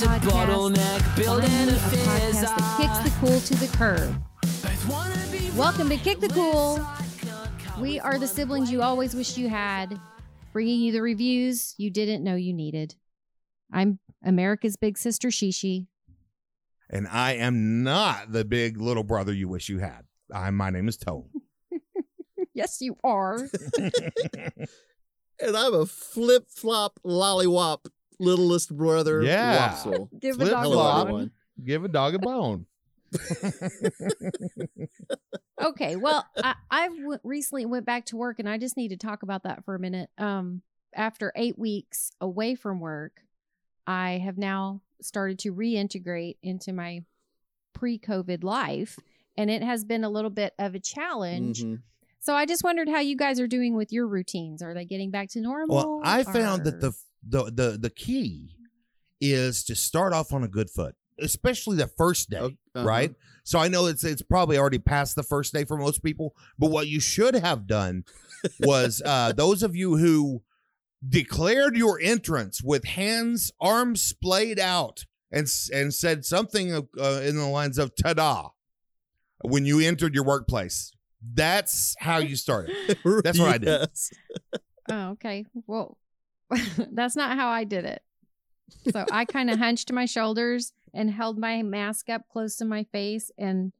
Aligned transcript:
giant 0.00 0.22
sea 0.22 0.28
of 0.28 0.32
cool 0.32 0.40
It's 0.40 0.72
a 0.72 0.76
bottleneck 0.76 1.16
building 1.16 1.50
Finally, 1.50 1.72
a 1.72 1.76
a 1.76 1.78
podcast 1.78 2.20
fizz. 2.20 2.40
that 2.40 2.76
kicks 2.80 2.98
the 2.98 3.20
cool 3.20 3.40
to 3.40 3.54
the 3.54 3.76
curb. 3.76 5.56
Welcome 5.56 5.88
to 5.88 5.96
Kick 5.96 6.20
the 6.20 6.28
Cool. 6.28 6.86
We 7.80 8.00
are 8.00 8.18
the 8.18 8.26
siblings 8.26 8.70
you 8.70 8.82
always 8.82 9.14
wished 9.14 9.38
you 9.38 9.48
had, 9.48 9.98
bringing 10.52 10.80
you 10.80 10.92
the 10.92 11.02
reviews 11.02 11.74
you 11.78 11.90
didn't 11.90 12.24
know 12.24 12.34
you 12.34 12.52
needed. 12.52 12.94
I'm 13.72 13.98
America's 14.24 14.76
big 14.76 14.98
sister 14.98 15.28
Shishi. 15.28 15.86
And 16.90 17.08
I 17.08 17.32
am 17.32 17.82
not 17.82 18.32
the 18.32 18.44
big 18.44 18.80
little 18.80 19.04
brother 19.04 19.32
you 19.32 19.48
wish 19.48 19.68
you 19.68 19.78
had. 19.78 20.02
I, 20.32 20.50
my 20.50 20.70
name 20.70 20.88
is 20.88 20.96
Tone. 20.96 21.28
Yes, 22.54 22.78
you 22.80 22.96
are. 23.04 23.36
and 23.78 25.56
I'm 25.56 25.74
a 25.74 25.84
flip 25.84 26.46
flop 26.48 26.98
lollywop 27.04 27.80
littlest 28.18 28.76
brother. 28.76 29.22
Yeah. 29.22 29.70
Wopsle. 29.70 30.08
Give 30.20 30.36
a 30.36 30.38
Flip 30.38 30.50
dog 30.50 30.58
a 30.64 30.68
Hello, 30.68 30.74
flop. 30.76 31.08
bone. 31.08 31.30
Give 31.64 31.84
a 31.84 31.88
dog 31.88 32.14
a 32.14 32.18
bone. 32.18 32.66
okay 35.62 35.96
well 35.96 36.26
i 36.42 36.54
i 36.70 36.88
w- 36.88 37.18
recently 37.22 37.64
went 37.64 37.86
back 37.86 38.04
to 38.04 38.16
work 38.16 38.38
and 38.38 38.48
i 38.48 38.58
just 38.58 38.76
need 38.76 38.88
to 38.88 38.96
talk 38.96 39.22
about 39.22 39.44
that 39.44 39.64
for 39.64 39.74
a 39.74 39.78
minute 39.78 40.10
um 40.18 40.60
after 40.94 41.32
eight 41.36 41.58
weeks 41.58 42.10
away 42.20 42.54
from 42.54 42.80
work 42.80 43.20
i 43.86 44.12
have 44.22 44.36
now 44.38 44.80
started 45.00 45.38
to 45.38 45.52
reintegrate 45.54 46.36
into 46.42 46.72
my 46.72 47.00
pre-covid 47.74 48.42
life 48.42 48.98
and 49.36 49.50
it 49.50 49.62
has 49.62 49.84
been 49.84 50.02
a 50.04 50.10
little 50.10 50.30
bit 50.30 50.52
of 50.58 50.74
a 50.74 50.80
challenge 50.80 51.62
Mhm. 51.62 51.80
so 52.18 52.34
i 52.34 52.44
just 52.44 52.64
wondered 52.64 52.88
how 52.88 53.00
you 53.00 53.16
guys 53.16 53.38
are 53.40 53.46
doing 53.46 53.74
with 53.76 53.92
your 53.92 54.06
routines 54.08 54.62
are 54.62 54.74
they 54.74 54.84
getting 54.84 55.10
back 55.10 55.28
to 55.30 55.40
normal 55.40 55.76
Well, 55.76 56.00
I 56.04 56.24
found 56.24 56.64
that 56.64 56.80
the 56.80 56.92
the 57.28 57.44
the 57.44 57.78
the 57.80 57.90
key 57.90 58.50
is 59.20 59.64
to 59.64 59.74
start 59.74 60.12
off 60.12 60.32
on 60.32 60.44
a 60.44 60.48
good 60.48 60.70
foot, 60.70 60.94
especially 61.20 61.76
the 61.76 61.86
first 61.86 62.30
day, 62.30 62.38
Oh, 62.40 62.46
uh-huh. 62.74 62.84
right? 62.84 63.14
So 63.44 63.58
I 63.58 63.68
know 63.68 63.86
it's 63.86 64.04
it's 64.04 64.22
probably 64.22 64.58
already 64.58 64.78
past 64.78 65.16
the 65.16 65.22
first 65.22 65.52
day 65.54 65.64
for 65.64 65.76
most 65.76 66.02
people, 66.02 66.34
but 66.58 66.70
what 66.70 66.88
you 66.88 67.00
should 67.00 67.34
have 67.34 67.66
done 67.66 68.04
was 68.60 69.00
uh 69.06 69.32
those 69.32 69.62
of 69.62 69.74
you 69.76 69.96
who 69.96 70.42
declared 71.06 71.76
your 71.76 72.00
entrance 72.00 72.62
with 72.62 72.84
hands 72.84 73.52
arms 73.60 74.02
splayed 74.02 74.58
out 74.58 75.04
and 75.30 75.46
and 75.72 75.94
said 75.94 76.24
something 76.24 76.72
uh, 76.74 77.20
in 77.22 77.36
the 77.36 77.46
lines 77.48 77.78
of 77.78 77.92
"ta-da" 77.96 78.50
when 79.42 79.64
you 79.64 79.80
entered 79.80 80.14
your 80.14 80.24
workplace. 80.24 80.92
That's 81.34 81.94
how 81.98 82.18
you 82.18 82.36
started. 82.36 82.76
That's 83.24 83.38
what 83.38 83.48
I 83.48 83.58
did. 83.58 83.88
Oh, 84.88 85.08
okay. 85.10 85.44
Well, 85.66 85.96
that's 86.92 87.16
not 87.16 87.36
how 87.36 87.48
I 87.48 87.64
did 87.64 87.84
it. 87.84 88.02
So 88.90 89.04
I 89.10 89.24
kind 89.24 89.50
of 89.50 89.58
hunched 89.60 89.92
my 89.92 90.06
shoulders 90.06 90.72
and 90.92 91.10
held 91.10 91.38
my 91.38 91.62
mask 91.62 92.08
up 92.08 92.22
close 92.28 92.56
to 92.56 92.64
my 92.64 92.84
face. 92.84 93.30
And 93.38 93.72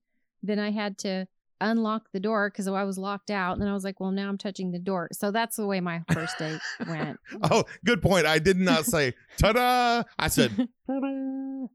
then 0.43 0.59
I 0.59 0.71
had 0.71 0.99
to 0.99 1.27
unlock 1.61 2.09
the 2.13 2.21
door 2.21 2.51
because 2.51 2.69
I 2.69 2.85
was 2.85 2.99
locked 2.99 3.31
out. 3.31 3.55
And 3.55 3.63
then 3.63 3.69
I 3.69 3.73
was 3.73 3.85
like, 3.85 4.01
well, 4.01 4.11
now 4.11 4.29
I'm 4.29 4.39
touching 4.39 4.73
the 4.73 4.79
door. 4.79 5.09
So 5.13 5.31
that's 5.31 5.57
the 5.57 5.67
way 5.67 5.81
my 5.81 6.03
first 6.13 6.39
date 6.39 6.61
went. 6.87 7.19
Oh, 7.51 7.65
good 7.85 8.03
point. 8.03 8.27
I 8.27 8.39
did 8.39 8.57
not 8.57 8.85
say 8.85 9.15
"ta-da." 9.39 10.03
I 10.19 10.29
said 10.29 10.51
ta 10.87 11.69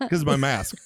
because 0.00 0.20
of 0.20 0.26
my 0.26 0.36
mask. 0.36 0.76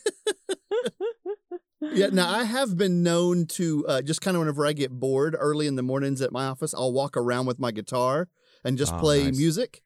Yeah. 1.80 2.08
Now 2.12 2.30
I 2.30 2.44
have 2.44 2.76
been 2.76 3.02
known 3.02 3.46
to 3.46 3.86
uh, 3.88 4.02
just 4.02 4.20
kind 4.20 4.36
of 4.36 4.40
whenever 4.40 4.64
I 4.66 4.72
get 4.72 4.92
bored 4.92 5.36
early 5.38 5.66
in 5.66 5.74
the 5.74 5.82
mornings 5.82 6.22
at 6.22 6.30
my 6.32 6.46
office, 6.46 6.72
I'll 6.74 6.92
walk 6.92 7.16
around 7.16 7.46
with 7.46 7.58
my 7.58 7.72
guitar 7.72 8.28
and 8.64 8.78
just 8.78 8.94
Oh, 8.94 8.98
play 8.98 9.24
nice. 9.26 9.36
music. 9.36 9.82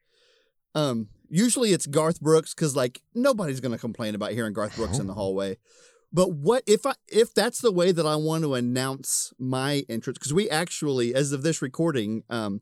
Um, 0.75 1.09
usually 1.29 1.71
it's 1.73 1.87
Garth 1.87 2.21
Brooks 2.21 2.53
because 2.53 2.75
like 2.75 3.01
nobody's 3.15 3.59
gonna 3.59 3.77
complain 3.77 4.15
about 4.15 4.31
hearing 4.31 4.53
Garth 4.53 4.75
Brooks 4.75 4.99
in 4.99 5.07
the 5.07 5.13
hallway. 5.15 5.57
But 6.13 6.31
what 6.31 6.63
if 6.67 6.85
I 6.85 6.93
if 7.07 7.33
that's 7.33 7.59
the 7.59 7.71
way 7.71 7.91
that 7.91 8.05
I 8.05 8.15
want 8.15 8.43
to 8.43 8.53
announce 8.53 9.33
my 9.37 9.83
entrance? 9.89 10.17
Because 10.17 10.33
we 10.33 10.49
actually, 10.49 11.13
as 11.13 11.31
of 11.31 11.43
this 11.43 11.61
recording, 11.61 12.23
um, 12.29 12.61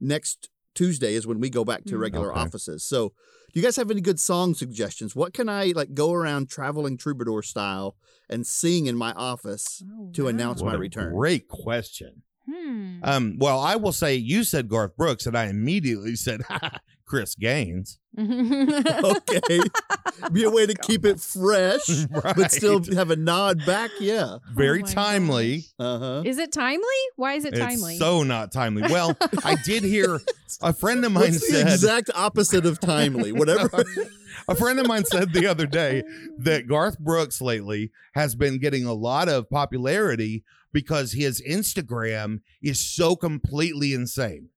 next 0.00 0.48
Tuesday 0.74 1.14
is 1.14 1.26
when 1.26 1.40
we 1.40 1.50
go 1.50 1.64
back 1.64 1.84
to 1.84 1.96
Mm. 1.96 2.00
regular 2.00 2.32
Okay. 2.32 2.40
offices. 2.40 2.82
So, 2.84 3.12
do 3.52 3.60
you 3.60 3.62
guys 3.62 3.76
have 3.76 3.90
any 3.90 4.00
good 4.00 4.18
song 4.20 4.54
suggestions? 4.54 5.14
What 5.16 5.34
can 5.34 5.48
I 5.48 5.66
like 5.74 5.94
go 5.94 6.12
around 6.12 6.48
traveling 6.48 6.96
troubadour 6.96 7.42
style 7.42 7.96
and 8.28 8.46
sing 8.46 8.86
in 8.86 8.96
my 8.96 9.12
office? 9.12 9.82
Oh, 9.92 10.10
To 10.14 10.28
announce 10.28 10.60
wow. 10.60 10.66
my 10.66 10.72
What 10.72 10.76
a 10.76 10.80
return. 10.80 11.14
Great 11.14 11.48
question. 11.48 12.22
Hmm. 12.52 12.98
Um, 13.02 13.36
well, 13.38 13.60
I 13.60 13.76
will 13.76 13.92
say 13.92 14.14
you 14.16 14.44
said 14.44 14.68
Garth 14.68 14.96
Brooks, 14.96 15.26
and 15.26 15.36
I 15.36 15.46
immediately 15.46 16.16
said 16.16 16.40
Chris 17.06 17.34
Gaines. 17.34 17.98
Okay, 18.18 19.60
be 20.32 20.42
a 20.44 20.50
way 20.50 20.66
to 20.66 20.74
keep 20.82 21.04
it 21.04 21.20
fresh, 21.20 21.88
right. 22.10 22.36
but 22.36 22.50
still 22.52 22.82
have 22.94 23.10
a 23.10 23.16
nod 23.16 23.64
back. 23.64 23.90
Yeah. 24.00 24.38
very 24.52 24.82
Oh 24.82 24.86
timely. 24.86 25.64
Uh 25.78 25.98
huh. 25.98 26.22
Is 26.24 26.38
it 26.38 26.52
timely? 26.52 26.84
Why 27.16 27.34
is 27.34 27.44
it 27.44 27.54
timely? 27.54 27.92
It's 27.94 28.00
so 28.00 28.22
not 28.22 28.52
timely. 28.52 28.82
Well, 28.82 29.16
I 29.44 29.56
did 29.64 29.84
hear 29.84 30.20
a 30.60 30.72
friend 30.72 31.04
of 31.04 31.12
mine 31.12 31.22
What's 31.30 31.40
the 31.40 31.54
said 31.58 31.66
exact 31.68 32.10
opposite 32.14 32.66
of 32.66 32.80
timely? 32.80 33.32
Whatever. 33.32 33.84
a 34.48 34.54
friend 34.54 34.78
of 34.80 34.86
mine 34.86 35.04
said 35.04 35.32
the 35.32 35.46
other 35.46 35.66
day 35.66 36.02
that 36.38 36.66
Garth 36.66 36.98
Brooks 36.98 37.40
lately 37.40 37.90
has 38.14 38.34
been 38.34 38.58
getting 38.58 38.84
a 38.84 38.92
lot 38.92 39.28
of 39.28 39.48
popularity 39.48 40.44
because 40.72 41.12
his 41.12 41.42
Instagram 41.42 42.40
is 42.62 42.78
so 42.80 43.16
completely 43.16 43.92
insane 43.94 44.48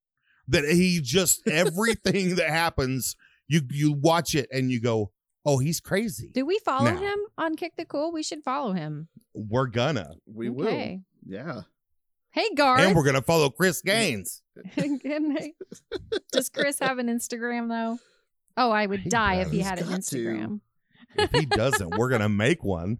that 0.47 0.63
he 0.65 0.99
just 1.01 1.47
everything 1.47 2.35
that 2.35 2.49
happens, 2.49 3.15
you 3.47 3.61
you 3.71 3.91
watch 3.93 4.35
it 4.35 4.47
and 4.51 4.71
you 4.71 4.79
go, 4.81 5.11
"Oh, 5.45 5.57
he's 5.59 5.79
crazy." 5.79 6.29
Do 6.33 6.45
we 6.45 6.59
follow 6.65 6.91
Now. 6.91 6.97
him 6.99 7.19
on 7.37 7.55
Kick 7.55 7.73
the 7.77 7.85
Cool? 7.85 8.11
We 8.11 8.23
should 8.23 8.43
follow 8.43 8.73
him. 8.73 9.07
We're 9.33 9.67
gonna, 9.67 10.15
we 10.25 10.49
okay. 10.49 10.55
will. 10.55 11.35
Yeah. 11.35 11.61
Hey, 12.31 12.49
Garth. 12.55 12.81
and 12.81 12.95
we're 12.95 13.03
gonna 13.05 13.21
follow 13.21 13.49
Chris 13.49 13.81
Gaines. 13.81 14.41
Does 16.31 16.49
Chris 16.49 16.79
have 16.79 16.97
an 16.99 17.07
Instagram 17.07 17.69
though? 17.69 17.99
Oh, 18.57 18.71
I 18.71 18.85
would 18.85 19.01
He 19.01 19.09
die 19.09 19.35
if 19.41 19.49
he 19.51 19.59
does. 19.59 19.67
had 19.67 19.79
an 19.79 19.89
Got 19.89 20.03
to. 20.03 20.17
Instagram. 20.17 20.59
If 21.15 21.31
he 21.31 21.45
doesn't, 21.45 21.95
we're 21.97 22.09
gonna 22.09 22.29
make 22.29 22.63
one. 22.63 22.99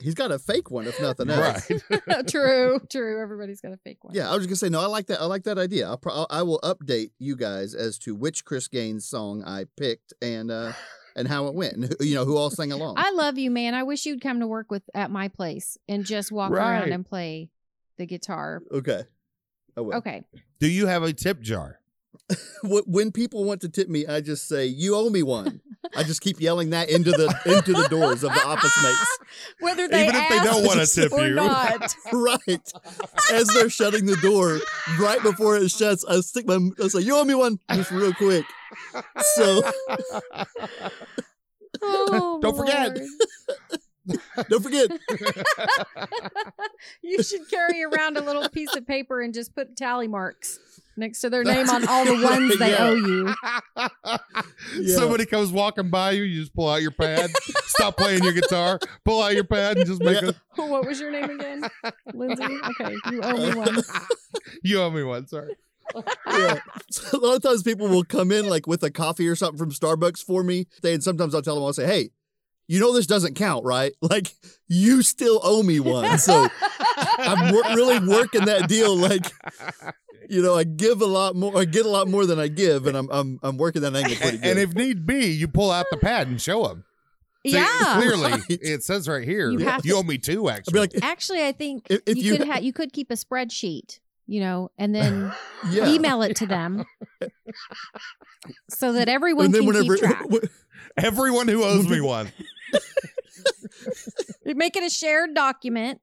He's 0.00 0.14
got 0.14 0.30
a 0.32 0.38
fake 0.38 0.70
one, 0.70 0.86
if 0.86 1.00
nothing 1.00 1.30
else. 1.30 1.70
Right. 1.70 2.26
true, 2.28 2.80
true. 2.90 3.20
Everybody's 3.20 3.60
got 3.60 3.72
a 3.72 3.76
fake 3.78 4.02
one. 4.04 4.14
Yeah, 4.14 4.28
I 4.30 4.34
was 4.36 4.46
just 4.46 4.48
gonna 4.48 4.56
say 4.56 4.72
no. 4.72 4.80
I 4.80 4.86
like 4.86 5.06
that. 5.06 5.20
I 5.20 5.24
like 5.26 5.44
that 5.44 5.58
idea. 5.58 5.86
I'll 5.88 5.98
pro- 5.98 6.26
I 6.30 6.42
will 6.42 6.60
update 6.62 7.10
you 7.18 7.36
guys 7.36 7.74
as 7.74 7.98
to 8.00 8.14
which 8.14 8.44
Chris 8.44 8.68
Gaines 8.68 9.06
song 9.06 9.42
I 9.44 9.64
picked 9.76 10.12
and 10.22 10.50
uh 10.50 10.72
and 11.16 11.26
how 11.28 11.46
it 11.48 11.54
went, 11.54 11.74
and 11.74 11.84
who- 11.98 12.04
you 12.04 12.14
know 12.14 12.24
who 12.24 12.36
all 12.36 12.50
sang 12.50 12.70
along. 12.72 12.94
I 12.98 13.10
love 13.10 13.36
you, 13.38 13.50
man. 13.50 13.74
I 13.74 13.82
wish 13.82 14.06
you'd 14.06 14.20
come 14.22 14.40
to 14.40 14.46
work 14.46 14.70
with 14.70 14.82
at 14.94 15.10
my 15.10 15.28
place 15.28 15.76
and 15.88 16.04
just 16.04 16.30
walk 16.30 16.52
around 16.52 16.92
and 16.92 17.04
play 17.04 17.50
the 17.98 18.06
guitar. 18.06 18.62
okay. 18.72 19.02
Oh 19.76 19.82
well. 19.82 19.98
Okay. 19.98 20.22
Do 20.58 20.68
you 20.68 20.86
have 20.86 21.02
a 21.02 21.12
tip 21.12 21.40
jar? 21.40 21.79
Wh- 22.62 22.86
When 22.88 23.12
people 23.12 23.44
want 23.44 23.60
to 23.62 23.68
tip 23.68 23.88
me, 23.88 24.06
I 24.06 24.20
just 24.20 24.46
say 24.48 24.66
you 24.66 24.94
owe 24.94 25.08
me 25.10 25.22
one. 25.22 25.60
I 25.96 26.02
just 26.04 26.20
keep 26.20 26.40
yelling 26.40 26.70
that 26.70 26.88
into 26.90 27.10
the 27.10 27.26
into 27.46 27.72
the 27.72 27.88
doors 27.88 28.22
of 28.22 28.32
the 28.32 28.46
office 28.46 28.72
mates. 28.84 29.18
Whether 29.60 29.88
they 29.88 30.02
Even 30.04 30.14
if 30.14 30.28
they 30.28 30.38
don't 30.40 30.64
wanna 30.66 30.86
tip 30.86 31.12
or 31.12 31.26
you. 31.26 31.34
not. 31.34 31.94
Right. 32.12 32.72
As 33.32 33.46
they're 33.48 33.70
shutting 33.70 34.06
the 34.06 34.16
door, 34.16 34.60
right 35.00 35.22
before 35.22 35.56
it 35.56 35.70
shuts, 35.70 36.04
I 36.04 36.20
stick 36.20 36.46
my 36.46 36.58
I 36.82 36.88
say, 36.88 37.00
You 37.00 37.16
owe 37.16 37.24
me 37.24 37.34
one, 37.34 37.58
just 37.72 37.90
real 37.90 38.12
quick. 38.14 38.44
So 39.34 39.62
Oh, 41.82 42.38
Don't 42.42 42.56
forget. 42.56 42.98
Lord. 44.36 44.48
don't 44.48 44.62
forget. 44.62 44.90
you 47.02 47.22
should 47.22 47.48
carry 47.50 47.82
around 47.82 48.16
a 48.16 48.20
little 48.20 48.48
piece 48.48 48.74
of 48.76 48.86
paper 48.86 49.20
and 49.20 49.32
just 49.34 49.54
put 49.54 49.76
tally 49.76 50.08
marks 50.08 50.58
next 50.96 51.20
to 51.20 51.30
their 51.30 51.44
name 51.44 51.68
on 51.70 51.86
all 51.88 52.04
the 52.04 52.22
ones 52.24 52.58
they 52.58 52.70
Yeah. 52.72 52.88
owe 52.88 52.94
you. 52.94 53.34
Yeah. 54.78 54.96
Somebody 54.96 55.26
comes 55.26 55.50
walking 55.52 55.88
by 55.90 56.12
you, 56.12 56.22
you 56.24 56.40
just 56.40 56.54
pull 56.54 56.68
out 56.68 56.82
your 56.82 56.90
pad, 56.90 57.30
stop 57.64 57.96
playing 57.96 58.22
your 58.22 58.32
guitar, 58.32 58.78
pull 59.04 59.22
out 59.22 59.34
your 59.34 59.44
pad, 59.44 59.78
and 59.78 59.86
just 59.86 60.02
make 60.02 60.20
Yeah. 60.20 60.30
a. 60.30 60.34
Oh, 60.58 60.66
what 60.66 60.86
was 60.86 61.00
your 61.00 61.10
name 61.10 61.30
again? 61.30 61.64
Lindsay? 62.12 62.44
Okay, 62.44 62.94
you 63.10 63.20
owe 63.22 63.36
me 63.36 63.54
one. 63.54 63.78
You 64.62 64.80
owe 64.82 64.90
me 64.90 65.02
one, 65.02 65.26
sorry. 65.26 65.56
yeah. 66.28 66.58
So 66.90 67.18
a 67.18 67.20
lot 67.20 67.36
of 67.36 67.42
times 67.42 67.62
people 67.64 67.88
will 67.88 68.04
come 68.04 68.30
in 68.30 68.48
like 68.48 68.66
with 68.66 68.82
a 68.84 68.90
coffee 68.90 69.26
or 69.28 69.34
something 69.34 69.58
from 69.58 69.70
Starbucks 69.72 70.22
for 70.22 70.44
me. 70.44 70.66
They, 70.82 70.94
and 70.94 71.02
sometimes 71.02 71.34
I'll 71.34 71.42
tell 71.42 71.54
them, 71.56 71.64
I'll 71.64 71.72
say, 71.72 71.86
hey, 71.86 72.10
you 72.70 72.78
know 72.80 72.92
this 72.94 73.06
doesn't 73.06 73.34
count, 73.34 73.64
right? 73.64 73.92
Like 74.02 74.32
you 74.68 75.02
still 75.02 75.40
owe 75.42 75.62
me 75.62 75.80
one. 75.80 76.18
So 76.18 76.46
I'm 77.18 77.52
wor- 77.52 77.62
really 77.74 77.98
working 78.08 78.44
that 78.44 78.68
deal. 78.68 78.96
Like, 78.96 79.26
you 80.28 80.40
know, 80.42 80.54
I 80.56 80.64
give 80.64 81.00
a 81.02 81.06
lot 81.06 81.34
more, 81.34 81.58
I 81.58 81.64
get 81.64 81.84
a 81.86 81.88
lot 81.88 82.06
more 82.08 82.24
than 82.26 82.38
I 82.38 82.48
give, 82.48 82.86
and 82.86 82.96
I'm 82.96 83.08
I'm 83.10 83.38
I'm 83.42 83.56
working 83.56 83.82
that 83.82 83.94
angle 83.96 84.14
pretty 84.16 84.36
And, 84.36 84.42
good. 84.42 84.50
and 84.50 84.58
if 84.60 84.74
need 84.74 85.06
be, 85.06 85.26
you 85.26 85.48
pull 85.48 85.70
out 85.70 85.86
the 85.90 85.96
pad 85.96 86.28
and 86.28 86.40
show 86.40 86.68
them. 86.68 86.84
yeah. 87.42 87.94
clearly 87.96 88.30
Right. 88.30 88.42
it 88.48 88.82
says 88.84 89.08
right 89.08 89.26
here. 89.26 89.50
You 89.50 89.58
You, 89.58 89.78
to- 89.82 89.92
owe 89.96 90.02
me 90.02 90.18
two. 90.18 90.46
I'll 90.48 90.56
Actually, 90.56 90.72
be 90.72 90.78
like, 90.80 90.92
Actually, 91.02 91.44
I 91.46 91.52
think 91.52 91.86
If- 91.90 92.02
if 92.06 92.16
you, 92.16 92.22
you 92.24 92.38
could 92.38 92.46
ha- 92.46 92.52
ha- 92.54 92.58
you 92.60 92.72
could 92.72 92.92
keep 92.92 93.10
a 93.10 93.14
spreadsheet. 93.14 93.98
You 94.30 94.38
know, 94.40 94.70
and 94.78 94.94
then 94.94 95.32
Yeah. 95.70 95.88
email 95.88 96.22
it 96.22 96.36
to 96.36 96.46
them 96.46 96.84
so 98.70 98.92
that 98.92 99.08
everyone 99.08 99.46
and 99.46 99.54
then 99.54 99.62
can 99.62 99.66
whenever 99.66 99.96
keep 99.96 100.04
track. 100.08 100.24
Everyone 100.96 101.48
who 101.48 101.62
owes 101.62 101.88
me 101.88 102.00
one. 102.00 102.32
You 104.44 104.54
Make 104.54 104.76
it 104.76 104.82
a 104.82 104.90
shared 104.90 105.34
document. 105.34 106.00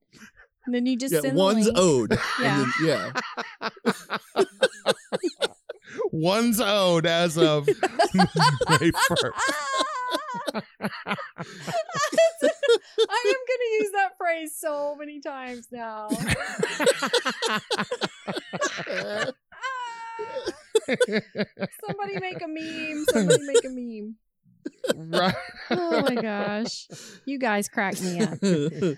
And 0.66 0.74
then 0.76 0.86
you 0.86 0.98
just 0.98 1.14
yeah, 1.14 1.22
send 1.22 1.36
one's 1.36 1.70
owed. 1.76 2.18
Yeah. 2.42 2.72
Then, 2.82 3.14
yeah. 4.36 4.44
One's 6.12 6.60
owed 6.62 7.06
as 7.06 7.38
of 7.38 7.68
May 7.68 8.92
1st. 8.92 9.32
I 10.54 10.60
am 13.26 13.42
going 13.48 13.62
to 13.62 13.70
use 13.80 13.92
that 13.94 14.18
phrase 14.18 14.56
so 14.58 14.96
many 14.98 15.20
times 15.20 15.68
now. 15.72 16.08
Somebody 21.86 22.20
make 22.20 22.42
a 22.42 22.48
meme. 22.48 23.06
Somebody 23.10 23.44
make 23.46 23.66
a 23.66 23.70
meme. 23.70 24.16
right. 25.12 25.36
Oh 25.72 26.02
my 26.02 26.16
gosh. 26.16 26.88
You 27.26 27.40
guys 27.40 27.68
crack 27.68 28.00
me 28.02 28.22
up. 28.22 28.38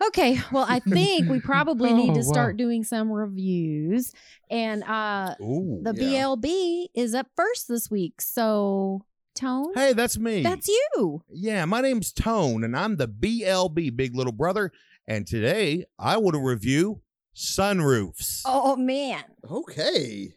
Okay, 0.00 0.38
well, 0.52 0.64
I 0.68 0.78
think 0.78 1.28
we 1.28 1.40
probably 1.40 1.92
need 1.92 2.10
Oh, 2.10 2.14
to 2.14 2.20
wow. 2.20 2.32
start 2.32 2.56
doing 2.56 2.84
some 2.84 3.10
reviews. 3.10 4.12
And 4.48 4.84
uh 4.84 5.34
Ooh. 5.40 5.80
the 5.82 5.92
Yeah. 5.92 6.22
BLB 6.22 6.86
is 6.94 7.14
up 7.16 7.26
first 7.34 7.66
this 7.66 7.90
week. 7.90 8.20
So, 8.20 9.04
Tone, 9.38 9.72
Hey, 9.74 9.92
that's 9.92 10.18
me. 10.18 10.42
that's 10.42 10.68
you. 10.68 11.22
Yeah, 11.30 11.64
my 11.64 11.80
name's 11.80 12.12
Tone, 12.12 12.64
and 12.64 12.76
I'm 12.76 12.96
the 12.96 13.06
BLB, 13.08 13.94
Big 13.96 14.14
Little 14.16 14.32
Brother. 14.32 14.72
And 15.06 15.26
today 15.26 15.84
I 15.98 16.16
want 16.18 16.34
to 16.34 16.40
review 16.42 17.00
sunroofs. 17.36 18.42
Oh 18.44 18.76
man. 18.76 19.22
okay. 19.50 20.34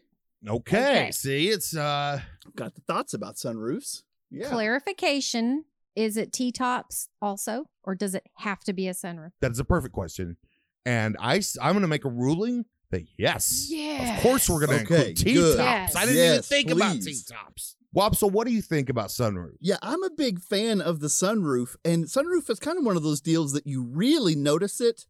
Okay. 0.48 0.78
Okay. 0.78 1.10
See, 1.12 1.48
it's 1.48 1.76
uh 1.76 2.20
Got 2.56 2.74
the 2.74 2.80
thoughts 2.82 3.14
about 3.14 3.36
sunroofs. 3.36 4.02
Yeah. 4.30 4.48
Clarification, 4.48 5.64
is 5.94 6.16
it 6.16 6.32
T-tops 6.32 7.08
also 7.20 7.66
or 7.84 7.94
does 7.94 8.14
it 8.14 8.24
have 8.38 8.60
to 8.64 8.72
be 8.72 8.88
a 8.88 8.92
sunroof? 8.92 9.32
that 9.40 9.52
is 9.52 9.58
a 9.58 9.64
perfect 9.64 9.94
question. 9.94 10.36
And 10.84 11.16
I 11.20 11.36
s- 11.36 11.56
I'm 11.62 11.72
going 11.74 11.82
to 11.82 11.88
make 11.88 12.04
a 12.04 12.10
ruling 12.10 12.64
that 12.90 13.02
yes. 13.16 13.66
Yeah. 13.70 14.16
Of 14.16 14.22
course 14.22 14.48
we're 14.50 14.66
going 14.66 14.78
to 14.80 14.84
Okay, 14.84 15.10
include 15.10 15.16
T 15.18 15.34
good. 15.34 15.56
tops. 15.58 15.66
Yes. 15.66 15.96
I 15.96 16.00
didn't 16.06 16.16
even 16.16 16.34
Yes, 16.34 16.48
think 16.48 16.70
about 16.70 16.92
T 16.94 17.00
please. 17.02 17.24
tops. 17.24 17.76
Wopsle, 17.94 18.30
what 18.30 18.46
do 18.46 18.52
you 18.52 18.62
think 18.62 18.88
about 18.88 19.08
sunroof? 19.08 19.56
Yeah, 19.60 19.76
I'm 19.82 20.02
a 20.02 20.10
big 20.10 20.40
fan 20.40 20.80
of 20.80 21.00
the 21.00 21.08
sunroof, 21.08 21.76
and 21.84 22.06
sunroof 22.06 22.48
is 22.48 22.58
kind 22.58 22.78
of 22.78 22.84
one 22.84 22.96
of 22.96 23.02
those 23.02 23.20
deals 23.20 23.52
that 23.52 23.66
you 23.66 23.82
really 23.82 24.34
notice 24.34 24.80
it 24.80 25.06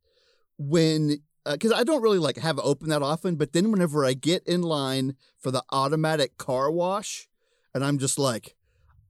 when, 0.59 1.19
uh, 1.47 1.53
because 1.53 1.73
I 1.73 1.85
don't 1.85 2.03
really 2.03 2.19
like 2.19 2.39
have 2.39 2.59
it 2.59 2.65
open 2.65 2.89
that 2.89 3.03
often. 3.03 3.37
But 3.37 3.53
then 3.53 3.71
whenever 3.71 4.05
I 4.05 4.15
get 4.15 4.43
in 4.49 4.63
line 4.63 5.15
for 5.39 5.53
the 5.53 5.63
automatic 5.71 6.37
car 6.39 6.73
wash, 6.73 7.29
and 7.73 7.85
I'm 7.85 7.99
just 7.99 8.19
like, 8.19 8.57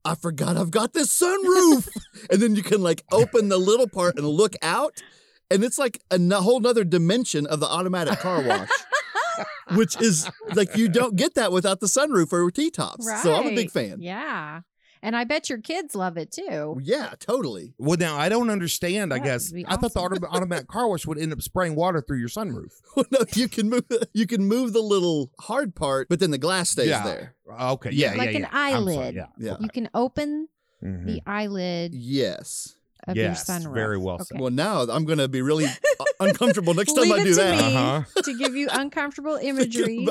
I 0.05 0.13
forgot 0.15 0.55
I've 0.55 0.71
got 0.71 0.93
this 0.93 1.07
sunroof, 1.07 1.89
and 2.29 2.39
then 2.39 2.55
you 2.55 2.61
can 2.61 2.83
like 2.83 3.03
open 3.11 3.49
the 3.49 3.57
little 3.57 3.87
part 3.87 4.17
and 4.17 4.27
look 4.27 4.53
out, 4.61 5.01
and 5.49 5.63
it's 5.63 5.79
like 5.79 5.99
a 6.11 6.15
n- 6.15 6.29
whole 6.29 6.59
nother 6.59 6.83
dimension 6.83 7.47
of 7.47 7.59
the 7.59 7.67
automatic 7.67 8.19
car 8.19 8.43
wash. 8.43 8.69
Which 9.75 9.99
is 10.01 10.29
like 10.55 10.75
you 10.77 10.87
don't 10.89 11.15
get 11.15 11.35
that 11.35 11.51
without 11.51 11.79
the 11.79 11.87
sunroof 11.87 12.31
or 12.33 12.49
T 12.51 12.69
tops. 12.69 13.05
So 13.23 13.33
I'm 13.33 13.47
a 13.47 13.55
big 13.55 13.71
fan. 13.71 14.01
Yeah. 14.01 14.61
And 15.05 15.17
I 15.17 15.25
bet 15.25 15.49
your 15.49 15.59
kids 15.59 15.95
love 15.95 16.15
it 16.15 16.31
too. 16.31 16.79
Yeah, 16.81 17.11
totally. 17.19 17.73
Well, 17.77 17.97
now 17.99 18.15
I 18.17 18.29
don't 18.29 18.49
understand. 18.49 19.13
I 19.13 19.19
guess 19.19 19.51
would 19.51 19.55
be 19.57 19.65
I 19.67 19.75
thought 19.75 19.93
the 19.93 19.99
auto- 19.99 20.27
automatic 20.31 20.67
car 20.69 20.87
wash 20.87 21.05
would 21.05 21.17
end 21.19 21.33
up 21.33 21.41
spraying 21.41 21.75
water 21.75 22.01
through 22.01 22.19
your 22.19 22.29
sunroof. 22.29 22.71
Well, 22.95 23.05
no, 23.11 23.19
you 23.35 23.49
can 23.49 23.69
move. 23.69 23.83
You 24.13 24.25
can 24.27 24.45
move 24.45 24.71
the 24.71 24.81
little 24.81 25.29
hard 25.41 25.75
part, 25.75 26.07
but 26.07 26.21
then 26.21 26.31
the 26.31 26.37
glass 26.37 26.69
stays 26.69 26.87
Yeah. 26.87 27.03
there. 27.03 27.35
Okay, 27.59 27.89
Yeah. 27.91 28.13
yeah, 28.13 28.17
Like 28.17 28.29
yeah, 28.31 28.35
an 28.37 28.41
yeah. 28.43 28.49
I'm 28.53 28.83
sorry, 28.85 28.95
eyelid. 28.97 29.15
Yeah, 29.15 29.25
Yeah. 29.37 29.55
You 29.59 29.67
can 29.69 29.89
open 29.93 30.47
Mhm. 30.81 31.05
the 31.05 31.21
eyelid 31.25 31.93
Yes. 31.93 32.75
Of 33.07 33.15
yes, 33.15 33.47
your 33.47 33.57
sunroof. 33.59 33.73
very 33.73 33.97
well 33.97 34.19
said. 34.19 34.35
Okay. 34.35 34.41
Well, 34.41 34.51
now 34.51 34.81
I'm 34.81 35.05
going 35.05 35.17
to 35.19 35.27
be 35.27 35.41
really 35.41 35.65
uh, 35.65 35.69
uncomfortable 36.19 36.73
next 36.73 36.93
time 36.93 37.11
I 37.11 37.17
it 37.19 37.23
do 37.23 37.29
to 37.31 37.35
that. 37.35 37.57
me. 37.59 37.75
Uh-huh. 37.75 38.21
to 38.23 38.37
give 38.37 38.55
you 38.55 38.67
uncomfortable 38.71 39.35
imagery 39.35 40.07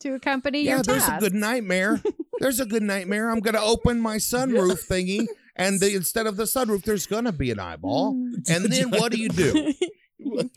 to 0.00 0.14
accompany 0.14 0.62
Yeah, 0.62 0.74
your 0.76 0.82
there's 0.82 1.08
a 1.08 1.16
good 1.20 1.34
nightmare. 1.34 2.00
There's 2.40 2.58
a 2.58 2.66
good 2.66 2.82
nightmare. 2.82 3.30
I'm 3.30 3.38
gonna 3.38 3.62
open 3.62 4.00
my 4.00 4.16
sunroof 4.16 4.88
thingy, 4.88 5.28
and 5.54 5.78
the, 5.78 5.94
instead 5.94 6.26
of 6.26 6.36
the 6.36 6.42
sunroof, 6.44 6.82
there's 6.82 7.06
gonna 7.06 7.30
be 7.30 7.52
an 7.52 7.60
eyeball. 7.60 8.14
Mm. 8.14 8.50
And 8.50 8.64
then 8.72 8.90
what 8.90 9.12
do 9.12 9.18
you 9.20 9.28
do? 9.28 9.72
you 10.18 10.50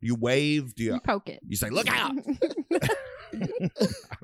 You 0.00 0.14
wave. 0.14 0.76
Do 0.76 0.84
you? 0.84 1.00
poke 1.04 1.28
it. 1.28 1.40
You 1.46 1.56
say, 1.56 1.70
"Look 1.70 1.88
out!" 1.90 2.12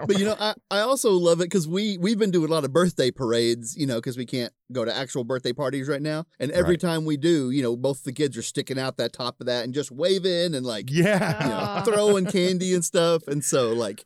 But 0.07 0.19
you 0.19 0.25
know, 0.25 0.37
I, 0.39 0.55
I 0.71 0.81
also 0.81 1.11
love 1.13 1.41
it 1.41 1.45
because 1.45 1.67
we 1.67 1.99
we've 1.99 2.19
been 2.19 2.31
doing 2.31 2.49
a 2.51 2.53
lot 2.53 2.65
of 2.65 2.73
birthday 2.73 3.11
parades, 3.11 3.77
you 3.77 3.87
know, 3.87 3.97
because 3.97 4.17
we 4.17 4.27
can't 4.27 4.53
go 4.73 4.85
to 4.85 4.95
actual 4.95 5.25
birthday 5.25 5.53
parties 5.53 5.89
right 5.89 6.03
now. 6.03 6.25
And 6.39 6.51
every 6.53 6.73
Right. 6.75 6.81
time 6.81 7.05
we 7.05 7.17
do, 7.17 7.51
you 7.51 7.63
know, 7.63 7.77
both 7.77 8.05
the 8.05 8.13
kids 8.13 8.37
are 8.37 8.43
sticking 8.43 8.79
out 8.79 8.97
that 8.99 9.13
top 9.13 9.41
of 9.41 9.47
that 9.47 9.65
and 9.65 9.75
just 9.75 9.91
waving 9.91 10.55
and 10.55 10.65
like 10.65 10.91
Yeah. 10.91 11.43
you 11.43 11.49
know, 11.49 11.93
throwing 11.95 12.27
candy 12.27 12.75
and 12.75 12.85
stuff. 12.85 13.27
And 13.27 13.45
so 13.45 13.73
like 13.73 14.05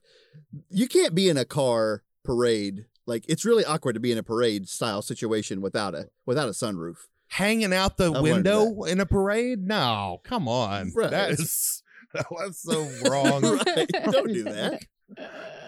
you 0.71 0.89
can't 0.89 1.15
be 1.15 1.29
in 1.29 1.37
a 1.37 1.45
car 1.45 2.03
parade. 2.25 2.87
Like 3.07 3.25
it's 3.29 3.45
really 3.45 3.65
awkward 3.65 3.95
to 3.95 4.01
be 4.01 4.13
in 4.13 4.19
a 4.19 4.23
parade 4.23 4.69
style 4.69 5.03
situation 5.03 5.61
without 5.61 5.95
a 5.95 6.09
without 6.27 6.49
a 6.49 6.53
sunroof. 6.53 6.97
Hanging 7.29 7.73
out 7.73 7.97
the 7.97 8.13
I've 8.13 8.23
window 8.23 8.83
in 8.83 9.01
a 9.01 9.07
parade? 9.07 9.67
No, 9.67 10.21
come 10.23 10.47
on. 10.49 10.93
Right. 10.95 11.11
That 11.11 11.31
is 11.31 11.81
that's 12.38 12.62
so 12.62 12.88
wrong. 13.11 13.43
right. 13.43 13.88
Don't 14.11 14.32
do 14.32 14.44
that. 14.44 14.85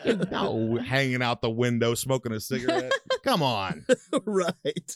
no, 0.31 0.77
hanging 0.77 1.23
out 1.23 1.43
the 1.43 1.51
window 1.51 1.95
smoking 1.95 2.33
a 2.33 2.41
cigarette. 2.41 2.93
come 3.23 3.43
on. 3.43 3.85
right. 4.25 4.95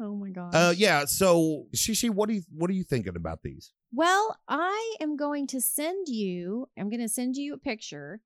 Oh 0.00 0.16
my 0.16 0.30
god. 0.30 0.54
Uh, 0.54 0.74
yeah. 0.76 1.04
So, 1.04 1.66
Shishi, 1.74 2.10
what 2.10 2.28
do 2.28 2.34
you 2.34 2.42
what 2.50 2.70
are 2.70 2.74
you 2.74 2.84
thinking 2.84 3.16
about 3.16 3.42
these? 3.42 3.72
Well, 3.92 4.36
I 4.48 4.96
am 5.00 5.16
going 5.16 5.46
to 5.48 5.60
send 5.60 6.08
you, 6.08 6.68
I'm 6.78 6.90
going 6.90 7.00
to 7.00 7.08
send 7.08 7.36
you 7.36 7.54
a 7.54 7.58
picture 7.58 8.20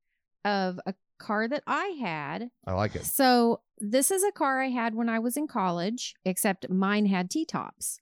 of 0.44 0.80
a 0.86 0.94
car 1.18 1.48
that 1.48 1.62
I 1.66 1.96
had. 2.00 2.50
I 2.66 2.72
like 2.72 2.94
it. 2.94 3.04
So, 3.04 3.60
this 3.78 4.10
is 4.10 4.22
a 4.24 4.32
car 4.32 4.62
I 4.62 4.68
had 4.68 4.94
when 4.94 5.08
I 5.08 5.18
was 5.18 5.36
in 5.36 5.46
college, 5.48 6.14
except 6.24 6.70
mine 6.70 7.06
had 7.06 7.30
T 7.30 7.44
tops. 7.44 7.98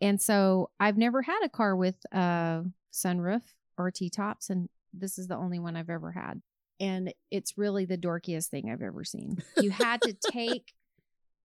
And 0.00 0.20
so, 0.20 0.70
I've 0.78 0.96
never 0.96 1.22
had 1.22 1.40
a 1.44 1.48
car 1.48 1.76
with 1.76 1.96
a 2.12 2.64
sunroof 2.92 3.42
or 3.84 3.90
T 3.90 4.10
tops. 4.10 4.50
And 4.50 4.68
this 4.92 5.18
is 5.18 5.28
the 5.28 5.36
only 5.36 5.58
one 5.58 5.76
I've 5.76 5.90
ever 5.90 6.12
had. 6.12 6.42
And 6.78 7.12
it's 7.30 7.58
really 7.58 7.84
the 7.84 7.98
dorkiest 7.98 8.46
thing 8.48 8.70
I've 8.70 8.82
ever 8.82 9.04
seen. 9.04 9.42
You 9.58 9.70
had 9.70 10.02
to 10.02 10.12
take 10.32 10.72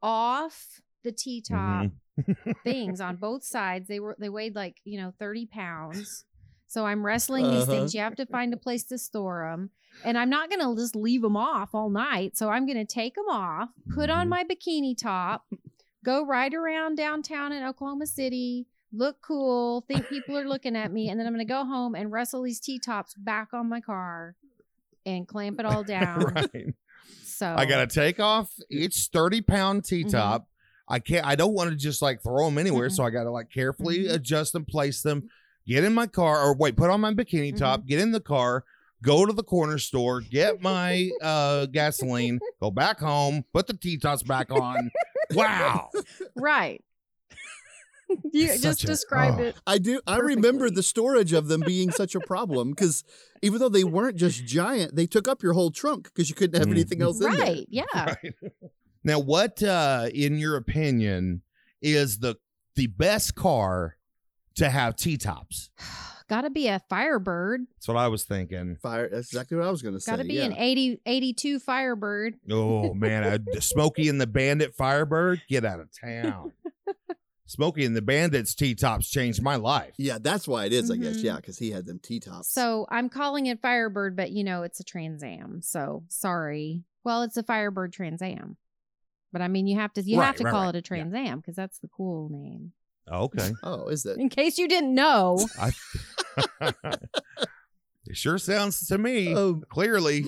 off 0.02 0.82
the 1.04 1.12
T 1.12 1.42
top 1.42 1.86
Mhm. 1.86 1.92
things 2.64 3.02
on 3.02 3.18
both 3.18 3.44
sides. 3.44 3.88
They 3.88 4.00
were 4.00 4.16
they 4.20 4.30
weighed 4.30 4.56
like 4.56 4.78
you 4.86 5.00
know 5.00 5.14
thirty 5.20 5.46
pounds. 5.46 6.26
So 6.68 6.86
I'm 6.86 7.06
wrestling 7.06 7.50
these 7.50 7.64
Uh-huh. 7.64 7.72
things. 7.72 7.94
You 7.94 8.02
have 8.02 8.16
to 8.16 8.26
find 8.26 8.54
a 8.54 8.58
place 8.58 8.84
to 8.86 8.98
store 8.98 9.48
them, 9.50 9.70
and 10.04 10.18
I'm 10.18 10.30
not 10.30 10.50
gonna 10.50 10.76
just 10.76 10.96
leave 10.96 11.22
them 11.22 11.38
off 11.38 11.76
all 11.76 11.90
night. 11.90 12.36
So 12.38 12.50
I'm 12.50 12.66
gonna 12.66 12.86
take 12.86 13.16
them 13.16 13.28
off, 13.30 13.70
put 13.94 14.10
on 14.10 14.28
Mhm. 14.28 14.30
my 14.30 14.44
bikini 14.44 14.98
top, 14.98 15.46
go 16.04 16.26
right 16.26 16.54
around 16.54 16.96
downtown 16.96 17.52
in 17.52 17.64
Oklahoma 17.64 18.08
City, 18.08 18.68
look 18.96 19.18
cool, 19.22 19.82
think 19.88 20.08
people 20.10 20.38
are 20.38 20.48
looking 20.48 20.76
at 20.76 20.92
me, 20.92 21.10
and 21.10 21.20
then 21.20 21.28
I'm 21.28 21.34
gonna 21.34 21.46
go 21.46 21.66
home 21.66 21.96
and 21.96 22.12
wrestle 22.12 22.42
these 22.44 22.60
T 22.60 22.80
tops 22.80 23.14
back 23.16 23.50
on 23.54 23.68
my 23.70 23.82
car 23.82 24.36
and 25.06 25.28
clamp 25.28 25.60
it 25.60 25.66
all 25.66 25.84
down. 25.98 26.24
right. 26.36 26.74
So 27.24 27.54
I 27.56 27.66
got 27.66 27.88
to 27.88 27.94
take 27.94 28.20
off 28.20 28.50
each 28.70 29.10
30 29.14 29.42
pound 29.42 29.84
T 29.86 30.04
top. 30.04 30.48
I 30.88 31.00
can't, 31.00 31.26
I 31.26 31.36
don't 31.36 31.54
want 31.54 31.70
to 31.72 31.76
just 31.76 32.02
like 32.02 32.24
throw 32.24 32.46
them 32.46 32.58
anywhere. 32.58 32.88
Mm-mm. 32.90 32.96
So 32.96 33.04
I 33.04 33.10
got 33.10 33.24
to 33.24 33.32
like 33.32 33.50
carefully 33.52 34.06
Mhm. 34.06 34.14
adjust 34.14 34.56
and 34.56 34.66
place 34.68 35.02
them, 35.02 35.30
get 35.68 35.84
in 35.84 35.94
my 35.94 36.08
car 36.08 36.42
or 36.44 36.56
wait, 36.56 36.78
put 36.78 36.90
on 36.90 37.02
my 37.02 37.14
bikini 37.14 37.56
top, 37.56 37.86
get 37.86 38.00
in 38.00 38.12
the 38.12 38.20
car, 38.20 38.64
go 39.02 39.26
to 39.26 39.34
the 39.34 39.44
corner 39.44 39.78
store, 39.80 40.22
get 40.22 40.62
my 40.62 41.10
uh, 41.22 41.66
gasoline, 41.68 42.40
go 42.62 42.72
back 42.72 43.00
home, 43.00 43.44
put 43.54 43.68
the 43.68 43.74
T 43.76 43.98
tops 43.98 44.24
back 44.24 44.52
on. 44.52 44.92
Wow. 45.34 45.90
right. 46.36 46.85
you 48.34 48.46
It's 48.46 48.62
just 48.62 48.80
such 48.80 48.84
a- 48.84 48.88
described 48.88 49.40
oh. 49.40 49.44
it. 49.44 49.56
I 49.66 49.78
do. 49.78 50.00
I 50.08 50.18
remember 50.18 50.70
the 50.70 50.84
storage 50.84 51.34
of 51.34 51.48
them 51.48 51.62
being 51.66 51.92
such 51.92 52.16
a 52.16 52.20
problem 52.20 52.72
because 52.72 53.04
even 53.42 53.60
though 53.60 53.70
they 53.70 53.84
weren't 53.84 54.18
just 54.18 54.46
giant, 54.46 54.96
they 54.96 55.06
took 55.08 55.28
up 55.28 55.42
your 55.44 55.54
whole 55.54 55.72
trunk 55.72 56.06
because 56.06 56.30
you 56.30 56.36
couldn't 56.36 56.60
have 56.60 56.68
Mm. 56.68 56.72
anything 56.72 57.02
else 57.02 57.22
in 57.22 57.32
there. 57.32 57.40
Right. 57.40 57.68
Yeah. 57.70 58.16
Now, 59.08 59.20
what, 59.20 59.62
uh, 59.62 60.10
in 60.16 60.40
your 60.40 60.56
opinion, 60.56 61.44
is 61.80 62.18
the 62.18 62.38
the 62.76 62.88
best 62.88 63.36
car 63.36 63.98
to 64.56 64.68
have 64.68 64.96
T 64.96 65.16
tops? 65.18 65.70
Gotta 66.28 66.50
be 66.50 66.68
a 66.70 66.82
Firebird. 66.90 67.68
That's 67.76 67.88
what 67.88 67.98
I 67.98 68.08
was 68.08 68.24
thinking. 68.24 68.78
Fire. 68.82 69.08
That's 69.08 69.28
exactly 69.28 69.58
what 69.58 69.68
I 69.68 69.70
was 69.70 69.84
going 69.84 69.94
to 69.94 70.00
say. 70.02 70.12
Gotta 70.12 70.24
be 70.24 70.34
yeah. 70.34 70.46
an 70.46 70.56
80, 70.58 71.02
82 71.06 71.60
Firebird. 71.60 72.34
Oh 72.50 72.96
man, 72.96 73.24
a, 73.26 73.38
the 73.54 73.62
Smokey 73.62 74.10
and 74.10 74.20
the 74.20 74.26
Bandit 74.26 74.74
Firebird, 74.74 75.44
get 75.48 75.64
out 75.66 75.80
of 75.80 75.90
town. 76.02 76.52
Smokey 77.48 77.86
and 77.86 77.96
the 77.96 78.02
Bandits 78.02 78.56
T 78.56 78.74
tops 78.76 79.10
changed 79.10 79.42
my 79.42 79.56
life. 79.56 79.94
Yeah, 79.98 80.18
that's 80.20 80.48
why 80.48 80.66
it 80.66 80.74
is, 80.74 80.90
I 80.90 80.96
guess. 80.98 81.18
Mhm. 81.18 81.24
Yeah, 81.24 81.36
because 81.36 81.58
he 81.60 81.70
had 81.72 81.86
them 81.86 82.00
T 82.00 82.20
tops. 82.20 82.52
So 82.52 82.88
I'm 82.90 83.08
calling 83.10 83.46
it 83.46 83.62
Firebird, 83.62 84.16
but 84.16 84.32
you 84.32 84.44
know 84.44 84.64
it's 84.64 84.80
a 84.80 84.84
Trans 84.84 85.24
Am. 85.24 85.62
So 85.62 86.04
sorry. 86.08 86.84
Well, 87.04 87.22
it's 87.22 87.38
a 87.38 87.44
Firebird 87.44 87.94
Trans 87.94 88.22
Am. 88.24 88.58
But 89.32 89.42
I 89.44 89.48
mean, 89.48 89.68
you 89.68 89.78
have 89.80 89.94
to 89.94 90.02
you 90.02 90.18
Right, 90.20 90.26
have 90.28 90.36
to 90.38 90.44
right, 90.46 90.52
call 90.52 90.64
right. 90.64 90.76
it 90.76 90.80
a 90.80 90.82
Trans 90.82 91.14
Am 91.14 91.38
because 91.40 91.56
that's 91.56 91.78
the 91.80 91.88
cool 91.90 92.30
name. 92.32 92.72
Okay. 93.12 93.52
oh, 93.64 93.90
is 93.90 94.04
that? 94.04 94.18
In 94.18 94.30
case 94.30 94.58
you 94.58 94.68
didn't 94.68 94.96
know, 94.96 95.38
I, 95.60 95.72
it 98.08 98.16
sure 98.18 98.38
sounds 98.40 98.88
to 98.88 98.98
me 98.98 99.36
Oh, 99.36 99.62
clearly 99.70 100.26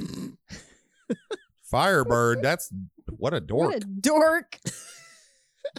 Firebird. 1.63 2.41
That's 2.43 2.71
what 3.17 3.33
a 3.33 3.39
dork. 3.39 3.67
what 3.73 3.83
a 3.83 3.85
dork. 3.87 4.59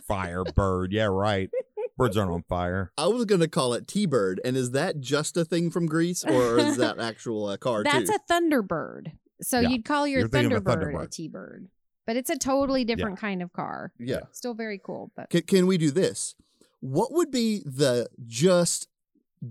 Firebird. 0.07 0.93
Yeah, 0.93 1.05
right. 1.07 1.51
Birds 1.97 2.17
aren't 2.17 2.31
on 2.31 2.45
fire. 2.49 2.93
I 2.97 3.09
was 3.09 3.25
gonna 3.25 3.49
call 3.49 3.75
it 3.75 3.89
T 3.89 4.07
Bird, 4.07 4.41
and 4.45 4.57
is 4.57 4.71
that 4.71 5.01
just 5.01 5.37
a 5.37 5.45
thing 5.45 5.71
from 5.71 5.87
Grease, 5.87 6.25
or 6.25 6.59
is 6.59 6.77
that 6.77 6.99
actual 7.01 7.47
uh, 7.47 7.57
car 7.57 7.83
That's 7.83 8.09
too? 8.09 8.17
a 8.17 8.33
Thunderbird. 8.33 9.13
So 9.43 9.61
Yeah, 9.61 9.69
you'd 9.71 9.85
call 9.85 10.07
your 10.07 10.21
you're 10.21 10.29
thinking 10.29 10.57
of 10.57 10.65
a 10.67 10.71
Thunderbird 10.71 10.95
a 10.95 10.97
Thunderbird. 11.07 11.11
T-bird, 11.11 11.69
but 12.07 12.17
it's 12.17 12.31
a 12.31 12.39
totally 12.39 12.85
different 12.85 13.19
kind 13.19 13.43
of 13.43 13.53
car. 13.53 13.93
yeah. 13.99 14.21
Still 14.33 14.55
very 14.55 14.81
cool, 14.85 15.11
but 15.17 15.31
Can, 15.31 15.43
can 15.43 15.67
we 15.67 15.77
do 15.77 15.91
this? 15.91 16.37
What 16.81 17.13
would 17.13 17.33
be 17.33 17.63
the 17.67 18.09
just 18.27 18.87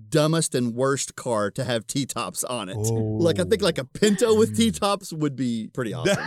dumbest 0.10 0.54
and 0.56 0.74
worst 0.74 1.16
car 1.16 1.50
to 1.52 1.64
have 1.64 1.88
T 1.88 2.06
tops 2.06 2.44
on 2.44 2.70
it? 2.70 2.76
Like 2.78 3.40
I 3.40 3.44
think 3.44 3.62
like 3.62 3.78
a 3.78 3.86
Pinto 3.86 4.36
with 4.38 4.56
T 4.56 4.72
tops 4.72 5.12
would 5.14 5.36
be 5.36 5.70
pretty 5.74 5.94
awesome. 5.96 6.18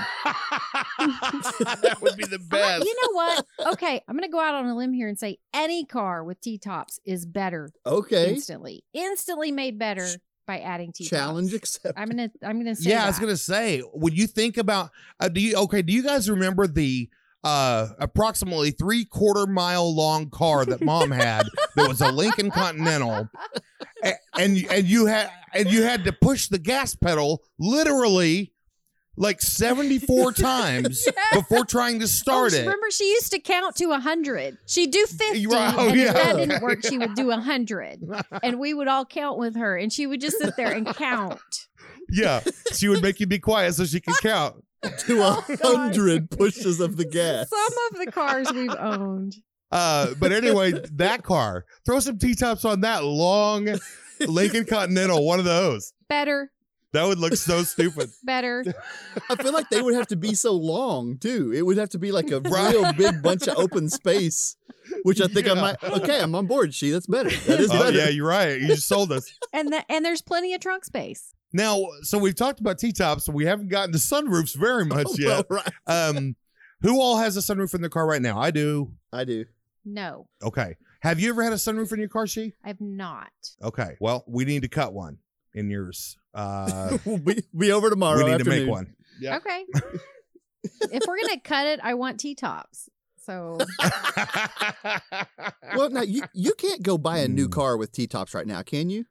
that 0.99 1.99
would 2.00 2.17
be 2.17 2.25
the 2.26 2.38
best. 2.50 2.79
not- 2.81 2.87
you 2.87 2.95
know 3.02 3.12
what? 3.12 3.47
Okay, 3.73 4.00
I'm 4.09 4.17
gonna 4.17 4.29
go 4.29 4.40
out 4.40 4.55
on 4.55 4.67
a 4.67 4.76
limb 4.76 4.93
here 4.93 5.09
and 5.09 5.19
say 5.19 5.38
any 5.55 5.85
car 5.85 6.25
with 6.25 6.40
T-tops 6.40 6.99
is 7.05 7.25
better 7.26 7.71
Okay, 7.87 8.31
instantly, 8.31 8.83
instantly 8.93 9.52
made 9.52 9.79
better 9.79 10.07
by 10.47 10.59
adding 10.61 10.93
T-tops. 10.93 11.11
challenge 11.11 11.55
accepted. 11.55 12.00
I'm 12.00 12.09
gonna 12.09 12.31
I'm 12.43 12.59
gonna 12.59 12.75
say 12.75 12.90
yeah, 12.90 13.05
I 13.05 13.07
was 13.09 13.19
gonna 13.19 13.37
say, 13.37 13.81
when 13.81 14.14
you 14.14 14.26
think 14.26 14.57
about, 14.57 14.90
uh, 15.21 15.29
do 15.29 15.40
you 15.40 15.57
okay? 15.57 15.83
Do 15.83 15.93
you 15.93 16.02
guys 16.02 16.29
remember 16.29 16.67
the 16.67 17.09
uh 17.43 17.89
approximately 17.99 18.71
three 18.71 19.05
quarter 19.05 19.47
mile 19.47 19.95
long 19.95 20.29
car 20.31 20.65
that 20.67 20.83
mom 20.83 21.11
had 21.11 21.47
that 21.77 21.89
was 21.89 22.01
a 22.03 22.11
Lincoln 22.13 22.51
Continental, 22.51 23.29
A- 24.05 24.13
and 24.39 24.57
and 24.71 24.87
you 24.87 25.07
had 25.07 25.31
and 25.55 25.71
you 25.71 25.83
had 25.83 26.05
to 26.05 26.13
push 26.13 26.49
the 26.49 26.59
gas 26.59 26.95
pedal 26.95 27.43
literally 27.59 28.53
like 29.17 29.41
seventy 29.41 29.99
four 29.99 30.33
times 30.35 31.07
before 31.33 31.65
trying 31.65 31.99
to 32.01 32.05
Oh, 32.05 32.07
start 32.07 32.51
she- 32.53 32.59
it. 32.59 32.61
Remember, 32.61 32.91
she 32.91 33.11
used 33.11 33.31
to 33.33 33.39
count 33.39 33.75
to 33.77 33.91
a 33.93 33.99
hundred. 34.01 34.59
She'd 34.67 34.91
do 34.91 35.07
fifty, 35.07 35.47
Right, 35.47 35.75
oh, 35.77 35.89
and 35.89 35.99
if 35.99 36.13
that 36.13 36.27
yeah. 36.27 36.33
didn't 36.47 36.63
work, 36.63 36.85
she 36.85 36.99
would 36.99 37.15
do 37.15 37.31
a 37.31 37.37
hundred, 37.41 38.01
and 38.43 38.59
we 38.61 38.75
would 38.75 38.89
all 38.89 39.05
count 39.07 39.39
with 39.39 39.57
her, 39.57 39.77
and 39.79 39.91
she 39.93 40.07
would 40.07 40.21
just 40.21 40.39
sit 40.39 40.57
there 40.57 40.73
and 40.73 40.87
count. 40.87 41.41
yeah, 42.11 42.41
she 42.75 42.89
would 42.89 43.03
make 43.03 43.19
you 43.21 43.27
be 43.27 43.39
quiet 43.39 43.75
so 43.75 43.85
she 43.87 44.01
could 44.01 44.17
count. 44.21 44.63
to 45.01 45.21
a 45.23 45.45
Oh, 45.63 45.77
hundred 45.77 46.31
pushes 46.31 46.81
of 46.81 46.97
the 46.97 47.05
gas. 47.05 47.49
Some 47.49 47.73
of 47.93 48.05
the 48.05 48.11
cars 48.13 48.53
we've 48.53 48.75
owned. 48.79 49.37
Uh, 49.73 50.15
but 50.19 50.33
anyway, 50.33 50.73
that 50.95 51.23
car, 51.23 51.65
throw 51.87 52.01
some 52.01 52.19
T 52.19 52.35
tops 52.35 52.65
on 52.65 52.81
that 52.81 53.05
long 53.05 53.69
Lincoln 54.19 54.65
Continental, 54.65 55.25
one 55.25 55.39
of 55.39 55.45
those. 55.45 55.93
Better, 56.09 56.51
That 56.93 57.05
would 57.05 57.19
look 57.19 57.35
so 57.37 57.63
stupid. 57.63 58.11
better. 58.25 58.65
I 59.31 59.37
feel 59.37 59.53
like 59.53 59.71
they 59.71 59.81
would 59.81 59.95
have 59.95 60.09
to 60.09 60.17
be 60.17 60.35
so 60.35 60.55
long 60.55 61.19
too. 61.19 61.53
It 61.55 61.63
would 61.65 61.77
have 61.79 61.91
to 61.91 62.01
be 62.01 62.11
like 62.11 62.33
a 62.33 62.41
Right. 62.41 62.75
real 62.75 62.93
big 62.95 63.23
bunch 63.23 63.47
of 63.47 63.59
open 63.59 63.89
space, 63.89 64.57
which 65.05 65.21
I 65.21 65.29
think 65.29 65.49
I 65.49 65.55
might. 65.55 65.77
Okay, 65.85 66.21
I'm 66.21 66.35
on 66.35 66.49
board. 66.49 66.75
She, 66.75 66.91
that's 66.91 67.07
better. 67.07 67.31
That 67.31 67.61
is 67.61 67.71
Oh 67.71 67.79
better. 67.79 67.97
yeah, 67.97 68.09
you're 68.09 68.27
right. 68.27 68.61
You 68.61 68.67
just 68.67 68.89
sold 68.89 69.13
us. 69.13 69.33
And 69.53 69.73
the, 69.73 69.85
and 69.89 70.05
there's 70.05 70.21
plenty 70.21 70.53
of 70.53 70.61
trunk 70.61 70.85
space. 70.85 71.33
Now, 71.52 71.85
so 72.02 72.19
we've 72.19 72.35
talked 72.35 72.61
about 72.61 72.78
T 72.78 72.92
tops, 72.92 73.25
so 73.25 73.33
we 73.33 73.45
haven't 73.45 73.69
gotten 73.69 73.92
to 73.92 73.99
sunroofs 73.99 74.54
very 74.57 74.85
much 74.87 75.07
Oh, 75.09 75.14
yet. 75.19 75.47
well, 75.50 75.61
right. 75.64 75.73
Um, 76.16 76.37
who 76.83 77.00
all 77.00 77.19
has 77.19 77.37
a 77.37 77.40
sunroof 77.40 77.75
in 77.75 77.80
their 77.83 77.90
car 77.90 78.07
right 78.07 78.23
now? 78.23 78.40
I 78.40 78.50
do. 78.50 78.92
I 79.12 79.25
do. 79.25 79.45
No, 79.85 80.28
Okay. 80.42 80.76
Have 81.02 81.19
you 81.19 81.30
ever 81.30 81.42
had 81.42 81.52
a 81.54 81.57
sunroof 81.57 81.92
in 81.92 81.99
your 81.99 82.09
car, 82.11 82.26
she? 82.26 82.52
I've 82.62 82.80
not. 82.80 83.30
Okay. 83.62 83.97
Well, 84.00 84.23
we 84.26 84.45
need 84.45 84.62
to 84.62 84.69
cut 84.69 84.92
one 84.92 85.16
in 85.54 85.71
yours. 85.71 86.19
Uh, 86.35 86.99
we'll 87.07 87.16
be, 87.19 87.42
be 87.57 87.73
over 87.73 87.88
tomorrow. 87.90 88.23
we 88.25 88.30
need 88.30 88.38
to 88.38 88.45
make 88.45 88.69
one. 88.69 88.95
Yeah. 89.19 89.38
Okay. 89.38 89.64
if 90.92 91.02
we're 91.09 91.19
gonna 91.23 91.40
cut 91.40 91.66
it, 91.66 91.80
I 91.83 91.95
want 91.95 92.21
T 92.21 92.35
tops. 92.35 92.88
So 93.25 93.59
Well, 95.76 95.90
now 95.90 96.02
you 96.02 96.23
you 96.35 96.52
can't 96.54 96.83
go 96.83 96.99
buy 96.99 97.19
a 97.19 97.28
new 97.28 97.49
Mm. 97.49 97.52
car 97.52 97.76
with 97.76 97.92
T 97.92 98.07
tops 98.07 98.35
right 98.35 98.47
now, 98.47 98.62
can 98.62 98.90
you? 98.90 99.04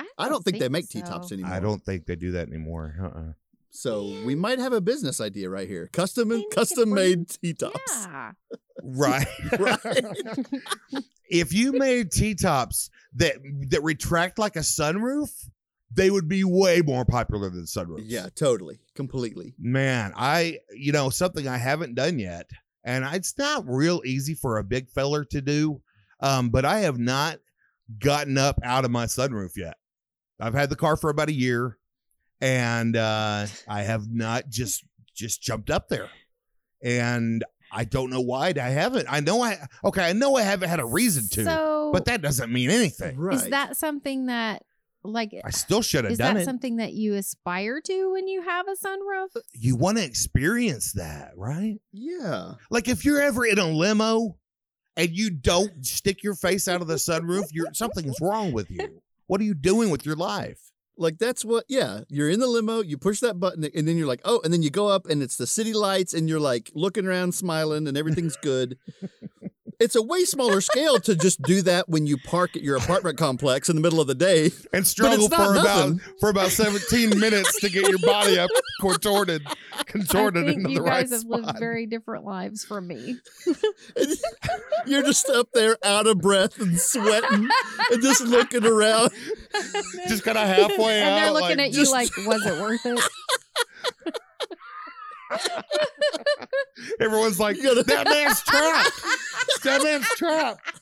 I 0.00 0.04
don't, 0.04 0.26
I 0.26 0.28
don't 0.28 0.44
think, 0.44 0.58
they 0.58 0.68
make 0.68 0.88
T 0.88 1.00
so. 1.00 1.06
tops 1.06 1.32
anymore. 1.32 1.52
I 1.52 1.60
don't 1.60 1.84
think 1.84 2.06
they 2.06 2.16
do 2.16 2.32
that 2.32 2.48
anymore. 2.48 2.94
Uh-uh. 3.00 3.32
So 3.70 4.16
we 4.24 4.34
might 4.34 4.58
have 4.58 4.72
a 4.72 4.80
business 4.80 5.20
idea 5.20 5.48
right 5.48 5.68
here. 5.68 5.88
Custom 5.92 6.32
and 6.32 6.44
custom 6.50 6.92
made 6.92 7.28
T 7.28 7.54
tops. 7.54 7.80
Yeah. 8.06 8.32
Right. 8.82 9.26
Right. 9.58 10.04
if 11.28 11.52
you 11.52 11.72
made 11.72 12.10
T 12.10 12.34
tops 12.34 12.88
that 13.16 13.34
that 13.68 13.82
retract 13.82 14.38
like 14.38 14.56
a 14.56 14.60
sunroof, 14.60 15.28
they 15.92 16.10
would 16.10 16.28
be 16.28 16.44
way 16.44 16.80
more 16.80 17.04
popular 17.04 17.50
than 17.50 17.64
sunroofs. 17.64 18.04
Yeah, 18.06 18.28
totally, 18.34 18.80
completely. 18.94 19.54
Man, 19.58 20.14
I 20.16 20.60
you 20.74 20.92
know 20.92 21.10
something 21.10 21.46
I 21.46 21.58
haven't 21.58 21.94
done 21.94 22.18
yet, 22.18 22.48
and 22.84 23.04
it's 23.14 23.36
not 23.36 23.64
real 23.66 24.00
easy 24.06 24.34
for 24.34 24.56
a 24.56 24.64
big 24.64 24.88
feller 24.88 25.26
to 25.26 25.42
do. 25.42 25.82
Um, 26.20 26.48
but 26.48 26.64
I 26.64 26.80
have 26.80 26.98
not 26.98 27.38
gotten 27.98 28.38
up 28.38 28.58
out 28.64 28.86
of 28.86 28.90
my 28.90 29.04
sunroof 29.04 29.56
yet. 29.56 29.76
I've 30.40 30.54
had 30.54 30.70
the 30.70 30.76
car 30.76 30.96
for 30.96 31.10
about 31.10 31.28
a 31.28 31.32
year, 31.34 31.76
and 32.40 32.96
uh, 32.96 33.46
I 33.68 33.82
have 33.82 34.10
not 34.10 34.48
just 34.48 34.84
just 35.14 35.42
jumped 35.42 35.70
up 35.70 35.88
there, 35.88 36.08
and 36.82 37.44
I 37.72 37.84
don't 37.84 38.10
know 38.10 38.20
why 38.20 38.52
I 38.56 38.68
haven't. 38.70 39.06
I 39.08 39.20
know 39.20 39.42
I 39.42 39.58
okay. 39.84 40.02
I 40.02 40.12
know 40.12 40.36
I 40.36 40.42
haven't 40.42 40.68
had 40.68 40.80
a 40.80 40.86
reason 40.86 41.28
to, 41.30 41.44
So, 41.44 41.90
but 41.92 42.06
that 42.06 42.22
doesn't 42.22 42.52
mean 42.52 42.70
anything. 42.70 43.16
Right. 43.18 43.36
is 43.36 43.48
that 43.50 43.76
something 43.76 44.26
that 44.26 44.64
like 45.02 45.34
I 45.44 45.50
still 45.50 45.82
should 45.82 46.04
have 46.04 46.12
is 46.12 46.18
done 46.18 46.34
that 46.34 46.42
it. 46.42 46.44
something 46.44 46.76
that 46.76 46.92
you 46.92 47.14
aspire 47.14 47.80
to 47.82 48.12
when 48.12 48.28
you 48.28 48.42
have 48.42 48.66
a 48.68 48.72
sunroof? 48.72 49.28
you 49.52 49.76
want 49.76 49.98
to 49.98 50.04
experience 50.04 50.92
that, 50.92 51.32
right? 51.36 51.76
yeah. 51.92 52.54
Like 52.70 52.88
if 52.88 53.04
you're 53.04 53.20
ever 53.20 53.46
in 53.46 53.58
a 53.58 53.66
limo 53.66 54.36
and 54.96 55.10
you 55.10 55.30
don't 55.30 55.84
stick 55.86 56.22
your 56.22 56.34
face 56.34 56.68
out 56.68 56.80
of 56.82 56.86
the 56.86 56.96
sunroof, 56.96 57.44
you're 57.52 57.72
something's 57.72 58.20
wrong 58.20 58.52
with 58.52 58.70
you. 58.70 59.00
What 59.30 59.40
are 59.40 59.44
you 59.44 59.54
doing 59.54 59.90
with 59.90 60.04
your 60.04 60.16
life? 60.16 60.72
Like 60.96 61.18
that's 61.18 61.44
what 61.44 61.64
yeah, 61.68 62.00
you're 62.08 62.28
in 62.28 62.40
the 62.40 62.48
limo, 62.48 62.82
you 62.82 62.98
push 62.98 63.20
that 63.20 63.38
button 63.38 63.62
and 63.62 63.86
then 63.86 63.96
you're 63.96 64.08
like, 64.08 64.22
"Oh," 64.24 64.40
and 64.42 64.52
then 64.52 64.60
you 64.60 64.70
go 64.70 64.88
up 64.88 65.06
and 65.06 65.22
it's 65.22 65.36
the 65.36 65.46
city 65.46 65.72
lights 65.72 66.12
and 66.12 66.28
you're 66.28 66.40
like 66.40 66.68
looking 66.74 67.06
around 67.06 67.32
smiling 67.32 67.86
and 67.86 67.96
everything's 67.96 68.36
good. 68.42 68.76
It's 69.80 69.96
a 69.96 70.02
way 70.02 70.24
smaller 70.24 70.60
scale 70.60 70.98
to 71.00 71.16
just 71.16 71.40
do 71.42 71.62
that 71.62 71.88
when 71.88 72.06
you 72.06 72.16
park 72.18 72.54
at 72.54 72.62
your 72.62 72.76
apartment 72.76 73.18
complex 73.18 73.68
in 73.68 73.76
the 73.76 73.82
middle 73.82 74.00
of 74.00 74.06
the 74.06 74.14
day. 74.14 74.50
And 74.72 74.86
struggle 74.86 75.28
not 75.28 75.36
for 75.46 75.56
about 75.56 76.00
for 76.20 76.28
about 76.30 76.50
17 76.50 77.18
minutes 77.18 77.58
to 77.60 77.70
get 77.70 77.88
your 77.88 77.98
body 77.98 78.38
up 78.38 78.50
contorted, 78.80 79.42
contorted 79.86 80.44
I 80.44 80.46
think 80.48 80.58
into 80.58 80.70
you 80.70 80.76
the 80.76 80.82
right 80.82 81.00
guys 81.02 81.10
have 81.10 81.20
spot. 81.20 81.40
lived 81.42 81.58
very 81.58 81.86
different 81.86 82.24
lives 82.24 82.64
from 82.64 82.86
me. 82.86 83.16
And 83.96 84.06
you're 84.86 85.02
just 85.02 85.28
up 85.30 85.48
there 85.52 85.76
out 85.84 86.06
of 86.06 86.20
breath 86.20 86.60
and 86.60 86.78
sweating 86.78 87.48
and 87.90 88.02
just 88.02 88.20
looking 88.22 88.64
around. 88.64 89.10
Just 90.08 90.24
kind 90.24 90.38
of 90.38 90.46
halfway 90.46 91.00
and 91.00 91.08
out. 91.08 91.16
they're 91.20 91.32
looking 91.32 91.56
like, 91.58 91.68
at 91.68 91.70
you 91.72 91.80
just- 91.80 91.92
like, 91.92 92.10
was 92.18 92.44
it 92.46 92.60
worth 92.60 92.84
it? 92.86 93.00
everyone's 97.00 97.38
like, 97.38 97.56
that 97.58 98.06
man's 98.08 98.42
trapped. 98.42 99.02
that 99.64 99.82
man's 99.82 100.06
trapped. 100.16 100.80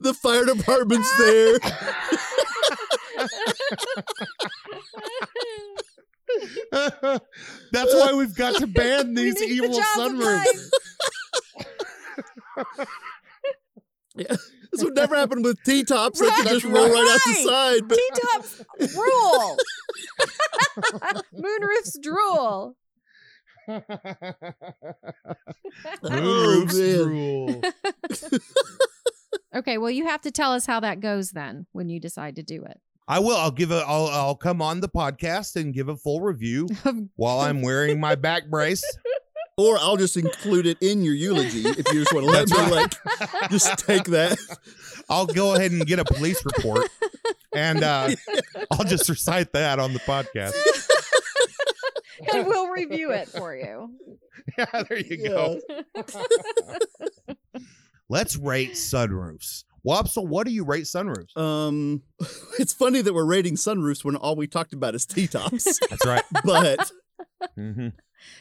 The 0.00 0.14
fire 0.14 0.44
department's 0.44 1.10
there. 1.18 1.58
That's 7.72 7.94
why 7.94 8.12
we've 8.14 8.34
got 8.34 8.56
to 8.56 8.66
ban 8.66 9.14
these 9.14 9.40
need 9.40 9.48
the 9.48 9.52
evil 9.52 9.76
job 9.76 9.84
sunroofs. 9.96 10.70
This 14.72 14.84
would 14.84 14.94
never 14.94 15.16
happen 15.16 15.42
with 15.42 15.58
T 15.64 15.82
tops. 15.82 16.20
They 16.20 16.30
could 16.30 16.46
just 16.46 16.64
roll 16.64 16.88
right 16.88 17.12
out 17.12 17.20
the 17.26 17.34
side. 17.44 17.88
But 17.88 17.98
T-tops 17.98 18.64
rule. 18.94 19.56
Moonroofs 21.34 22.00
drool. 22.00 22.76
Oh, 26.02 26.08
Moonroofs 26.66 27.70
Okay, 29.54 29.78
well, 29.78 29.90
you 29.90 30.06
have 30.06 30.20
to 30.22 30.30
tell 30.30 30.52
us 30.52 30.66
how 30.66 30.80
that 30.80 31.00
goes 31.00 31.30
then 31.30 31.66
when 31.72 31.88
you 31.88 31.98
decide 32.00 32.36
to 32.36 32.42
do 32.42 32.64
it. 32.64 32.80
I 33.08 33.18
will. 33.18 33.36
I'll 33.36 33.50
give 33.50 33.70
a. 33.72 33.82
I'll. 33.86 34.06
I'll 34.06 34.36
come 34.36 34.62
on 34.62 34.80
the 34.80 34.88
podcast 34.88 35.56
and 35.56 35.74
give 35.74 35.88
a 35.88 35.96
full 35.96 36.20
review 36.20 36.68
while 37.16 37.40
I'm 37.40 37.60
wearing 37.62 37.98
my 38.00 38.14
back 38.14 38.48
brace. 38.48 38.84
Or 39.56 39.76
I'll 39.78 39.98
just 39.98 40.16
include 40.16 40.64
it 40.64 40.78
in 40.80 41.02
your 41.02 41.12
eulogy 41.12 41.68
if 41.68 41.86
you 41.92 42.00
just 42.00 42.14
want 42.14 42.24
to 42.24 42.32
let 42.32 42.48
That's 42.48 42.70
me 42.70 42.76
right. 42.76 42.98
like 43.20 43.50
just 43.50 43.78
take 43.84 44.04
that. 44.04 44.38
I'll 45.10 45.26
go 45.26 45.54
ahead 45.54 45.70
and 45.70 45.84
get 45.86 45.98
a 45.98 46.04
police 46.04 46.42
report, 46.46 46.88
and 47.54 47.84
uh, 47.84 48.08
I'll 48.70 48.84
just 48.86 49.06
recite 49.10 49.52
that 49.52 49.78
on 49.78 49.92
the 49.92 49.98
podcast. 49.98 50.54
And 52.82 52.90
review 52.90 53.10
it 53.12 53.28
for 53.36 53.54
you. 53.54 53.90
Yeah, 54.58 54.82
there 54.88 54.98
you 54.98 55.28
go. 55.28 55.60
Let's 58.08 58.36
rate 58.36 58.72
sunroofs. 58.72 59.64
Wopsle, 59.86 60.26
what 60.26 60.46
do 60.46 60.52
you 60.52 60.64
rate 60.64 60.84
sunroofs? 60.84 61.36
Um, 61.36 62.02
it's 62.58 62.72
funny 62.72 63.00
that 63.02 63.14
we're 63.14 63.24
rating 63.24 63.54
sunroofs 63.54 64.04
when 64.04 64.16
all 64.16 64.36
we 64.36 64.46
talked 64.46 64.72
about 64.72 64.94
is 64.94 65.06
T 65.06 65.26
tops, 65.26 65.78
That's 65.88 66.04
right. 66.04 66.24
but 66.44 66.90
mm-hmm. 67.58 67.88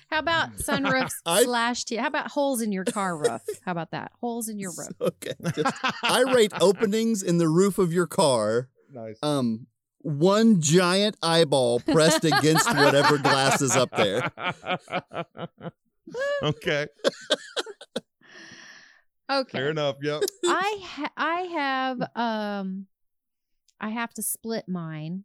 How 0.10 0.20
about 0.20 0.54
sunroofs 0.58 1.14
I- 1.26 1.44
slash 1.44 1.86
T? 1.86 1.96
How 1.96 2.08
about 2.08 2.32
holes 2.32 2.62
in 2.62 2.72
your 2.72 2.84
car 2.84 3.18
roof? 3.18 3.42
How 3.64 3.72
about 3.72 3.92
that? 3.92 4.12
Holes 4.20 4.50
in 4.50 4.60
your 4.60 4.72
roof. 4.72 4.92
okay. 5.00 5.34
just- 5.56 5.74
I 6.04 6.24
rate 6.34 6.52
openings 6.60 7.24
in 7.24 7.38
the 7.38 7.48
roof 7.48 7.78
of 7.78 7.94
your 7.94 8.08
car. 8.08 8.70
Nice. 8.92 9.18
Um, 9.24 9.68
one 10.02 10.62
giant 10.62 11.18
eyeball 11.22 11.80
pressed 11.82 12.24
against 12.26 12.68
whatever 12.74 13.18
glass 13.18 13.62
is 13.62 13.76
up 13.76 13.90
there. 13.96 14.32
okay, 16.44 16.88
Okay. 19.32 19.58
fair 19.58 19.70
enough. 19.70 19.98
Yep. 20.02 20.22
I 20.46 20.80
ha- 20.84 21.12
I 21.16 21.42
have 21.42 22.02
um 22.16 22.88
I 23.80 23.90
have 23.90 24.14
to 24.16 24.24
split 24.24 24.68
mine. 24.68 25.24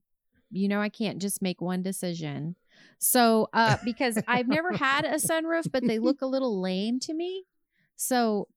You 0.50 0.69
know 0.69 0.81
I 0.81 0.90
can't 0.90 1.21
just 1.23 1.40
make 1.40 1.61
one 1.61 1.83
decision. 1.83 2.57
So 2.99 3.49
uh 3.54 3.78
because 3.85 4.21
I've 4.28 4.49
never 4.49 4.73
had 4.73 5.04
a 5.04 5.14
sunroof 5.14 5.71
but 5.73 5.87
they 5.87 5.99
look 5.99 6.21
a 6.21 6.26
little 6.26 6.61
lame 6.61 7.00
to 7.00 7.14
me. 7.14 7.45
So 7.97 8.49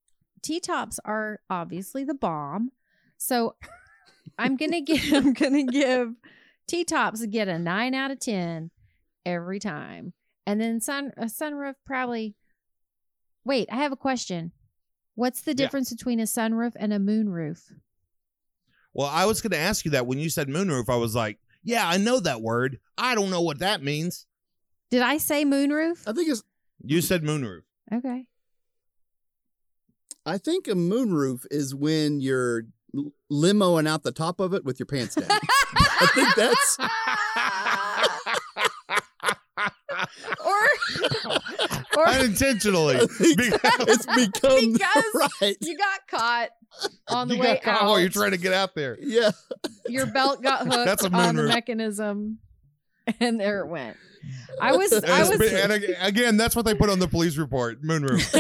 T-tops 0.44 1.00
are 1.06 1.40
obviously 1.50 2.04
the 2.04 2.14
bomb. 2.14 2.72
So 3.18 3.56
I'm 4.38 4.56
going 4.56 4.72
to 4.78 4.82
give 4.82 5.14
I'm 5.14 5.34
going 5.34 5.54
to 5.68 5.72
give 5.72 6.10
T-tops 6.68 7.26
get 7.28 7.48
a 7.48 7.58
9 7.58 7.94
out 7.94 8.12
of 8.12 8.20
10 8.20 8.72
every 9.26 9.60
time. 9.60 10.14
And 10.46 10.60
then 10.62 10.80
sun 10.82 11.12
a 11.18 11.26
sunroof 11.26 11.76
probably 11.86 12.36
Wait, 13.46 13.70
I 13.72 13.78
have 13.78 13.92
a 13.94 13.98
question. 13.98 14.52
What's 15.16 15.42
the 15.42 15.52
Yeah. 15.52 15.56
difference 15.56 15.90
between 15.92 16.20
a 16.20 16.24
sunroof 16.24 16.74
and 16.76 16.92
a 16.94 17.00
moonroof? 17.00 17.62
Well, 18.94 19.08
I 19.08 19.26
was 19.26 19.42
going 19.42 19.52
to 19.52 19.58
ask 19.58 19.86
you 19.86 19.92
that 19.92 20.06
when 20.08 20.20
you 20.20 20.30
said 20.30 20.48
moonroof. 20.50 20.90
I 20.90 20.96
was 20.98 21.16
like, 21.16 21.40
yeah, 21.64 21.88
I 21.88 21.98
know 21.98 22.20
that 22.20 22.42
word. 22.42 22.80
I 22.98 23.16
don't 23.16 23.30
know 23.30 23.42
what 23.42 23.60
that 23.60 23.82
means. 23.84 24.26
Did 24.90 25.02
I 25.02 25.18
say 25.18 25.46
moonroof? 25.46 26.04
I 26.08 26.14
think 26.14 26.30
it's 26.30 26.44
You 26.84 27.02
said 27.02 27.24
moonroof. 27.24 27.62
Okay. 27.94 28.28
I 30.26 30.38
think 30.38 30.68
a 30.68 30.72
moonroof 30.72 31.46
is 31.52 31.74
when 31.74 32.20
you're 32.20 32.60
l- 32.60 32.66
limoing 33.32 33.88
out 33.88 34.04
the 34.04 34.12
top 34.12 34.40
of 34.40 34.54
it 34.54 34.64
with 34.66 34.80
your 34.80 34.86
pants 34.88 35.16
down. 35.16 35.28
I 35.30 36.08
think 36.14 36.36
that's 36.36 36.78
or 40.46 40.68
or 41.98 42.08
Unintentionally. 42.10 42.96
Because- 42.98 43.20
it's 43.20 44.06
become 44.06 44.74
Because- 44.74 45.30
right. 45.42 45.58
you 45.62 45.78
got 45.78 46.00
caught 46.10 46.50
on 47.10 47.28
the 47.28 47.36
you 47.36 47.42
way 47.42 47.54
got 47.56 47.64
caught 47.64 47.82
out. 47.82 47.88
while 47.88 48.00
you're 48.00 48.10
trying 48.10 48.32
to 48.32 48.38
get 48.38 48.54
out 48.54 48.76
there. 48.76 48.98
Yeah. 49.02 49.32
Your 49.88 50.06
belt 50.06 50.42
got 50.44 50.60
hooked 50.68 50.86
That's 50.86 51.04
a 51.04 51.12
on 51.12 51.36
the 51.36 51.42
moonroof. 51.44 51.48
mechanism, 51.50 52.40
and 53.20 53.40
there 53.40 53.62
it 53.62 53.68
went. 53.68 53.98
I 54.62 54.76
was 54.76 54.92
And, 54.92 55.06
I 55.06 55.20
was 55.28 55.38
been- 55.38 55.72
and 55.72 55.84
again, 56.02 56.38
that's 56.38 56.56
what 56.56 56.66
they 56.66 56.76
put 56.76 56.90
on 56.90 57.00
the 57.00 57.08
police 57.08 57.38
report. 57.38 57.82
Moonroof. 57.82 58.34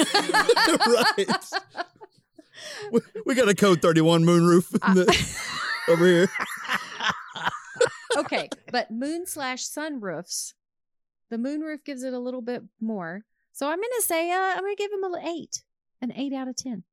right. 1.18 1.86
We, 2.92 3.00
we 3.26 3.36
got 3.36 3.50
a 3.50 3.56
code 3.56 3.82
31 3.82 4.24
moonroof 4.24 4.70
the- 4.72 5.92
over 5.92 6.06
here. 6.06 6.30
okay, 8.18 8.50
but 8.72 8.92
moon 8.92 9.26
slash 9.26 9.68
sunroofs. 9.68 10.54
The 11.30 11.38
moonroof 11.38 11.84
gives 11.84 12.04
it 12.04 12.14
a 12.14 12.20
little 12.20 12.42
bit 12.42 12.64
more. 12.80 13.24
So 13.52 13.68
I'm 13.68 13.78
gonna 13.78 14.02
say 14.02 14.32
uh, 14.32 14.38
I'm 14.38 14.62
gonna 14.62 14.76
give 14.76 14.92
him 14.92 15.04
an 15.04 15.28
eight, 15.28 15.64
an 16.02 16.12
eight 16.14 16.34
out 16.34 16.48
of 16.48 16.56
ten. 16.56 16.84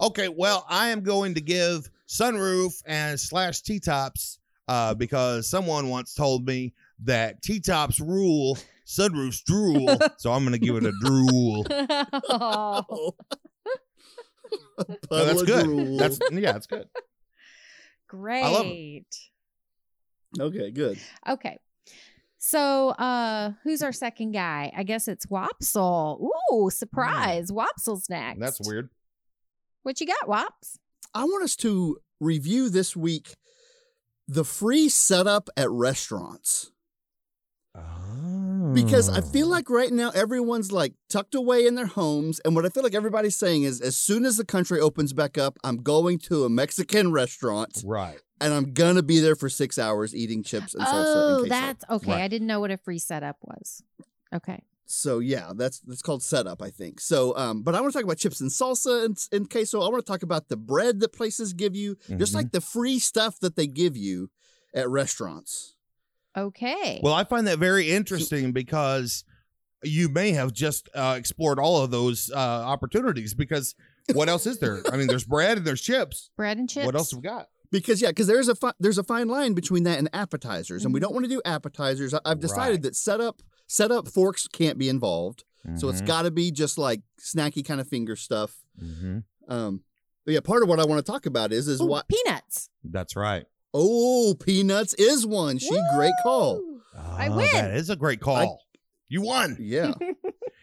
Okay, 0.00 0.28
well, 0.28 0.64
I 0.68 0.88
am 0.88 1.02
going 1.02 1.34
to 1.34 1.42
give 1.42 1.90
sunroof 2.08 2.82
and 2.86 3.20
slash 3.20 3.60
T 3.60 3.78
tops 3.78 4.38
uh, 4.66 4.94
because 4.94 5.48
someone 5.50 5.90
once 5.90 6.14
told 6.14 6.46
me 6.46 6.72
that 7.04 7.42
T 7.42 7.60
tops 7.60 8.00
rule, 8.00 8.56
sunroofs 8.86 9.44
drool. 9.44 9.98
so 10.16 10.32
I'm 10.32 10.42
going 10.42 10.58
to 10.58 10.64
give 10.64 10.76
it 10.76 10.84
a 10.84 10.92
drool. 11.04 11.66
Oh. 12.30 13.14
No, 15.10 15.24
that's 15.24 15.42
good. 15.42 15.64
drool. 15.64 15.96
That's 15.98 16.18
yeah, 16.30 16.56
it's 16.56 16.66
good. 16.66 16.88
Great. 18.08 18.42
love 18.42 18.66
'em. 18.66 19.04
okay. 20.40 20.70
Good. 20.70 20.98
Okay. 21.28 21.58
So, 22.38 22.88
uh, 22.90 23.52
who's 23.64 23.82
our 23.82 23.92
second 23.92 24.32
guy? 24.32 24.72
I 24.74 24.82
guess 24.82 25.08
it's 25.08 25.26
Wopsle. 25.26 26.20
Ooh, 26.52 26.70
surprise. 26.70 27.50
Wopsle's 27.50 28.08
next. 28.08 28.40
That's 28.40 28.60
weird. 28.66 28.88
What 29.82 30.00
you 30.00 30.06
got, 30.06 30.26
Wops? 30.26 30.78
I 31.14 31.24
want 31.24 31.44
us 31.44 31.56
to 31.56 31.98
review 32.18 32.70
this 32.70 32.96
week 32.96 33.34
the 34.26 34.44
free 34.44 34.88
setup 34.88 35.50
at 35.56 35.70
restaurants 35.70 36.70
because 38.72 39.08
I 39.08 39.20
feel 39.20 39.46
Oh. 39.46 39.50
like 39.50 39.70
right 39.70 39.92
now 39.92 40.10
everyone's 40.10 40.70
like 40.72 40.94
tucked 41.08 41.34
away 41.34 41.66
in 41.66 41.74
their 41.74 41.86
homes. 41.86 42.40
And 42.44 42.54
what 42.54 42.64
I 42.64 42.68
feel 42.68 42.82
like 42.82 42.94
everybody's 42.94 43.36
saying 43.36 43.62
is 43.64 43.80
as 43.80 43.96
soon 43.96 44.24
as 44.24 44.36
the 44.36 44.44
country 44.44 44.80
opens 44.80 45.12
back 45.12 45.36
up, 45.38 45.58
I'm 45.64 45.78
going 45.78 46.18
to 46.20 46.44
a 46.44 46.48
Mexican 46.48 47.12
restaurant 47.12 47.82
right. 47.84 48.18
and 48.40 48.52
I'm 48.54 48.72
going 48.72 48.96
to 48.96 49.02
be 49.02 49.20
there 49.20 49.36
for 49.36 49.48
six 49.48 49.78
hours 49.78 50.14
eating 50.14 50.42
chips 50.42 50.74
and 50.74 50.84
salsa. 50.84 51.04
Oh, 51.06 51.42
and 51.42 51.50
that's 51.50 51.84
okay. 51.90 52.12
Right. 52.12 52.22
I 52.22 52.28
didn't 52.28 52.46
know 52.46 52.60
what 52.60 52.70
a 52.70 52.76
free 52.76 52.98
setup 52.98 53.36
was. 53.42 53.82
Okay. 54.34 54.62
So 54.92 55.20
yeah, 55.20 55.52
that's 55.54 55.78
that's 55.80 56.02
called 56.02 56.20
setup, 56.22 56.60
I 56.60 56.70
think. 56.70 57.00
So, 57.00 57.36
um, 57.36 57.62
but 57.62 57.76
I 57.76 57.80
want 57.80 57.92
to 57.92 57.96
talk 57.98 58.04
about 58.04 58.18
chips 58.18 58.40
and 58.40 58.50
salsa 58.50 59.04
and, 59.04 59.16
and 59.30 59.48
queso. 59.48 59.80
I 59.82 59.88
want 59.88 60.04
to 60.04 60.10
talk 60.12 60.24
about 60.24 60.48
the 60.48 60.56
bread 60.56 60.98
that 61.00 61.12
places 61.12 61.52
give 61.52 61.76
you, 61.76 61.96
just 62.16 62.32
Mhm. 62.32 62.36
like 62.36 62.50
the 62.52 62.60
free 62.60 62.98
stuff 62.98 63.38
that 63.38 63.54
they 63.54 63.68
give 63.68 63.96
you 63.96 64.30
at 64.74 64.88
restaurants. 64.88 65.76
Okay. 66.36 67.00
Well, 67.02 67.14
I 67.14 67.24
find 67.24 67.46
that 67.46 67.58
very 67.58 67.90
interesting 67.90 68.52
because 68.52 69.24
you 69.82 70.08
may 70.08 70.32
have 70.32 70.52
just 70.52 70.88
uh, 70.94 71.14
explored 71.18 71.58
all 71.58 71.82
of 71.82 71.90
those 71.90 72.30
uh, 72.34 72.38
opportunities 72.38 73.34
because 73.34 73.74
what 74.12 74.28
else 74.28 74.46
is 74.46 74.58
there? 74.58 74.82
I 74.92 74.96
mean, 74.96 75.06
there's 75.06 75.24
bread 75.24 75.58
and 75.58 75.66
there's 75.66 75.80
chips. 75.80 76.30
Bread 76.36 76.58
and 76.58 76.68
chips. 76.68 76.86
What 76.86 76.94
else 76.94 77.10
have 77.12 77.18
we 77.18 77.22
got? 77.22 77.48
Because 77.72 78.02
yeah, 78.02 78.08
because 78.08 78.26
there's 78.26 78.48
a 78.48 78.54
fi- 78.54 78.72
there's 78.80 78.98
a 78.98 79.04
fine 79.04 79.28
line 79.28 79.54
between 79.54 79.84
that 79.84 79.98
and 79.98 80.08
appetizers, 80.12 80.84
and 80.84 80.92
we 80.92 80.98
Mhm. 80.98 81.02
don't 81.04 81.14
want 81.14 81.24
to 81.24 81.30
do 81.30 81.40
appetizers. 81.44 82.12
I- 82.12 82.20
I've 82.24 82.40
decided 82.40 82.72
Right. 82.72 82.82
that 82.82 82.96
setup 82.96 83.42
setup 83.68 84.08
forks 84.08 84.48
can't 84.48 84.76
be 84.78 84.88
involved, 84.88 85.44
so 85.76 85.88
it's 85.88 86.00
got 86.00 86.22
to 86.22 86.32
be 86.32 86.50
just 86.50 86.76
like 86.78 87.02
snacky 87.20 87.64
kind 87.64 87.80
of 87.80 87.86
finger 87.88 88.16
stuff. 88.16 88.64
Mhm. 88.82 89.22
Um, 89.48 89.84
but 90.24 90.34
yeah, 90.34 90.40
part 90.40 90.64
of 90.64 90.68
what 90.68 90.80
I 90.80 90.84
want 90.84 91.04
to 91.04 91.10
talk 91.12 91.26
about 91.26 91.52
is 91.52 91.68
is 91.68 91.80
Ooh, 91.80 91.86
what 91.86 92.08
peanuts. 92.08 92.68
That's 92.82 93.14
right. 93.14 93.46
Oh 93.74 94.34
peanuts 94.40 94.94
is 94.94 95.26
one. 95.26 95.58
She 95.58 95.78
great 95.94 96.12
call. 96.22 96.56
Woo! 96.56 96.80
I 96.96 97.28
Oh, 97.28 97.36
win. 97.36 97.48
That 97.52 97.74
is 97.74 97.90
a 97.90 97.96
great 97.96 98.20
call. 98.20 98.60
you 99.08 99.22
won. 99.22 99.56
Yeah. 99.60 99.92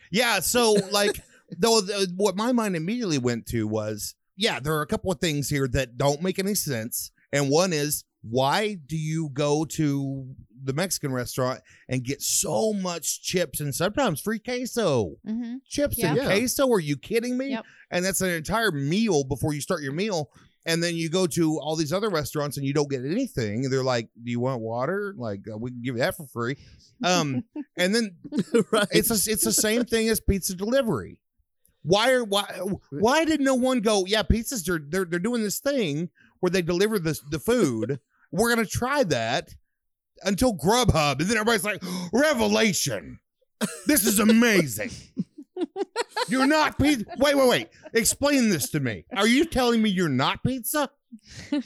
Yeah. 0.10 0.40
So, 0.40 0.72
like, 0.92 1.20
though, 1.58 1.82
the, 1.82 2.10
what 2.16 2.38
my 2.38 2.54
mind 2.54 2.78
immediately 2.78 3.18
went 3.18 3.46
to 3.48 3.68
was, 3.68 4.16
yeah, 4.38 4.62
there 4.62 4.74
are 4.76 4.82
a 4.82 4.88
couple 4.88 5.12
of 5.12 5.20
things 5.20 5.50
here 5.50 5.68
that 5.68 5.98
don't 5.98 6.22
make 6.22 6.40
any 6.40 6.56
sense. 6.56 7.12
And 7.34 7.50
one 7.50 7.74
is, 7.74 8.06
why 8.22 8.76
do 8.86 8.96
you 8.96 9.30
go 9.34 9.66
to 9.66 10.34
the 10.64 10.72
Mexican 10.72 11.12
restaurant 11.12 11.60
and 11.90 12.06
get 12.06 12.22
so 12.22 12.72
much 12.72 13.22
chips 13.22 13.60
and 13.60 13.76
sometimes 13.76 14.22
free 14.22 14.40
queso? 14.40 15.18
Mhm. 15.28 15.58
Chips 15.68 15.98
Yeah. 15.98 16.08
and 16.12 16.18
Yeah. 16.18 16.26
queso? 16.26 16.72
Are 16.72 16.80
you 16.80 16.96
kidding 16.96 17.38
me? 17.38 17.50
Yep. 17.50 17.66
And 17.92 18.06
that's 18.06 18.22
an 18.22 18.30
entire 18.30 18.72
meal 18.72 19.26
before 19.26 19.54
you 19.54 19.60
start 19.60 19.84
your 19.84 19.92
meal. 19.94 20.30
And 20.68 20.84
then 20.84 20.96
you 20.96 21.10
go 21.10 21.26
to 21.28 21.60
all 21.60 21.76
these 21.76 21.94
other 21.94 22.10
restaurants 22.10 22.58
and 22.58 22.66
you 22.66 22.74
don't 22.74 22.90
get 22.90 23.04
anything. 23.06 23.70
They're 23.70 23.84
like, 23.84 24.10
"Do 24.22 24.30
you 24.30 24.40
want 24.40 24.62
water? 24.62 25.16
Like, 25.18 25.42
uh, 25.52 25.58
we 25.58 25.72
can 25.72 25.82
give 25.82 25.96
you 25.96 26.02
that 26.02 26.16
for 26.16 26.28
free." 26.28 26.58
Um, 27.04 27.44
and 27.78 27.96
then 27.96 28.18
right. 28.72 28.88
it's 28.92 29.10
a, 29.10 29.32
it's 29.32 29.46
the 29.46 29.54
same 29.54 29.86
thing 29.86 30.10
as 30.10 30.20
pizza 30.20 30.56
delivery. 30.56 31.20
Why 31.84 32.12
are 32.12 32.24
why 32.24 32.60
why 32.92 33.24
did 33.24 33.40
no 33.40 33.56
one 33.56 33.80
go? 33.80 34.06
Yeah, 34.06 34.24
pizzas 34.24 34.68
are 34.70 34.80
they're 34.80 35.06
they're 35.06 35.20
doing 35.20 35.42
this 35.42 35.60
thing 35.60 36.10
where 36.42 36.50
they 36.50 36.62
deliver 36.62 37.00
the 37.00 37.20
the 37.32 37.40
food. 37.40 38.00
We're 38.32 38.50
gonna 38.54 38.68
try 38.68 39.04
that 39.06 39.56
until 40.24 40.54
Grubhub, 40.54 41.20
and 41.20 41.30
then 41.30 41.38
everybody's 41.38 41.64
like, 41.64 41.84
revelation. 42.14 43.20
This 43.88 44.06
is 44.06 44.20
amazing. 44.20 44.92
you're 46.28 46.48
not 46.48 46.78
pizza. 46.80 47.06
Wait, 47.18 47.36
wait, 47.36 47.48
wait. 47.50 47.70
Explain 47.94 48.50
this 48.50 48.70
to 48.72 48.80
me. 48.80 49.06
Are 49.16 49.28
you 49.28 49.46
telling 49.46 49.82
me 49.82 49.90
you're 49.90 50.10
not 50.10 50.44
pizza? 50.44 50.90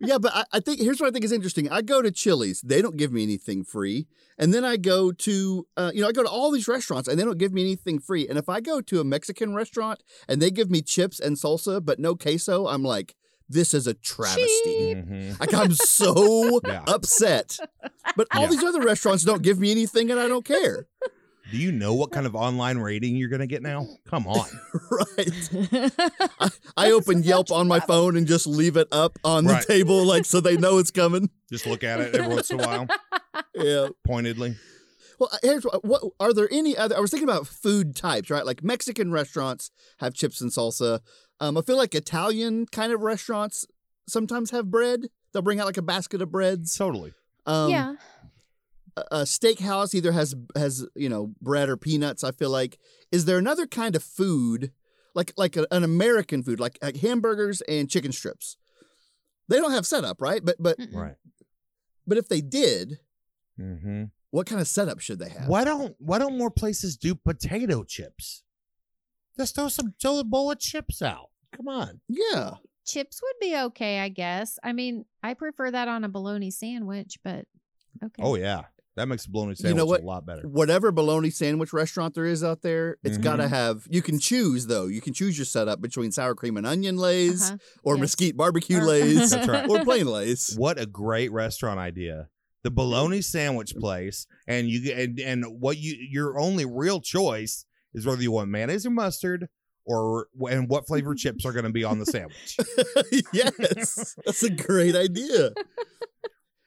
yeah, 0.00 0.18
but 0.18 0.32
I, 0.34 0.44
I 0.52 0.60
think 0.60 0.80
here's 0.80 1.00
what 1.00 1.08
I 1.08 1.10
think 1.10 1.24
is 1.24 1.32
interesting. 1.32 1.68
I 1.70 1.82
go 1.82 2.00
to 2.02 2.10
Chili's, 2.12 2.60
they 2.60 2.80
don't 2.80 2.96
give 2.96 3.12
me 3.12 3.22
anything 3.24 3.64
free, 3.64 4.06
and 4.38 4.54
then 4.54 4.64
I 4.64 4.76
go 4.76 5.10
to, 5.12 5.66
uh, 5.76 5.90
you 5.94 6.02
know, 6.02 6.08
I 6.08 6.12
go 6.12 6.22
to 6.22 6.28
all 6.28 6.50
these 6.52 6.68
restaurants 6.68 7.08
and 7.08 7.18
they 7.18 7.24
don't 7.24 7.38
give 7.38 7.52
me 7.52 7.62
anything 7.62 7.98
free. 7.98 8.28
And 8.28 8.38
if 8.38 8.48
I 8.48 8.60
go 8.60 8.80
to 8.82 9.00
a 9.00 9.04
Mexican 9.04 9.54
restaurant 9.54 10.02
and 10.28 10.40
they 10.40 10.50
give 10.50 10.70
me 10.70 10.82
chips 10.82 11.18
and 11.18 11.36
salsa 11.36 11.84
but 11.84 11.98
no 11.98 12.14
queso, 12.14 12.66
I'm 12.68 12.82
like, 12.84 13.16
this 13.48 13.72
is 13.74 13.86
a 13.86 13.94
travesty. 13.94 14.94
Cheap. 14.94 14.98
Mhm. 14.98 15.40
Like 15.40 15.54
I'm 15.54 15.72
so 15.72 16.60
Yeah. 16.66 16.82
upset. 16.86 17.58
But 18.16 18.26
all 18.34 18.42
Yeah. 18.42 18.48
these 18.50 18.64
other 18.64 18.82
restaurants 18.82 19.22
don't 19.24 19.42
give 19.42 19.58
me 19.58 19.70
anything 19.70 20.10
and 20.10 20.18
I 20.20 20.26
don't 20.28 20.44
care. 20.44 20.86
Do 21.50 21.58
you 21.58 21.70
know 21.70 21.94
what 21.94 22.10
kind 22.10 22.26
of 22.26 22.34
online 22.34 22.78
rating 22.78 23.14
you're 23.16 23.28
going 23.28 23.40
to 23.40 23.46
get 23.46 23.62
now? 23.62 23.86
Come 24.08 24.26
on. 24.26 24.48
right. 24.90 25.50
I 26.76 26.90
open 26.90 27.22
Yelp 27.22 27.50
on 27.52 27.68
my 27.68 27.80
phone 27.80 28.16
and 28.16 28.26
just 28.26 28.46
leave 28.46 28.76
it 28.76 28.88
up 28.90 29.18
on 29.24 29.44
the 29.44 29.54
Right. 29.54 29.66
table 29.66 30.04
like 30.04 30.24
so 30.24 30.40
they 30.40 30.56
know 30.56 30.78
it's 30.78 30.90
coming. 30.90 31.30
Just 31.50 31.66
look 31.66 31.84
at 31.84 32.00
it 32.00 32.14
every 32.14 32.34
once 32.34 32.50
in 32.50 32.60
a 32.60 32.66
while, 32.66 32.86
Yeah. 33.54 33.88
pointedly. 34.04 34.56
Well, 35.18 35.30
here's 35.42 35.64
what, 35.64 35.84
what 35.84 36.02
are 36.20 36.34
there 36.34 36.48
any 36.52 36.76
other? 36.76 36.96
I 36.96 37.00
was 37.00 37.10
thinking 37.10 37.28
about 37.28 37.46
food 37.46 37.96
types, 37.96 38.28
right? 38.28 38.44
Like 38.44 38.62
Mexican 38.62 39.12
restaurants 39.12 39.70
have 39.98 40.12
chips 40.14 40.40
and 40.40 40.50
salsa. 40.50 41.00
Um, 41.40 41.56
I 41.56 41.62
feel 41.62 41.76
like 41.76 41.94
Italian 41.94 42.66
kind 42.66 42.92
of 42.92 43.00
restaurants 43.00 43.64
sometimes 44.08 44.50
have 44.50 44.70
bread. 44.70 45.06
They'll 45.32 45.42
bring 45.42 45.60
out 45.60 45.66
like 45.66 45.76
a 45.78 45.82
basket 45.82 46.20
of 46.20 46.30
breads. 46.30 46.76
Totally. 46.76 47.14
Um, 47.46 47.70
yeah. 47.70 47.94
A, 48.96 49.02
a 49.10 49.22
steakhouse 49.22 49.94
either 49.94 50.12
has 50.12 50.34
has 50.56 50.86
you 50.94 51.08
know 51.08 51.32
bread 51.40 51.68
or 51.68 51.76
peanuts. 51.76 52.24
I 52.24 52.32
feel 52.32 52.50
like 52.50 52.78
is 53.12 53.24
there 53.24 53.38
another 53.38 53.66
kind 53.66 53.94
of 53.96 54.02
food 54.02 54.72
like 55.14 55.32
like 55.36 55.56
a, 55.56 55.66
an 55.70 55.84
American 55.84 56.42
food 56.42 56.60
like, 56.60 56.78
like 56.82 56.96
hamburgers 56.96 57.60
and 57.62 57.88
chicken 57.90 58.12
strips? 58.12 58.56
They 59.48 59.58
don't 59.58 59.72
have 59.72 59.86
setup, 59.86 60.20
right? 60.20 60.44
But 60.44 60.56
but 60.58 60.76
Right. 60.92 61.14
but 62.06 62.18
if 62.18 62.28
they 62.28 62.40
did, 62.40 62.98
Mm-hmm. 63.60 64.04
what 64.30 64.46
kind 64.46 64.60
of 64.60 64.68
setup 64.68 65.00
should 65.00 65.18
they 65.18 65.30
have? 65.30 65.48
Why 65.48 65.64
don't 65.64 65.94
Why 65.98 66.18
don't 66.18 66.36
more 66.36 66.50
places 66.50 66.96
do 66.96 67.14
potato 67.14 67.84
chips? 67.84 68.42
Just 69.38 69.54
throw 69.54 69.68
some 69.68 69.94
throw 70.00 70.18
a 70.18 70.24
bowl 70.24 70.50
of 70.50 70.58
chips 70.58 71.00
out. 71.02 71.30
Come 71.54 71.68
on. 71.68 72.00
Yeah. 72.08 72.54
Chips 72.86 73.20
would 73.22 73.34
be 73.40 73.56
okay, 73.56 73.98
I 74.00 74.08
guess. 74.10 74.58
I 74.62 74.72
mean, 74.72 75.04
I 75.22 75.34
prefer 75.34 75.70
that 75.70 75.88
on 75.88 76.04
a 76.04 76.08
bologna 76.08 76.50
sandwich, 76.50 77.18
but 77.24 77.46
okay. 78.04 78.22
Oh 78.22 78.34
yeah, 78.36 78.64
that 78.96 79.06
makes 79.06 79.26
a 79.26 79.30
bologna 79.30 79.54
sandwich 79.54 79.60
You 79.60 79.68
sandwich 79.68 79.78
know 79.78 79.86
what? 79.86 80.00
a 80.02 80.06
lot 80.06 80.26
better. 80.26 80.48
whatever 80.48 80.90
bologna 80.92 81.30
sandwich 81.30 81.72
restaurant 81.72 82.14
there 82.14 82.24
is 82.26 82.42
out 82.42 82.62
there, 82.62 82.96
it's 83.04 83.18
got 83.18 83.36
to 83.36 83.48
have. 83.48 83.86
You 83.90 84.02
can 84.02 84.18
choose 84.18 84.66
though. 84.66 84.86
You 84.86 85.00
can 85.00 85.12
choose 85.12 85.38
your 85.38 85.44
setup 85.44 85.80
between 85.80 86.12
sour 86.12 86.34
cream 86.34 86.56
and 86.56 86.66
onion 86.66 86.96
lays, 86.96 87.50
Uh-huh. 87.50 87.58
or 87.84 87.94
yes. 87.96 88.00
mesquite 88.00 88.36
barbecue 88.36 88.78
Or- 88.78 88.84
lays, 88.94 89.30
That's 89.30 89.46
right. 89.48 89.68
or 89.68 89.84
plain 89.84 90.06
lays. 90.06 90.54
What 90.56 90.80
a 90.80 90.86
great 90.86 91.30
restaurant 91.32 91.78
idea. 91.78 92.28
The 92.64 92.70
bologna 92.72 93.20
sandwich 93.22 93.76
place, 93.76 94.26
and 94.48 94.66
you 94.68 94.80
get 94.82 94.98
and, 94.98 95.20
and 95.20 95.44
what 95.60 95.78
you 95.78 95.94
your 96.10 96.40
only 96.40 96.64
real 96.64 97.00
choice 97.00 97.64
is 97.94 98.04
whether 98.04 98.20
you 98.22 98.32
want 98.32 98.50
mayonnaise 98.50 98.84
or 98.84 98.90
mustard, 98.90 99.48
or 99.84 100.26
and 100.50 100.68
what 100.68 100.86
flavor 100.86 101.14
chips 101.22 101.46
are 101.46 101.52
going 101.52 101.64
to 101.64 101.70
be 101.70 101.84
on 101.84 101.98
the 102.00 102.06
sandwich. 102.06 102.56
yes, 103.32 104.16
that's 104.24 104.42
a 104.42 104.50
great 104.50 104.96
idea. 104.96 105.50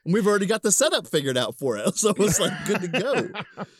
And 0.04 0.14
we've 0.14 0.26
already 0.26 0.46
got 0.46 0.62
the 0.62 0.72
setup 0.72 1.06
figured 1.06 1.36
out 1.36 1.56
for 1.58 1.76
it, 1.76 1.94
so 1.96 2.14
it's 2.18 2.40
like 2.40 2.52
good 2.66 2.80
to 2.82 2.88
go. 2.88 3.64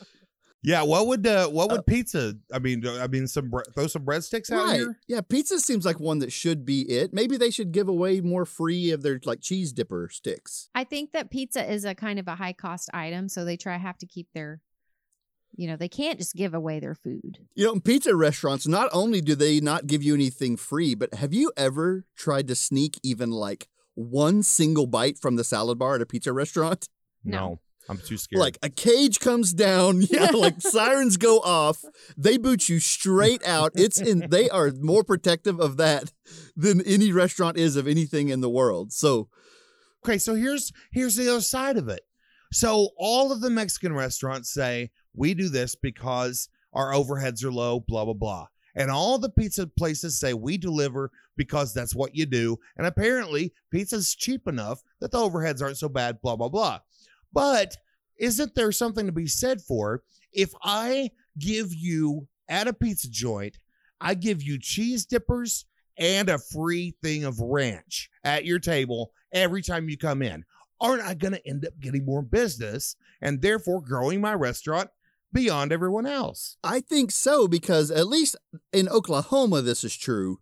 Yeah, 0.63 0.83
what 0.83 1.07
would 1.07 1.27
uh, 1.27 1.49
what 1.49 1.71
would 1.71 1.81
Uh, 1.81 1.85
pizza? 1.85 2.35
I 2.53 2.59
mean, 2.59 2.87
I 2.87 3.07
mean, 3.07 3.27
some 3.27 3.49
bre- 3.49 3.63
throw 3.75 3.87
some 3.87 4.05
breadsticks 4.05 4.51
out 4.53 4.67
Right? 4.67 4.77
here. 4.81 4.99
Yeah, 5.09 5.23
pizza 5.23 5.59
seems 5.59 5.87
like 5.87 5.99
one 5.99 6.19
that 6.19 6.33
should 6.33 6.67
be 6.67 6.83
it. 6.83 7.15
Maybe 7.15 7.39
they 7.39 7.51
should 7.51 7.73
give 7.73 7.89
away 7.89 8.21
more 8.21 8.45
free 8.45 8.91
of 8.91 9.01
their 9.03 9.19
like 9.25 9.41
cheese 9.41 9.73
dipper 9.73 10.11
sticks. 10.13 10.69
I 10.75 10.85
think 10.85 11.13
that 11.13 11.31
pizza 11.31 11.65
is 11.73 11.87
a 11.87 11.95
kind 11.95 12.19
of 12.19 12.29
a 12.29 12.35
high 12.35 12.53
cost 12.53 12.91
item, 12.93 13.31
so 13.31 13.47
they 13.47 13.57
try 13.57 13.79
have 13.79 13.97
to 14.01 14.07
keep 14.07 14.29
their 14.35 14.61
you 15.57 15.67
know, 15.67 15.77
they 15.77 15.89
can't 15.89 16.19
just 16.19 16.35
give 16.37 16.53
away 16.53 16.79
their 16.79 16.95
food. 16.95 17.39
You 17.55 17.65
know, 17.65 17.73
in 17.73 17.81
pizza 17.81 18.15
restaurants, 18.15 18.67
not 18.69 18.91
only 18.93 19.23
do 19.23 19.35
they 19.35 19.61
not 19.61 19.87
give 19.87 20.03
you 20.03 20.13
anything 20.15 20.59
free, 20.59 20.95
but 20.95 21.15
have 21.15 21.33
you 21.33 21.53
ever 21.57 22.05
tried 22.17 22.47
to 22.49 22.55
sneak 22.55 23.01
even 23.03 23.31
like 23.31 23.67
one 23.95 24.43
single 24.43 24.87
bite 24.87 25.19
from 25.19 25.37
the 25.37 25.45
salad 25.45 25.79
bar 25.79 25.97
at 25.97 26.03
a 26.03 26.07
pizza 26.07 26.33
restaurant? 26.33 26.89
No, 27.25 27.39
No. 27.39 27.61
I'm 27.89 27.99
too 27.99 28.19
scared. 28.19 28.39
Like 28.39 28.57
a 28.63 28.69
cage 28.71 29.19
comes 29.19 29.53
down, 29.53 30.03
yeah, 30.11 30.31
like 30.31 30.61
sirens 30.61 31.17
go 31.17 31.39
off, 31.41 31.83
they 32.17 32.37
boot 32.39 32.69
you 32.69 32.79
straight 32.79 33.45
out. 33.45 33.73
It's 33.75 34.01
in 34.01 34.29
they 34.31 34.49
are 34.49 34.71
more 34.81 35.03
protective 35.03 35.59
of 35.59 35.77
that 35.79 36.13
than 36.55 36.83
any 36.83 37.11
restaurant 37.13 37.57
is 37.57 37.75
of 37.75 37.89
anything 37.89 38.29
in 38.29 38.43
the 38.43 38.51
world. 38.51 38.93
So 38.93 39.29
okay, 40.05 40.19
so 40.19 40.35
here's 40.35 40.71
here's 40.93 41.17
the 41.17 41.29
other 41.29 41.41
side 41.41 41.77
of 41.77 41.89
it. 41.89 42.03
So 42.53 42.91
all 42.97 43.33
of 43.33 43.41
the 43.41 43.51
Mexican 43.51 43.93
restaurants 43.95 44.53
say 44.53 44.91
we 45.15 45.35
do 45.35 45.49
this 45.49 45.75
because 45.75 46.49
our 46.73 46.93
overheads 46.93 47.43
are 47.45 47.51
low, 47.53 47.81
blah 47.81 48.05
blah 48.05 48.15
blah. 48.15 48.47
And 48.75 48.91
all 48.91 49.19
the 49.19 49.31
pizza 49.31 49.67
places 49.67 50.19
say 50.19 50.35
we 50.35 50.57
deliver 50.59 51.11
because 51.37 51.73
that's 51.73 51.95
what 51.95 52.15
you 52.15 52.27
do. 52.27 52.59
And 52.77 52.87
apparently, 52.87 53.53
pizza's 53.71 54.15
cheap 54.15 54.47
enough 54.47 54.83
that 55.01 55.11
the 55.11 55.19
overheads 55.19 55.63
aren't 55.63 55.79
so 55.79 55.89
bad, 55.89 56.21
blah 56.23 56.37
blah 56.37 56.49
blah. 56.49 56.81
But 57.33 57.77
isn't 58.19 58.55
there 58.55 58.73
something 58.73 59.07
to 59.07 59.13
be 59.13 59.27
said 59.27 59.61
for 59.61 60.03
if 60.33 60.53
I 60.63 61.11
give 61.39 61.73
you 61.75 62.29
at 62.49 62.69
a 62.69 62.73
pizza 62.73 63.09
joint, 63.11 63.59
I 64.01 64.15
give 64.15 64.43
you 64.43 64.59
cheese 64.59 65.07
dippers 65.07 65.65
and 65.97 66.29
a 66.29 66.39
free 66.39 66.95
thing 67.03 67.25
of 67.25 67.41
ranch 67.41 68.11
at 68.25 68.45
your 68.45 68.59
table 68.59 69.13
every 69.33 69.63
time 69.63 69.89
you 69.89 69.97
come 69.97 70.23
in? 70.23 70.45
Aren't 70.81 71.03
I 71.03 71.15
going 71.15 71.33
to 71.35 71.47
end 71.47 71.67
up 71.67 71.79
getting 71.81 72.07
more 72.07 72.23
business 72.23 72.97
and 73.21 73.41
therefore 73.41 73.83
growing 73.83 74.21
my 74.21 74.35
restaurant 74.35 74.89
beyond 75.33 75.73
everyone 75.73 76.07
else? 76.07 76.57
I 76.63 76.81
think 76.81 77.11
so 77.11 77.49
because 77.49 77.91
at 77.91 78.07
least 78.07 78.37
in 78.73 78.89
Oklahoma, 78.89 79.63
this 79.63 79.85
is 79.85 79.97
true. 79.97 80.41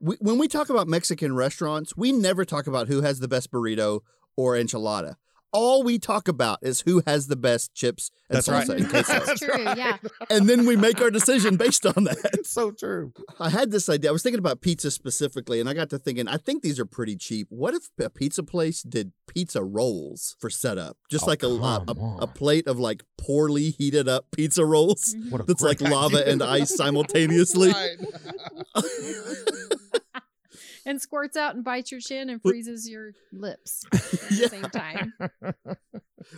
We, 0.00 0.16
when 0.20 0.38
we 0.38 0.48
talk 0.48 0.68
about 0.68 0.88
Mexican 0.88 1.34
restaurants, 1.34 1.96
we 1.96 2.12
never 2.12 2.44
talk 2.44 2.66
about 2.66 2.88
who 2.88 3.02
has 3.02 3.20
the 3.20 3.28
best 3.28 3.50
burrito 3.50 4.00
or 4.36 4.54
enchilada. 4.54 5.16
All 5.52 5.82
we 5.82 5.98
talk 5.98 6.28
about 6.28 6.58
is 6.62 6.82
who 6.82 7.02
has 7.06 7.28
the 7.28 7.36
best 7.36 7.74
chips 7.74 8.10
and 8.28 8.36
That's 8.36 8.48
right. 8.48 8.66
salsa 8.66 8.76
and 8.76 8.88
queso. 8.90 9.12
That's 9.24 9.40
true, 9.40 9.62
yeah. 9.62 9.96
and 10.30 10.48
then 10.48 10.66
we 10.66 10.76
make 10.76 11.00
our 11.00 11.10
decision 11.10 11.56
based 11.56 11.86
on 11.86 12.04
that. 12.04 12.16
It's 12.36 12.50
so 12.50 12.70
true. 12.70 13.12
I 13.40 13.50
had 13.50 13.70
this 13.70 13.88
idea. 13.88 14.10
I 14.10 14.12
was 14.12 14.22
thinking 14.22 14.38
about 14.38 14.60
pizza 14.60 14.90
specifically, 14.90 15.60
and 15.60 15.68
I 15.68 15.74
got 15.74 15.90
to 15.90 15.98
thinking, 15.98 16.28
I 16.28 16.36
think 16.36 16.62
these 16.62 16.78
are 16.78 16.84
pretty 16.86 17.16
cheap. 17.16 17.46
What 17.50 17.74
if 17.74 17.88
a 17.98 18.10
pizza 18.10 18.42
place 18.42 18.82
did 18.82 19.12
pizza 19.26 19.62
rolls 19.62 20.36
for 20.38 20.50
setup? 20.50 20.96
Just 21.10 21.24
Oh, 21.24 21.28
like 21.28 21.42
a, 21.42 21.46
a, 21.48 21.84
a, 21.88 22.16
a 22.22 22.26
plate 22.26 22.66
of 22.68 22.78
like 22.78 23.02
poorly 23.18 23.70
heated 23.70 24.08
up 24.08 24.26
pizza 24.30 24.64
rolls 24.64 25.14
mm-hmm. 25.14 25.30
What 25.30 25.40
a 25.40 25.44
that's 25.44 25.62
like 25.62 25.78
great 25.78 25.90
lava 25.90 26.28
and 26.28 26.42
ice 26.42 26.74
simultaneously. 26.74 27.72
Right. 30.86 30.90
And 30.92 31.02
squirts 31.02 31.36
out 31.36 31.54
and 31.56 31.64
bites 31.64 31.90
your 31.90 32.00
chin 32.00 32.30
and 32.30 32.40
freezes 32.40 32.88
your 32.88 33.12
lips 33.32 33.84
at 33.92 34.00
the 34.00 34.34
Yeah. 34.34 34.48
same 34.48 34.62
time. 34.70 35.12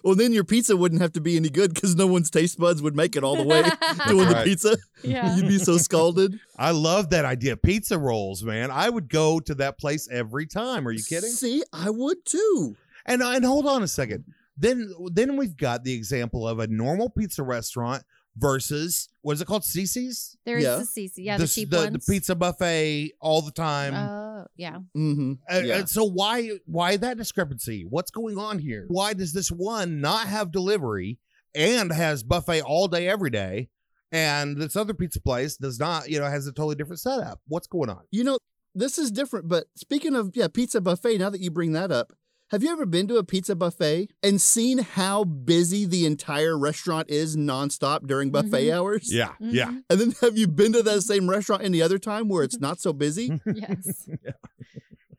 Well, 0.05 0.15
then 0.17 0.35
your 0.35 0.45
pizza 0.45 0.77
wouldn't 0.77 1.01
have 1.01 1.13
to 1.13 1.21
be 1.21 1.37
any 1.37 1.49
good 1.49 1.73
because 1.73 1.97
no 1.97 2.07
one's 2.07 2.31
taste 2.31 2.59
buds 2.59 2.83
would 2.83 2.95
make 2.95 3.17
it 3.17 3.25
all 3.25 3.37
the 3.37 3.45
way 3.45 3.63
doing 4.09 4.29
the 4.29 4.43
pizza. 4.45 4.77
Yeah. 5.03 5.35
You'd 5.35 5.49
be 5.49 5.57
so 5.59 5.79
scalded. 5.79 6.39
I 6.59 6.73
love 6.73 7.09
that 7.11 7.25
idea. 7.25 7.57
Pizza 7.57 7.97
rolls, 7.99 8.43
man. 8.45 8.71
I 8.71 8.91
would 8.91 9.09
go 9.09 9.41
to 9.41 9.55
that 9.55 9.79
place 9.79 10.07
every 10.11 10.45
time. 10.47 10.87
Are 10.87 10.91
you 10.91 11.03
kidding? 11.03 11.31
See, 11.31 11.63
I 11.73 11.89
would 11.89 12.19
too. 12.27 12.77
And 13.07 13.23
and 13.23 13.43
hold 13.47 13.67
on 13.67 13.83
a 13.83 13.89
second. 13.89 14.25
Then 14.59 14.93
then 15.13 15.39
we've 15.39 15.57
got 15.57 15.85
the 15.85 15.95
example 15.95 16.47
of 16.47 16.59
a 16.59 16.67
normal 16.67 17.09
pizza 17.09 17.43
restaurant 17.43 18.03
versus 18.39 19.09
what 19.23 19.33
is 19.33 19.41
it 19.41 19.47
called? 19.47 19.63
Cici's? 19.63 20.37
There's 20.47 20.63
Yeah. 20.63 20.77
the 20.77 20.85
CC, 20.85 21.13
yeah, 21.19 21.37
the, 21.37 21.45
s- 21.45 21.55
cheap 21.55 21.71
the, 21.71 21.77
ones. 21.79 21.93
the 21.93 22.13
pizza 22.13 22.35
buffet 22.35 23.13
all 23.21 23.43
the 23.43 23.51
time. 23.51 23.95
Oh, 23.95 24.47
yeah. 24.57 24.79
Mm-hmm. 24.97 25.33
Uh, 25.51 25.59
yeah. 25.65 25.75
uh, 25.77 25.87
so 25.87 26.05
why 26.05 26.53
why 26.67 26.97
that 26.97 27.17
discrepancy? 27.17 27.85
What's 27.89 28.11
going 28.11 28.39
on 28.39 28.59
here? 28.59 28.85
Why 28.89 29.13
does 29.13 29.33
this 29.33 29.49
one 29.51 30.01
not 30.01 30.27
have 30.29 30.53
delivery 30.53 31.19
and 31.55 31.93
has 31.93 32.23
buffet 32.23 32.63
all 32.63 32.89
day 32.89 33.09
every 33.09 33.31
day, 33.31 33.69
and 34.13 34.57
this 34.57 34.77
other 34.77 34.95
pizza 34.95 35.21
place 35.21 35.57
does 35.57 35.79
not? 35.79 36.09
You 36.09 36.21
know, 36.21 36.27
has 36.27 36.47
a 36.47 36.53
totally 36.53 36.77
different 36.77 37.01
setup. 37.01 37.41
What's 37.49 37.67
going 37.67 37.91
on? 37.91 38.03
You 38.11 38.25
know, 38.25 38.39
this 38.75 38.99
is 38.99 39.11
different, 39.11 39.49
but 39.49 39.65
speaking 39.75 40.15
of 40.15 40.33
yeah, 40.35 40.49
pizza 40.49 40.81
buffet, 40.81 41.19
now 41.19 41.31
that 41.31 41.41
you 41.41 41.51
bring 41.51 41.73
that 41.73 41.91
up, 41.91 42.13
have 42.51 42.63
you 42.63 42.71
ever 42.71 42.87
been 42.87 43.07
to 43.09 43.17
a 43.17 43.25
pizza 43.25 43.55
buffet 43.55 44.11
and 44.23 44.41
seen 44.41 44.79
how 44.79 45.25
busy 45.25 45.85
the 45.85 46.07
entire 46.07 46.59
restaurant 46.59 47.11
is 47.11 47.37
nonstop 47.37 48.07
during 48.07 48.31
buffet 48.31 48.67
Mhm. 48.69 48.73
hours? 48.75 49.13
Yeah, 49.13 49.35
yeah. 49.41 49.67
Mhm. 49.71 49.83
And 49.91 50.01
then 50.01 50.11
have 50.21 50.37
you 50.39 50.49
been 50.49 50.73
to 50.73 50.83
that 50.83 51.03
same 51.03 51.29
restaurant 51.29 51.63
any 51.63 51.83
other 51.83 51.99
time 51.99 52.29
where 52.29 52.43
it's 52.45 52.59
not 52.59 52.81
so 52.81 52.93
busy? 52.93 53.41
Yes. 53.55 54.09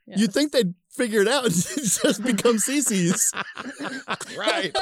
You'd 0.08 0.34
think 0.34 0.52
they'd 0.54 0.74
figure 0.89 1.21
it 1.21 1.28
out. 1.28 1.45
It 1.49 1.54
just 2.04 2.23
becomes 2.23 2.65
Cici's. 2.65 3.34
right. 4.38 4.75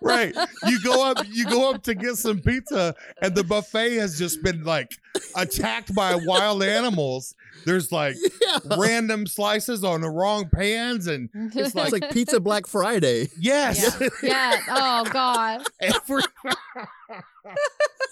Right. 0.00 0.34
You 0.66 0.80
go 0.82 1.04
up 1.10 1.18
you 1.28 1.44
go 1.46 1.70
up 1.70 1.82
to 1.84 1.94
get 1.94 2.16
some 2.16 2.40
pizza 2.40 2.94
and 3.20 3.34
the 3.34 3.44
buffet 3.44 3.94
has 3.96 4.18
just 4.18 4.42
been 4.42 4.64
like 4.64 4.90
attacked 5.36 5.94
by 5.94 6.14
wild 6.24 6.62
animals. 6.62 7.34
There's 7.64 7.92
like 7.92 8.16
Yeah. 8.40 8.58
random 8.78 9.26
slices 9.26 9.84
on 9.84 10.00
the 10.00 10.10
wrong 10.10 10.48
pans 10.52 11.06
and 11.06 11.28
It's 11.34 11.74
like 11.74 12.10
Pizza 12.12 12.40
Black 12.40 12.66
Friday. 12.66 13.28
yes. 13.38 13.96
yeah. 14.00 14.08
yeah. 14.22 14.60
Oh 14.70 15.04
God. 15.10 15.62
Every 15.80 16.22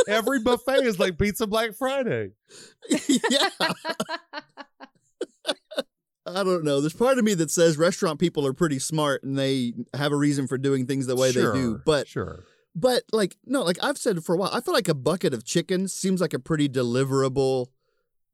Every 0.08 0.40
buffet 0.40 0.84
is 0.84 0.98
like 0.98 1.18
Pizza 1.18 1.46
Black 1.46 1.72
Friday. 1.74 2.32
yeah. 3.08 3.48
I 6.26 6.44
don't 6.44 6.64
know. 6.64 6.80
There's 6.80 6.92
part 6.92 7.18
of 7.18 7.24
me 7.24 7.34
that 7.34 7.50
says 7.50 7.78
restaurant 7.78 8.20
people 8.20 8.46
are 8.46 8.52
pretty 8.52 8.78
smart 8.78 9.22
and 9.22 9.38
they 9.38 9.72
have 9.94 10.12
a 10.12 10.16
reason 10.16 10.46
for 10.46 10.58
doing 10.58 10.86
things 10.86 11.06
the 11.06 11.16
way 11.16 11.28
they 11.32 11.40
do. 11.40 11.52
Sure, 11.54 11.82
But 11.84 12.08
sure. 12.08 12.44
but 12.74 13.04
like 13.12 13.36
no, 13.46 13.62
like 13.62 13.78
I've 13.82 13.96
said 13.98 14.22
for 14.24 14.34
a 14.34 14.38
while, 14.38 14.50
I 14.52 14.60
feel 14.60 14.74
like 14.74 14.88
a 14.88 14.94
bucket 14.94 15.32
of 15.34 15.44
chicken 15.44 15.88
seems 15.88 16.20
like 16.20 16.34
a 16.34 16.38
pretty 16.38 16.68
deliverable 16.68 17.68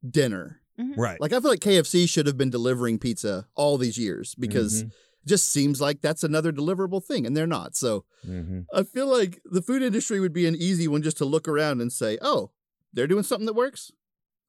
dinner. 0.07 0.61
Right. 0.77 1.19
Like 1.19 1.33
I 1.33 1.39
feel 1.39 1.49
like 1.49 1.59
KFC 1.61 2.07
should 2.07 2.27
have 2.27 2.37
been 2.37 2.51
delivering 2.51 2.99
pizza 2.99 3.47
all 3.55 3.77
these 3.77 3.97
years 3.97 4.35
because 4.35 4.83
Mhm, 4.83 4.87
it 4.87 4.93
just 5.27 5.51
seems 5.51 5.81
like 5.81 6.01
that's 6.01 6.23
another 6.23 6.51
deliverable 6.51 7.03
thing 7.03 7.25
and 7.25 7.35
they're 7.35 7.47
not. 7.47 7.75
So 7.75 8.05
mhm. 8.27 8.65
I 8.73 8.83
feel 8.83 9.07
like 9.07 9.41
the 9.45 9.61
food 9.63 9.81
industry 9.81 10.19
would 10.19 10.33
be 10.33 10.45
an 10.45 10.55
easy 10.55 10.87
one 10.87 11.01
just 11.01 11.17
to 11.17 11.25
look 11.25 11.47
around 11.47 11.81
and 11.81 11.91
say, 11.91 12.19
"Oh, 12.21 12.51
they're 12.93 13.07
doing 13.07 13.23
something 13.23 13.47
that 13.47 13.53
works. 13.53 13.91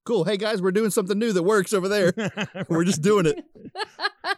Cool. 0.08 0.24
Hey 0.24 0.38
guys, 0.38 0.62
we're 0.62 0.72
doing 0.72 0.88
something 0.88 1.18
new 1.18 1.34
that 1.34 1.42
works 1.42 1.74
over 1.74 1.86
there. 1.86 2.14
we're 2.70 2.84
just 2.84 3.02
doing 3.02 3.26
it." 3.26 3.44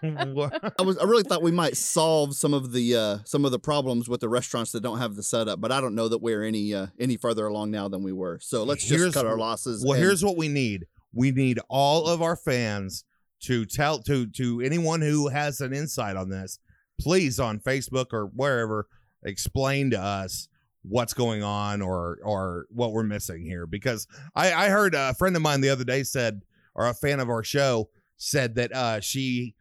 I 0.02 0.82
was 0.82 0.98
I 0.98 1.04
really 1.04 1.22
thought 1.22 1.42
we 1.42 1.52
might 1.52 1.76
solve 1.76 2.34
some 2.34 2.52
of 2.52 2.72
the 2.72 2.96
uh, 2.96 3.18
some 3.24 3.44
of 3.44 3.52
the 3.52 3.60
problems 3.60 4.08
with 4.08 4.18
the 4.20 4.28
restaurants 4.28 4.72
that 4.72 4.80
don't 4.82 4.98
have 4.98 5.14
the 5.14 5.22
setup, 5.22 5.60
but 5.60 5.70
I 5.70 5.80
don't 5.80 5.94
know 5.94 6.08
that 6.08 6.18
we're 6.18 6.42
any 6.42 6.74
uh, 6.74 6.88
any 6.98 7.16
farther 7.16 7.46
along 7.46 7.70
now 7.70 7.86
than 7.86 8.02
we 8.02 8.12
were. 8.12 8.40
So 8.42 8.64
let's 8.64 8.82
just 8.82 8.98
Here's- 8.98 9.14
cut 9.14 9.26
our 9.26 9.38
losses. 9.38 9.84
Well, 9.84 9.94
and- 9.94 10.02
here's 10.02 10.24
what 10.24 10.36
we 10.36 10.48
need. 10.48 10.86
We 11.14 11.30
need 11.30 11.60
all 11.68 12.08
of 12.08 12.20
our 12.20 12.34
fans 12.34 13.04
to 13.42 13.64
tell 13.64 14.00
to 14.00 14.26
to 14.26 14.60
anyone 14.62 15.00
who 15.02 15.28
has 15.28 15.60
an 15.60 15.72
insight 15.72 16.16
on 16.16 16.30
this, 16.30 16.58
please 17.00 17.38
on 17.38 17.60
Facebook 17.60 18.06
or 18.12 18.26
wherever, 18.26 18.88
explain 19.22 19.90
to 19.90 20.00
us 20.00 20.48
what's 20.82 21.12
going 21.14 21.42
on 21.42 21.82
or 21.82 22.18
or 22.22 22.66
what 22.70 22.92
we're 22.92 23.02
missing 23.02 23.44
here. 23.44 23.66
Because 23.66 24.06
I, 24.34 24.52
I 24.52 24.68
heard 24.68 24.94
a 24.94 25.14
friend 25.14 25.36
of 25.36 25.42
mine 25.42 25.60
the 25.60 25.68
other 25.70 25.84
day 25.84 26.02
said, 26.02 26.42
or 26.74 26.86
a 26.86 26.94
fan 26.94 27.20
of 27.20 27.28
our 27.28 27.44
show 27.44 27.88
said 28.16 28.54
that 28.56 28.74
uh 28.74 29.00
she 29.00 29.54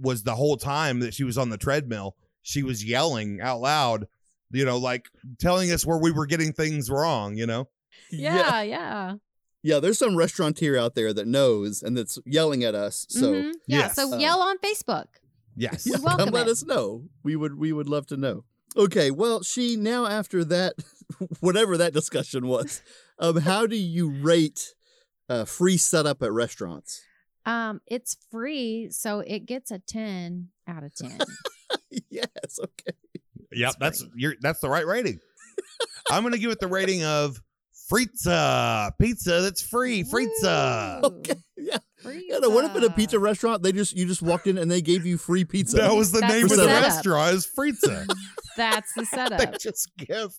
was 0.00 0.22
the 0.22 0.34
whole 0.34 0.56
time 0.56 1.00
that 1.00 1.14
she 1.14 1.24
was 1.24 1.38
on 1.38 1.50
the 1.50 1.56
treadmill, 1.58 2.16
she 2.42 2.62
was 2.62 2.84
yelling 2.84 3.40
out 3.40 3.60
loud, 3.60 4.06
you 4.50 4.64
know, 4.64 4.76
like 4.78 5.08
telling 5.38 5.70
us 5.72 5.84
where 5.86 5.98
we 5.98 6.10
were 6.12 6.26
getting 6.26 6.52
things 6.52 6.90
wrong, 6.90 7.36
you 7.36 7.46
know? 7.46 7.68
Yeah. 8.10 8.60
Yeah. 8.62 9.14
yeah. 9.62 9.80
There's 9.80 9.98
some 9.98 10.14
restaurateur 10.16 10.76
out 10.78 10.94
there 10.94 11.12
that 11.14 11.26
knows 11.26 11.82
and 11.82 11.96
that's 11.96 12.18
yelling 12.26 12.62
at 12.62 12.74
us. 12.74 13.06
So 13.08 13.32
Mhm. 13.32 13.52
yeah. 13.66 13.78
yes. 13.78 13.96
So 13.96 14.12
Uh, 14.14 14.18
yell 14.18 14.40
on 14.40 14.58
Facebook. 14.58 15.06
Yes. 15.56 15.86
yeah, 15.86 15.96
welcome 16.02 16.26
come 16.26 16.34
let 16.34 16.46
it. 16.46 16.50
us 16.50 16.62
know. 16.64 17.04
We 17.22 17.34
would 17.36 17.58
we 17.58 17.72
would 17.72 17.88
love 17.88 18.06
to 18.08 18.16
know. 18.18 18.44
Okay, 18.76 19.10
well, 19.10 19.42
she 19.42 19.76
now 19.76 20.06
after 20.06 20.44
that, 20.44 20.74
whatever 21.40 21.76
that 21.78 21.92
discussion 21.92 22.46
was, 22.46 22.82
um, 23.18 23.36
how 23.38 23.66
do 23.66 23.76
you 23.76 24.10
rate 24.10 24.74
uh, 25.28 25.44
free 25.46 25.76
setup 25.76 26.22
at 26.22 26.32
restaurants? 26.32 27.02
Um, 27.46 27.80
it's 27.86 28.16
free, 28.30 28.88
so 28.90 29.20
it 29.20 29.46
gets 29.46 29.70
a 29.70 29.78
ten 29.78 30.48
out 30.66 30.82
of 30.84 30.94
ten. 30.94 31.18
yes, 32.10 32.58
okay. 32.60 32.96
Yep, 33.52 33.68
It's 33.68 33.76
that's 33.78 34.02
free. 34.02 34.10
you're 34.16 34.34
that's 34.40 34.60
the 34.60 34.68
right 34.68 34.86
rating. 34.86 35.20
I'm 36.10 36.22
gonna 36.22 36.38
give 36.38 36.50
it 36.50 36.60
the 36.60 36.68
rating 36.68 37.04
of 37.04 37.40
Fritza 37.90 38.90
pizza 39.00 39.40
that's 39.42 39.62
free. 39.62 40.02
Fritza. 40.04 41.02
Okay, 41.02 41.34
yeah. 41.56 41.78
Free 42.02 42.26
Yeah, 42.28 42.38
no, 42.38 42.50
what 42.50 42.64
if 42.66 42.76
at 42.76 42.84
a 42.84 42.90
pizza 42.90 43.18
restaurant 43.18 43.62
they 43.62 43.72
just 43.72 43.96
you 43.96 44.06
just 44.06 44.20
walked 44.22 44.46
in 44.46 44.58
and 44.58 44.70
they 44.70 44.82
gave 44.82 45.06
you 45.06 45.16
free 45.18 45.44
pizza? 45.44 45.76
That 45.78 45.94
was 45.94 46.12
the 46.12 46.20
That's 46.20 46.32
name 46.32 46.48
the 46.48 46.54
of 46.54 46.60
the 46.60 46.66
setup. 46.66 46.82
restaurant. 46.82 47.34
Is 47.34 47.46
Fritza. 47.46 48.06
That's 48.56 48.92
the 48.94 49.00
they 49.12 49.16
setup. 49.16 49.58
just 49.60 49.90
give 49.96 50.32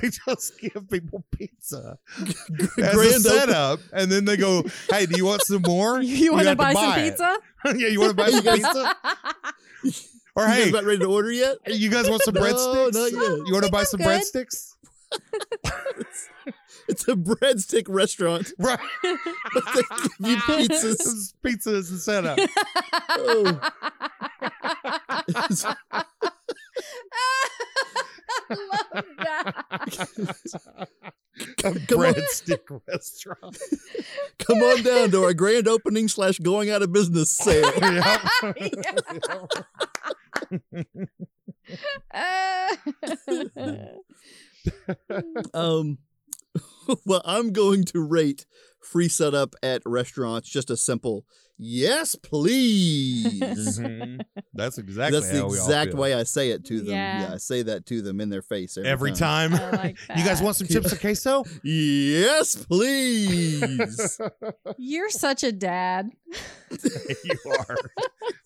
they 0.00 0.10
just 0.10 0.60
give 0.60 0.88
people 0.90 1.24
pizza 1.32 1.98
as 2.20 2.34
Grand 2.76 2.78
a 2.78 2.94
open- 2.94 3.20
setup, 3.20 3.80
and 3.92 4.10
then 4.12 4.24
they 4.26 4.36
go, 4.36 4.62
"Hey, 4.90 5.06
do 5.06 5.16
you 5.16 5.24
want 5.24 5.42
some 5.42 5.62
more? 5.62 6.00
you 6.02 6.32
want 6.32 6.46
to 6.46 6.54
buy 6.56 6.72
some 6.74 6.98
it." 6.98 7.10
pizza? 7.10 7.36
yeah, 7.76 7.88
you 7.88 7.98
want 8.00 8.10
to 8.10 8.16
buy 8.16 8.30
some 8.30 8.42
pizza? 8.44 8.96
Or 10.34 10.44
You 10.44 10.48
guys 10.48 10.64
hey, 10.64 10.70
about 10.70 10.84
ready 10.84 10.98
to 11.00 11.06
order 11.06 11.30
yet? 11.32 11.56
you 11.66 11.90
guys 11.90 12.08
want 12.08 12.22
some 12.22 12.34
No, 12.34 12.40
breadsticks? 12.42 12.92
not 12.94 13.12
yet. 13.12 13.46
You 13.46 13.52
want 13.52 13.64
to 13.66 13.70
buy 13.70 13.82
some 13.84 13.98
good. 14.00 14.06
breadsticks? 14.22 14.68
It's 16.88 17.06
a 17.08 17.14
breadstick 17.14 17.84
restaurant, 17.88 18.52
Right. 18.58 18.78
but 19.02 19.64
they 19.74 19.82
give 19.82 20.12
you 20.20 20.36
pizzas. 20.38 21.34
Pizzas 21.44 21.88
and 21.88 21.88
the 21.88 21.98
setup. 21.98 22.38
Oh. 23.10 23.60
Love 28.50 29.04
that. 29.18 29.54
a 31.38 31.44
Come 31.56 31.72
on. 31.72 31.78
breadstick 31.86 32.80
restaurant. 32.88 33.56
Come 34.38 34.58
on 34.62 34.82
down 34.82 35.10
to 35.12 35.24
our 35.24 35.34
grand 35.34 35.68
opening 35.68 36.08
slash 36.08 36.38
going 36.38 36.70
out 36.70 36.82
of 36.82 36.92
business 36.92 37.30
sale. 37.32 37.70
Um, 45.54 45.98
well, 47.06 47.22
I'm 47.24 47.52
going 47.52 47.84
to 47.86 48.00
rate 48.00 48.46
free 48.80 49.08
setup 49.08 49.54
at 49.62 49.82
restaurants 49.86 50.48
just 50.48 50.68
a 50.70 50.76
simple 50.76 51.24
yes, 51.58 52.14
please. 52.16 53.40
Mhm. 53.82 54.20
That's 54.54 54.78
exactly 54.78 55.18
That's 55.20 55.30
the 55.32 55.38
how 55.38 55.46
we 55.48 55.58
all 55.58 55.64
exact 55.66 55.92
feel. 55.92 56.00
way 56.00 56.14
I 56.14 56.24
say 56.24 56.50
it 56.50 56.64
to 56.66 56.80
them. 56.80 56.90
Yeah. 56.94 57.30
I 57.32 57.36
say 57.38 57.62
that 57.62 57.86
to 57.86 58.02
them 58.02 58.20
in 58.20 58.28
their 58.30 58.42
face 58.42 58.76
every, 58.76 58.90
every 58.90 59.12
time. 59.12 59.54
I 59.54 59.70
like 59.70 59.96
You 60.16 60.24
guys 60.24 60.42
want 60.42 60.56
some 60.56 60.66
chips 60.66 60.90
and 60.92 61.00
queso? 61.00 61.44
Yes, 61.62 62.54
please. 62.56 64.20
You're 64.78 65.08
such 65.10 65.42
a 65.44 65.52
dad. 65.52 66.10
you 66.70 67.38
are. 67.58 67.76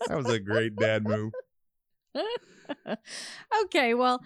That 0.08 0.16
was 0.18 0.26
a 0.30 0.38
great 0.38 0.76
dad 0.76 1.04
move. 1.04 1.32
okay, 3.64 3.94
well, 3.94 4.20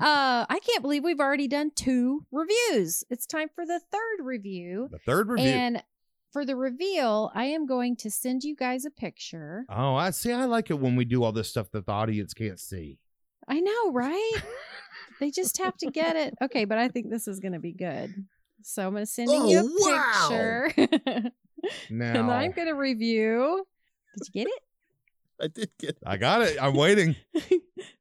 uh, 0.00 0.44
I 0.48 0.58
can't 0.66 0.82
believe 0.82 1.04
we've 1.04 1.20
already 1.20 1.48
done 1.48 1.70
two 1.74 2.26
reviews. 2.32 3.04
It's 3.10 3.26
time 3.26 3.48
for 3.54 3.64
the 3.64 3.80
third 3.90 4.24
review. 4.24 4.88
The 4.90 4.98
third 4.98 5.28
review. 5.28 5.48
And 5.50 5.82
for 6.32 6.44
the 6.44 6.56
reveal, 6.56 7.30
I 7.34 7.44
am 7.46 7.66
going 7.66 7.96
to 7.96 8.10
send 8.10 8.44
you 8.44 8.54
guys 8.54 8.84
a 8.84 8.90
picture. 8.90 9.64
oh, 9.70 9.94
I 9.94 10.10
see. 10.10 10.32
I 10.32 10.44
like 10.44 10.70
it 10.70 10.78
when 10.78 10.96
we 10.96 11.04
do 11.04 11.22
all 11.22 11.32
this 11.32 11.48
stuff 11.48 11.70
that 11.72 11.86
the 11.86 11.92
audience 11.92 12.34
can't 12.34 12.60
see. 12.60 12.98
I 13.48 13.60
know, 13.60 13.92
right? 13.92 14.32
they 15.20 15.30
just 15.30 15.58
have 15.58 15.76
to 15.78 15.90
get 15.90 16.16
it. 16.16 16.34
Okay, 16.42 16.64
but 16.64 16.78
I 16.78 16.88
think 16.88 17.10
this 17.10 17.26
is 17.28 17.40
going 17.40 17.52
to 17.52 17.60
be 17.60 17.72
good. 17.72 18.12
So 18.62 18.86
I'm 18.86 18.92
going 18.92 19.02
to 19.04 19.06
send 19.10 19.30
you 19.30 19.38
a 19.38 19.62
Oh, 19.64 19.76
wow. 19.78 20.64
picture. 20.74 21.30
Now 21.90 22.20
and 22.20 22.30
I'm 22.30 22.52
going 22.52 22.68
to 22.68 22.74
review. 22.74 23.66
Did 24.18 24.28
you 24.34 24.44
get 24.44 24.48
it? 24.48 24.62
I 25.42 25.48
did 25.48 25.70
get 25.78 25.98
I 26.06 26.16
got 26.16 26.42
it. 26.42 26.56
I'm 26.60 26.74
waiting. 26.74 27.16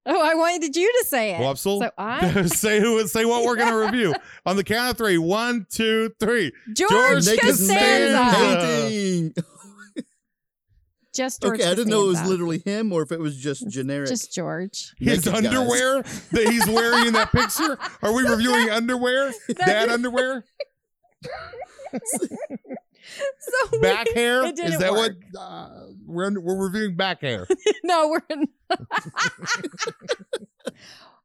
Oh, 0.07 0.21
I 0.23 0.35
wanted 0.35 0.75
you 0.75 0.89
to 1.01 1.05
say 1.07 1.31
it. 1.33 1.39
Wopsle, 1.41 1.79
So 1.79 1.91
I, 1.97 2.43
say 2.45 2.79
who 2.79 3.05
say 3.07 3.25
what 3.25 3.43
we're 3.43 3.55
gonna 3.55 3.77
review. 3.77 4.13
On 4.45 4.55
the 4.55 4.63
count 4.63 4.91
of 4.91 4.97
three. 4.97 5.17
One, 5.17 5.65
two, 5.69 6.13
three. 6.19 6.51
George, 6.73 6.91
George 6.91 7.39
Costanza. 7.39 8.17
Costanza. 8.23 8.35
painting. 8.35 9.33
Just 11.13 11.41
George 11.41 11.59
Okay, 11.59 11.69
I 11.69 11.73
didn't 11.73 11.89
know 11.89 12.03
it 12.05 12.09
was 12.09 12.23
literally 12.25 12.59
him 12.59 12.93
or 12.93 13.01
if 13.01 13.11
it 13.11 13.19
was 13.19 13.35
just 13.35 13.67
generic. 13.67 14.07
Just 14.07 14.33
George. 14.33 14.93
His 14.99 15.25
Naked 15.25 15.43
guys. 15.43 15.45
underwear 15.45 16.01
that 16.03 16.47
he's 16.51 16.67
wearing 16.67 17.07
in 17.07 17.13
that 17.13 17.31
picture. 17.31 17.77
Are 18.03 18.13
we 18.13 18.23
reviewing 18.23 18.69
underwear? 18.69 19.33
Dad 19.57 19.89
underwear? 19.89 20.43
So 23.39 23.69
we- 23.73 23.79
Back 23.79 24.07
hair? 24.13 24.43
It 24.45 24.55
didn't 24.55 24.73
Is 24.73 24.79
that 24.79 24.91
work. 24.93 25.15
what 25.31 25.39
uh, 25.41 25.69
we're 26.05 26.39
we're 26.39 26.63
reviewing 26.65 26.95
back 26.95 27.21
hair? 27.21 27.47
no, 27.83 28.09
we're. 28.09 28.21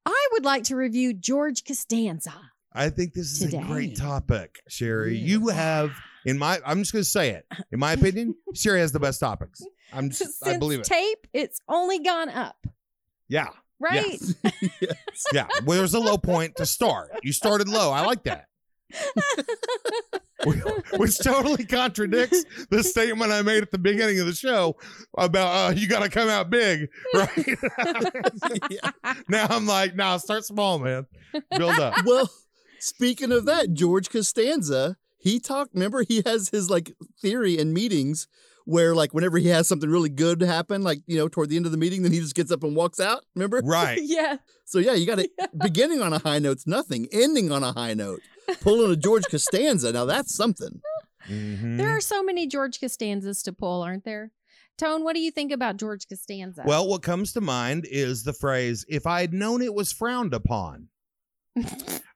I 0.07 0.29
would 0.33 0.45
like 0.45 0.65
to 0.65 0.77
review 0.77 1.13
George 1.15 1.65
Costanza. 1.65 2.33
I 2.73 2.89
think 2.91 3.15
this 3.15 3.41
is 3.43 3.53
a 3.55 3.59
great 3.63 3.97
topic, 3.97 4.61
Sherry. 4.69 5.17
Yeah. 5.17 5.27
You 5.27 5.49
have 5.49 5.91
in 6.25 6.39
my 6.39 6.61
I'm 6.65 6.79
just 6.81 6.93
gonna 6.93 7.05
say 7.05 7.31
it. 7.31 7.47
In 7.73 7.79
my 7.81 7.93
opinion, 7.93 8.35
Sherry 8.55 8.81
has 8.81 8.93
the 8.93 9.01
best 9.01 9.19
topics. 9.21 9.61
I'm 9.93 10.11
just 10.11 10.21
Since 10.41 10.43
I 10.47 10.59
believe 10.59 10.81
it. 10.81 10.85
tape, 10.85 11.27
it's 11.33 11.61
only 11.69 11.99
gone 11.99 12.29
up, 12.29 12.65
Yeah. 13.29 13.49
right? 13.81 14.19
yes. 14.81 15.25
Yeah. 15.33 15.49
Well, 15.65 15.79
there's 15.79 15.95
a 15.95 16.01
low 16.01 16.17
point 16.19 16.57
to 16.57 16.67
start. 16.67 17.11
You 17.23 17.33
started 17.33 17.69
low. 17.69 17.91
I 17.91 18.03
like 18.05 18.23
that. 18.25 18.47
which 20.97 21.19
totally 21.19 21.65
contradicts 21.65 22.45
the 22.71 22.83
statement 22.83 23.33
I 23.33 23.43
made 23.43 23.63
at 23.63 23.71
the 23.71 23.79
beginning 23.79 24.21
of 24.21 24.27
the 24.27 24.35
show 24.35 24.77
about 25.17 25.71
uh, 25.71 25.75
you 25.75 25.87
got 25.87 26.03
to 26.03 26.09
come 26.09 26.29
out 26.29 26.51
big, 26.51 26.89
right? 27.15 27.59
now 29.29 29.47
I'm 29.51 29.67
like, 29.67 29.95
nah, 29.95 30.17
start 30.17 30.45
small, 30.45 30.79
man. 30.79 31.07
Build 31.57 31.79
up. 31.79 32.05
well, 32.05 32.31
speaking 32.79 33.33
of 33.33 33.45
that, 33.47 33.75
George 33.75 34.11
Costanza, 34.11 34.97
he 35.19 35.39
talked. 35.39 35.75
Remember, 35.75 36.03
he 36.03 36.23
has 36.25 36.49
his 36.49 36.71
like 36.71 36.93
theory 37.21 37.59
in 37.59 37.73
meetings 37.73 38.27
where, 38.65 38.95
like, 38.95 39.13
whenever 39.13 39.39
he 39.39 39.49
has 39.49 39.67
something 39.67 39.91
really 39.91 40.09
good 40.09 40.41
happen, 40.43 40.83
like 40.83 41.01
you 41.07 41.17
know, 41.17 41.29
toward 41.29 41.51
the 41.51 41.57
end 41.57 41.67
of 41.67 41.73
the 41.73 41.79
meeting, 41.79 42.03
then 42.03 42.13
he 42.13 42.21
just 42.21 42.35
gets 42.35 42.51
up 42.51 42.63
and 42.63 42.75
walks 42.75 43.01
out. 43.01 43.25
Remember? 43.35 43.61
Right. 43.65 43.99
yeah. 44.03 44.37
So 44.65 44.79
yeah, 44.79 44.95
you 44.95 45.07
got 45.07 45.19
it. 45.19 45.31
Beginning 45.59 46.01
on 46.01 46.13
a 46.13 46.19
high 46.19 46.39
note's 46.39 46.67
nothing. 46.67 47.09
Ending 47.13 47.51
on 47.53 47.63
a 47.63 47.73
high 47.73 47.95
note. 47.95 48.21
Pulling 48.61 48.91
a 48.93 48.97
George 48.97 49.25
Costanza. 49.31 49.93
Now 49.93 50.05
that's 50.05 50.35
something. 50.35 50.81
Mhm. 51.29 51.77
There 51.77 51.91
are 51.91 52.01
so 52.01 52.23
many 52.23 52.47
George 52.47 52.81
Costanzas 52.81 53.43
to 53.45 53.53
pull, 53.53 53.83
aren't 53.83 54.05
there? 54.05 54.33
Tone, 54.79 55.05
what 55.05 55.15
do 55.15 55.21
you 55.21 55.31
think 55.31 55.53
about 55.53 55.77
George 55.77 56.09
Costanza? 56.09 56.63
Well, 56.67 56.89
what 56.89 57.03
comes 57.03 57.33
to 57.35 57.41
mind 57.43 57.87
is 57.91 58.25
the 58.25 58.33
phrase, 58.33 58.85
if 58.89 59.07
I 59.07 59.21
had 59.21 59.35
known 59.35 59.61
it 59.61 59.75
was 59.75 59.93
frowned 59.93 60.33
upon. 60.33 60.89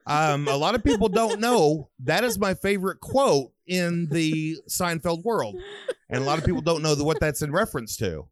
Um, 0.06 0.48
a 0.48 0.56
lot 0.56 0.74
of 0.74 0.84
people 0.84 1.08
don't 1.08 1.40
know 1.40 1.88
that 2.00 2.24
is 2.24 2.38
my 2.38 2.54
favorite 2.54 3.00
quote 3.00 3.52
in 3.66 4.06
the 4.10 4.56
Seinfeld 4.68 5.24
world. 5.24 5.56
And 6.10 6.22
a 6.22 6.26
lot 6.26 6.38
of 6.38 6.44
people 6.44 6.60
don't 6.60 6.82
know 6.82 6.94
what 6.96 7.20
that's 7.20 7.42
in 7.42 7.50
reference 7.52 7.96
to. 7.98 8.28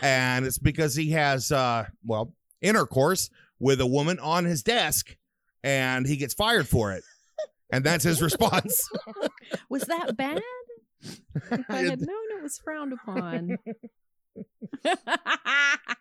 And 0.00 0.44
it's 0.44 0.58
because 0.58 0.94
he 0.94 1.10
has, 1.12 1.50
uh, 1.52 1.86
well, 2.04 2.34
intercourse 2.60 3.30
with 3.58 3.80
a 3.80 3.86
woman 3.86 4.18
on 4.18 4.44
his 4.44 4.62
desk 4.62 5.16
and 5.64 6.06
he 6.06 6.16
gets 6.16 6.34
fired 6.34 6.68
for 6.68 6.92
it. 6.92 7.04
And 7.72 7.82
that's 7.82 8.04
his 8.04 8.20
response. 8.20 8.88
was 9.70 9.82
that 9.84 10.16
bad? 10.16 10.42
If 11.02 11.70
I 11.70 11.78
had 11.82 12.00
known 12.00 12.38
it 12.38 12.42
was 12.42 12.58
frowned 12.62 12.92
upon. 12.92 13.56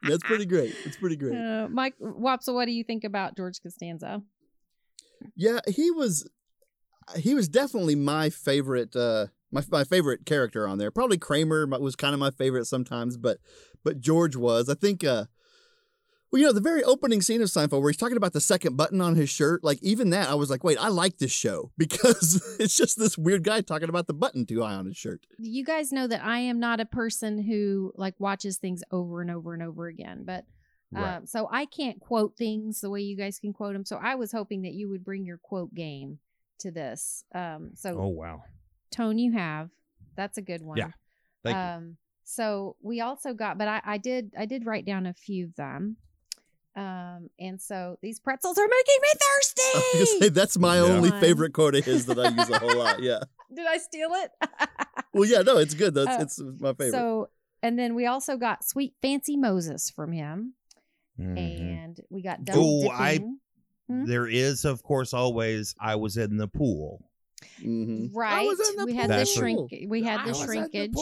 That's 0.03 0.23
pretty 0.23 0.45
great. 0.45 0.75
It's 0.85 0.97
pretty 0.97 1.15
great. 1.15 1.35
Uh, 1.35 1.67
Mike 1.69 1.95
Wopsle, 1.99 2.53
what 2.53 2.65
do 2.65 2.71
you 2.71 2.83
think 2.83 3.03
about 3.03 3.35
George 3.35 3.61
Costanza? 3.61 4.21
Yeah, 5.35 5.59
he 5.67 5.91
was 5.91 6.29
he 7.15 7.33
was 7.33 7.47
definitely 7.49 7.95
my 7.95 8.29
favorite 8.29 8.95
uh 8.95 9.27
my 9.51 9.63
my 9.69 9.83
favorite 9.83 10.25
character 10.25 10.67
on 10.67 10.77
there. 10.77 10.91
Probably 10.91 11.17
Kramer 11.17 11.67
was 11.67 11.95
kind 11.95 12.13
of 12.13 12.19
my 12.19 12.31
favorite 12.31 12.65
sometimes, 12.65 13.17
but 13.17 13.37
but 13.83 13.99
George 13.99 14.35
was. 14.35 14.69
I 14.69 14.75
think 14.75 15.03
uh 15.03 15.25
well, 16.31 16.39
you 16.39 16.45
know, 16.45 16.53
the 16.53 16.61
very 16.61 16.83
opening 16.83 17.21
scene 17.21 17.41
of 17.41 17.47
Seinfeld 17.49 17.81
where 17.81 17.89
he's 17.89 17.97
talking 17.97 18.17
about 18.17 18.33
the 18.33 18.39
second 18.41 18.77
button 18.77 19.01
on 19.01 19.15
his 19.15 19.29
shirt, 19.29 19.63
like 19.63 19.79
even 19.81 20.11
that, 20.11 20.29
I 20.29 20.35
was 20.35 20.49
like, 20.49 20.63
wait, 20.63 20.77
I 20.79 20.87
like 20.87 21.17
this 21.17 21.31
show 21.31 21.71
because 21.77 22.41
it's 22.59 22.75
just 22.75 22.97
this 22.97 23.17
weird 23.17 23.43
guy 23.43 23.61
talking 23.61 23.89
about 23.89 24.07
the 24.07 24.13
button 24.13 24.45
too 24.45 24.61
high 24.61 24.73
on 24.75 24.85
his 24.85 24.97
shirt. 24.97 25.25
You 25.39 25.65
guys 25.65 25.91
know 25.91 26.07
that 26.07 26.23
I 26.23 26.39
am 26.39 26.59
not 26.59 26.79
a 26.79 26.85
person 26.85 27.43
who 27.43 27.91
like 27.95 28.15
watches 28.19 28.57
things 28.57 28.83
over 28.91 29.21
and 29.21 29.29
over 29.29 29.53
and 29.53 29.61
over 29.63 29.87
again, 29.87 30.23
but 30.25 30.45
Right. 30.93 31.15
um, 31.15 31.25
so 31.25 31.47
I 31.49 31.65
can't 31.67 32.01
quote 32.01 32.35
things 32.37 32.81
the 32.81 32.89
way 32.89 32.99
you 32.99 33.15
guys 33.15 33.39
can 33.39 33.53
quote 33.53 33.71
them. 33.71 33.85
So 33.85 33.95
I 33.95 34.15
was 34.15 34.33
hoping 34.33 34.63
that 34.63 34.73
you 34.73 34.89
would 34.89 35.05
bring 35.05 35.23
your 35.25 35.37
quote 35.37 35.73
game 35.73 36.19
to 36.59 36.69
this. 36.69 37.23
Um, 37.33 37.71
so 37.75 37.97
Oh, 37.97 38.07
wow. 38.09 38.43
tone 38.91 39.17
you 39.17 39.31
have, 39.31 39.69
that's 40.17 40.37
a 40.37 40.41
good 40.41 40.61
one. 40.61 40.77
Yeah. 40.77 40.91
Thank 41.45 41.55
you. 41.55 41.61
um, 41.61 41.97
so 42.25 42.75
we 42.81 42.99
also 42.99 43.33
got, 43.33 43.57
but 43.57 43.69
I, 43.69 43.81
I 43.85 43.97
did, 43.99 44.33
I 44.37 44.45
did 44.45 44.65
write 44.65 44.85
down 44.85 45.05
a 45.05 45.13
few 45.13 45.45
of 45.45 45.55
them. 45.55 45.95
Um, 46.75 47.29
and 47.39 47.61
so 47.61 47.97
these 48.01 48.19
pretzels 48.21 48.57
are 48.57 48.67
making 48.67 48.95
me 49.01 49.07
I 49.13 49.37
was 49.39 49.53
gonna 49.93 50.05
thirsty. 50.05 50.19
say, 50.19 50.29
that's 50.29 50.57
my 50.57 50.75
Yeah. 50.77 50.81
only 50.83 51.11
favorite 51.19 51.53
quote 51.53 51.75
of 51.75 51.83
his 51.83 52.05
that 52.05 52.17
I 52.17 52.29
use 52.29 52.49
a 52.49 52.59
whole 52.59 52.77
lot. 52.77 53.01
Yeah. 53.01 53.19
Did 53.53 53.67
I 53.67 53.77
steal 53.77 54.09
it? 54.13 54.31
Well, 55.13 55.25
yeah, 55.25 55.41
no, 55.41 55.57
it's 55.57 55.73
good. 55.73 55.93
That's 55.93 56.07
Uh, 56.07 56.21
it's 56.21 56.39
my 56.61 56.69
favorite. 56.69 56.91
So, 56.93 57.29
and 57.61 57.77
then 57.77 57.95
we 57.95 58.05
also 58.05 58.37
got 58.37 58.63
Sweet 58.63 58.93
Fancy 59.01 59.35
Moses 59.35 59.89
from 59.89 60.13
him, 60.13 60.53
Mhm. 61.19 61.37
and 61.37 61.99
we 62.09 62.21
got 62.21 62.39
Oh, 62.39 62.43
Double 62.45 62.89
I- 62.91 63.13
Dipping. 63.15 63.39
Mhm. 63.91 64.07
There 64.07 64.25
is, 64.27 64.63
of 64.63 64.81
course, 64.83 65.13
always 65.13 65.75
I 65.81 65.97
was 65.97 66.15
in 66.15 66.37
the 66.37 66.47
pool. 66.47 67.03
Mhm. 67.59 68.11
Right, 68.13 68.45
was 68.47 68.69
in 68.69 68.77
the 68.77 68.85
we 68.85 68.93
had 68.95 69.09
the 69.09 69.25
shrink. 69.25 69.57
pool. 69.69 69.79
We 69.89 70.03
had 70.03 70.23
the 70.25 70.29
was 70.29 70.39
in 70.43 70.47
the 70.47 70.53
shrinkage. 70.53 70.95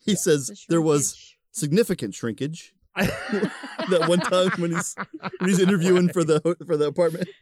He 0.00 0.16
says 0.16 0.48
the 0.48 0.56
there 0.68 0.82
was 0.82 1.36
significant 1.52 2.14
shrinkage 2.16 2.74
that 2.96 4.04
one 4.08 4.20
time 4.20 4.50
when 4.58 4.72
he's 4.72 4.94
when 5.38 5.50
he's 5.50 5.60
interviewing 5.60 6.08
for 6.08 6.24
the 6.24 6.40
for 6.66 6.76
the 6.76 6.86
apartment. 6.86 7.28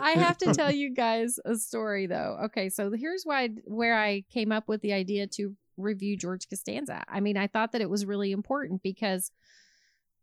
I 0.00 0.12
have 0.12 0.38
to 0.38 0.52
tell 0.54 0.72
you 0.72 0.94
guys 0.94 1.38
a 1.44 1.56
story 1.56 2.06
though. 2.06 2.38
Okay, 2.44 2.68
so 2.68 2.90
here's 2.92 3.24
why 3.24 3.50
where 3.64 3.98
I 3.98 4.24
came 4.32 4.52
up 4.52 4.68
with 4.68 4.80
the 4.82 4.92
idea 4.92 5.26
to 5.28 5.54
review 5.76 6.16
George 6.16 6.48
Costanza. 6.48 7.02
I 7.08 7.20
mean, 7.20 7.36
I 7.36 7.46
thought 7.46 7.72
that 7.72 7.80
it 7.80 7.90
was 7.90 8.04
really 8.06 8.32
important 8.32 8.82
because 8.82 9.30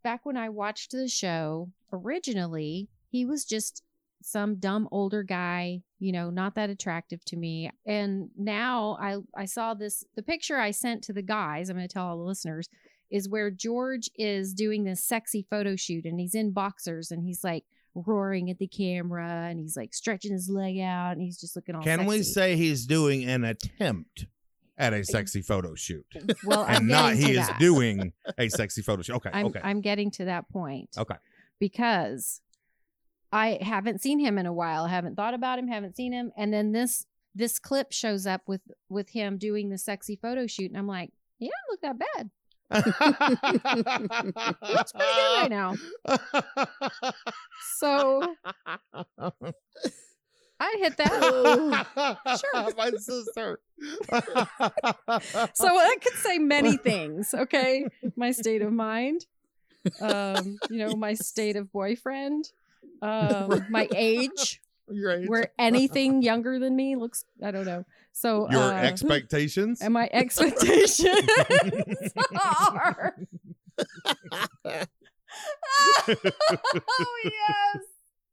back 0.04 0.26
when 0.26 0.38
I 0.38 0.50
watched 0.50 0.92
the 0.92 1.08
show 1.08 1.70
originally, 1.92 2.88
he 3.10 3.26
was 3.26 3.46
just 3.46 3.84
some 4.22 4.56
dumb 4.56 4.88
older 4.92 5.24
guy, 5.24 5.82
you 6.00 6.12
know, 6.12 6.30
not 6.30 6.56
that 6.56 6.70
attractive 6.70 7.24
to 7.26 7.38
me. 7.38 7.72
And 7.86 8.30
now 8.38 8.98
I 9.00 9.18
I 9.36 9.46
saw 9.46 9.74
this 9.74 10.04
the 10.16 10.24
picture 10.24 10.58
I 10.58 10.72
sent 10.72 11.04
to 11.06 11.14
the 11.14 11.22
guys, 11.22 11.70
I'm 11.70 11.78
going 11.78 11.88
to 11.88 11.94
tell 11.94 12.08
all 12.08 12.18
the 12.18 12.24
listeners 12.24 12.70
is 13.10 13.28
where 13.28 13.50
George 13.50 14.10
is 14.16 14.54
doing 14.54 14.84
this 14.84 15.04
sexy 15.04 15.46
photo 15.50 15.76
shoot 15.76 16.06
and 16.06 16.20
he's 16.20 16.36
in 16.36 16.52
boxers 16.52 17.12
and 17.12 17.24
he's 17.24 17.44
like 17.44 17.66
roaring 17.96 18.50
at 18.50 18.60
the 18.60 18.68
camera 18.68 19.48
and 19.50 19.60
he's 19.60 19.76
like 19.76 19.94
stretching 19.94 20.32
his 20.32 20.48
leg 20.50 20.80
out 20.80 21.14
and 21.14 21.22
he's 21.22 21.40
just 21.40 21.56
looking 21.56 21.76
all 21.76 21.82
Can 21.82 22.06
we 22.06 22.22
say 22.22 22.56
he's 22.56 22.86
doing 22.86 23.24
an 23.28 23.44
attempt 23.44 24.28
at 24.78 24.94
a 24.94 25.04
sexy 25.04 25.42
photo 25.42 25.76
shoot 25.76 26.06
well 26.46 26.62
I'm 26.62 26.78
and 26.78 26.88
not 26.88 27.16
he 27.16 27.34
to 27.34 27.40
is 27.40 27.50
doing 27.60 28.14
a 28.38 28.48
sexy 28.50 28.82
photo 28.82 29.02
shoot? 29.02 29.16
Okay, 29.16 29.32
I'm 29.34 29.48
okay. 29.48 29.60
I'm 29.64 29.82
getting 29.82 30.12
to 30.12 30.26
that 30.26 30.48
point. 30.50 30.90
Okay. 30.98 31.16
Because 31.60 32.42
I 33.32 33.60
haven't 33.62 34.02
seen 34.02 34.20
him 34.20 34.38
in 34.38 34.46
a 34.46 34.54
while. 34.54 34.86
I 34.86 34.90
haven't 34.90 35.16
thought 35.16 35.34
about 35.34 35.60
him, 35.60 35.68
haven't 35.68 35.96
seen 35.96 36.12
him. 36.14 36.32
And 36.38 36.54
then 36.54 36.72
this 36.72 37.06
this 37.36 37.60
clip 37.60 37.92
shows 37.92 38.26
up 38.26 38.42
with 38.48 38.62
with 38.90 39.10
him 39.10 39.38
doing 39.38 39.70
the 39.70 39.78
sexy 39.78 40.16
photo 40.16 40.48
shoot 40.48 40.72
and 40.72 40.78
I'm 40.78 40.88
like, 40.88 41.12
yeah, 41.38 41.50
look 41.70 41.82
that 41.82 42.00
bad. 42.00 42.32
Looks 44.72 44.92
pretty 44.92 45.14
good 45.16 45.42
right 45.42 45.50
now. 45.50 45.74
So 47.78 48.36
I'd 50.60 50.76
hit 50.80 50.98
that. 50.98 52.40
Sure. 52.40 52.74
My 52.78 52.92
sister. 52.92 53.60
So 55.54 55.68
that 55.68 55.98
could 56.02 56.14
say 56.16 56.38
many 56.38 56.78
things, 56.78 57.34
okay? 57.34 57.86
My 58.16 58.32
state 58.32 58.62
of 58.62 58.72
mind, 58.74 59.26
um, 60.02 60.58
you 60.70 60.80
know, 60.86 60.96
my 60.96 61.14
state 61.14 61.56
of 61.56 61.72
boyfriend, 61.72 62.52
um, 63.04 63.66
my 63.70 63.88
age, 63.96 64.62
Your 64.90 65.12
age. 65.12 65.30
where 65.30 65.52
anything 65.58 66.22
younger 66.22 66.60
than 66.60 66.76
me 66.76 66.96
looks, 66.96 67.26
I 67.44 67.52
don't 67.52 67.66
know. 67.66 67.86
So 68.12 68.50
Your 68.50 68.62
uh, 68.62 68.82
expectations. 68.82 69.82
and 69.82 69.94
my 69.94 70.10
expectations 70.12 71.06
are. 72.44 73.16
oh 74.68 74.86
yes, 77.24 77.84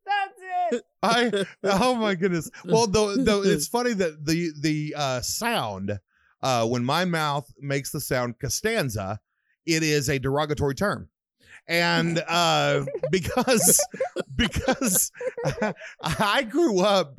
that's 0.05 0.41
it. 0.73 0.83
I 1.03 1.45
oh 1.65 1.95
my 1.95 2.15
goodness. 2.15 2.51
Well, 2.65 2.87
though, 2.87 3.17
though 3.17 3.43
it's 3.43 3.69
funny 3.69 3.93
that 3.95 4.25
the 4.25 4.51
the 4.61 4.95
uh, 4.97 5.21
sound 5.21 5.99
uh, 6.43 6.67
when 6.67 6.85
my 6.85 7.05
mouth 7.05 7.51
makes 7.61 7.91
the 7.91 8.01
sound 8.01 8.39
Costanza, 8.41 9.21
it 9.67 9.83
is 9.83 10.09
a 10.09 10.19
derogatory 10.19 10.75
term, 10.75 11.09
and 11.69 12.23
uh, 12.29 12.85
because 13.11 13.81
because 14.37 15.11
I 16.03 16.43
grew 16.43 16.81
up, 16.81 17.19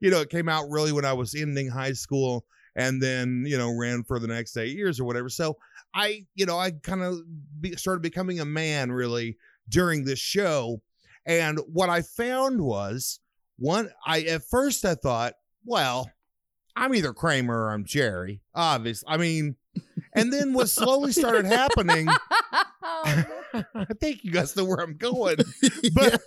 you 0.00 0.10
know, 0.10 0.20
it 0.20 0.30
came 0.30 0.48
out 0.48 0.70
really 0.70 0.92
when 0.92 1.04
I 1.04 1.12
was 1.12 1.34
ending 1.34 1.68
high 1.68 1.92
school, 1.92 2.44
and 2.76 3.02
then 3.02 3.44
you 3.46 3.58
know 3.58 3.70
ran 3.70 4.04
for 4.04 4.18
the 4.18 4.28
next 4.28 4.56
eight 4.56 4.76
years 4.76 5.00
or 5.00 5.04
whatever. 5.04 5.28
So 5.28 5.56
I, 5.94 6.26
you 6.34 6.46
know, 6.46 6.58
I 6.58 6.70
kind 6.70 7.02
of 7.02 7.18
be, 7.60 7.76
started 7.76 8.02
becoming 8.02 8.40
a 8.40 8.44
man 8.44 8.92
really 8.92 9.36
during 9.68 10.04
this 10.04 10.18
show. 10.18 10.80
And 11.26 11.58
what 11.66 11.90
I 11.90 12.02
found 12.02 12.60
was 12.60 13.20
one, 13.58 13.90
I 14.06 14.22
at 14.22 14.44
first 14.44 14.84
I 14.84 14.94
thought, 14.94 15.34
well, 15.64 16.10
I'm 16.76 16.94
either 16.94 17.12
Kramer 17.12 17.64
or 17.64 17.70
I'm 17.72 17.84
Jerry, 17.84 18.40
obviously. 18.54 19.08
I 19.08 19.16
mean, 19.16 19.56
and 20.14 20.32
then 20.32 20.52
what 20.52 20.68
slowly 20.68 21.12
started 21.12 21.46
happening, 21.46 22.08
I 22.82 23.86
think 24.00 24.24
you 24.24 24.30
guys 24.30 24.56
know 24.56 24.64
where 24.64 24.80
I'm 24.80 24.96
going. 24.96 25.36
But 25.94 26.22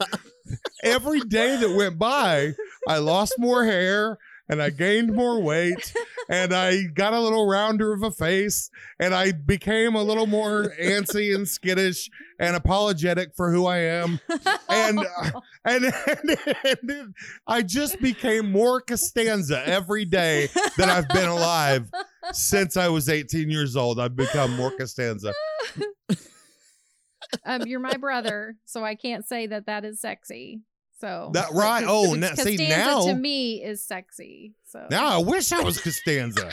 every 0.84 1.22
day 1.22 1.56
that 1.58 1.76
went 1.76 1.98
by, 1.98 2.54
I 2.88 2.98
lost 2.98 3.36
more 3.38 3.64
hair 3.64 4.18
and 4.50 4.62
I 4.62 4.70
gained 4.70 5.14
more 5.14 5.42
weight 5.42 5.94
and 6.30 6.54
I 6.54 6.84
got 6.84 7.14
a 7.14 7.20
little 7.20 7.48
rounder 7.48 7.94
of 7.94 8.04
a 8.04 8.12
face 8.12 8.70
and 9.00 9.14
I 9.14 9.32
became 9.32 9.96
a 9.96 10.04
little 10.04 10.28
more 10.28 10.74
antsy 10.82 11.34
and 11.34 11.48
skittish 11.48 12.10
and 12.38 12.56
apologetic 12.56 13.32
for 13.36 13.52
who 13.52 13.66
I 13.66 13.78
am. 13.78 14.20
And, 14.68 15.00
uh, 15.00 15.32
and, 15.66 15.86
and, 15.86 16.38
and 16.66 17.16
I 17.48 17.62
just 17.62 18.02
became 18.02 18.52
more 18.52 18.82
Costanza 18.82 19.66
every 19.66 20.06
day 20.06 20.50
that 20.78 20.90
I've 20.90 21.08
been 21.08 21.30
alive 21.30 21.90
since 22.34 22.78
I 22.78 22.88
was 22.90 23.10
18 23.10 23.50
years 23.50 23.76
old. 23.76 24.00
I've 24.00 24.16
become 24.16 24.56
more 24.56 24.72
Costanza. 24.72 25.34
um, 27.46 27.64
you're 27.66 27.80
my 27.80 27.98
brother, 27.98 28.56
so 28.66 28.84
I 28.84 28.96
can't 28.96 29.26
say 29.28 29.48
that 29.48 29.66
that 29.68 29.86
is 29.86 30.00
sexy. 30.02 30.62
So 31.00 31.32
That- 31.34 31.52
right. 31.54 31.84
Oh, 31.88 32.14
now- 32.18 32.34
see, 32.36 32.58
now- 32.58 33.06
to 33.08 33.16
me 33.16 33.64
is 33.64 33.84
sexy. 33.84 34.54
So 34.68 34.86
Now 34.90 35.08
I 35.08 35.18
wish 35.18 35.52
I 35.52 35.62
was 35.62 35.82
Costanza. 35.82 36.50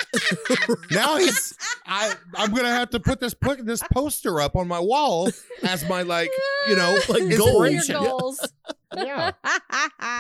now 0.91 1.17
he's 1.19 1.55
I 1.87 2.15
I'm 2.35 2.53
gonna 2.53 2.71
have 2.71 2.91
to 2.91 2.99
put 3.01 3.21
this 3.21 3.33
put 3.35 3.65
this 3.65 3.81
poster 3.93 4.41
up 4.41 4.57
on 4.57 4.67
my 4.67 4.81
wall 4.81 5.31
as 5.63 5.89
my 5.89 6.03
like 6.03 6.31
you 6.69 6.75
know 6.75 6.99
Like 7.09 7.37
goals. 7.37 7.87
goals. 7.89 8.53
Yeah. 8.95 9.33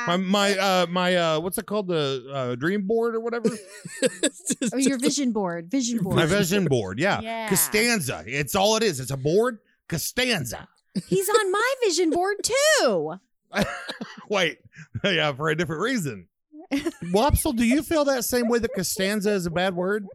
My 0.06 0.16
my 0.18 0.58
uh 0.58 0.86
my 0.90 1.16
uh 1.16 1.40
what's 1.40 1.58
it 1.58 1.66
called 1.66 1.88
the 1.88 2.24
uh, 2.32 2.54
dream 2.54 2.86
board 2.86 3.14
or 3.14 3.20
whatever 3.20 3.48
just- 4.02 4.70
oh, 4.72 4.76
your 4.76 4.98
vision 4.98 5.32
board. 5.32 5.70
Vision 5.70 5.98
board. 5.98 6.16
my 6.16 6.26
vision 6.26 6.66
board 6.66 6.98
yeah. 6.98 7.20
Yeah. 7.20 7.48
Costanza 7.48 8.24
it's 8.26 8.54
all 8.54 8.76
it 8.76 8.82
is 8.82 9.00
it's 9.00 9.10
a 9.10 9.16
board 9.16 9.58
Costanza 9.88 10.68
He's 11.06 11.28
on 11.28 11.52
my 11.52 11.74
vision 11.84 12.10
board 12.10 12.36
too. 12.42 13.14
wait 14.28 14.58
yeah 15.04 15.32
for 15.32 15.48
a 15.48 15.56
different 15.56 15.80
reason 15.82 16.28
Wopsle 17.04 17.56
do 17.56 17.64
you 17.64 17.82
feel 17.82 18.04
that 18.04 18.24
same 18.24 18.48
way 18.48 18.58
that 18.58 18.74
Costanza 18.74 19.30
is 19.30 19.46
a 19.46 19.50
bad 19.50 19.74
word 19.74 20.06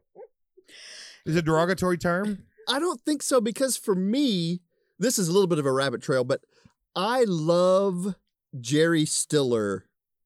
is 1.25 1.35
a 1.35 1.41
derogatory 1.41 1.97
term 1.97 2.43
I 2.69 2.79
don't 2.79 3.01
think 3.01 3.21
so 3.21 3.41
because 3.41 3.75
for 3.75 3.93
me, 3.93 4.61
this 4.97 5.19
is 5.19 5.27
a 5.27 5.33
little 5.33 5.47
bit 5.47 5.59
of 5.59 5.65
a 5.65 5.71
rabbit 5.71 6.01
trail, 6.01 6.23
but 6.23 6.41
I 6.95 7.25
love 7.27 8.15
Jerry 8.59 9.05
Stiller. 9.05 9.85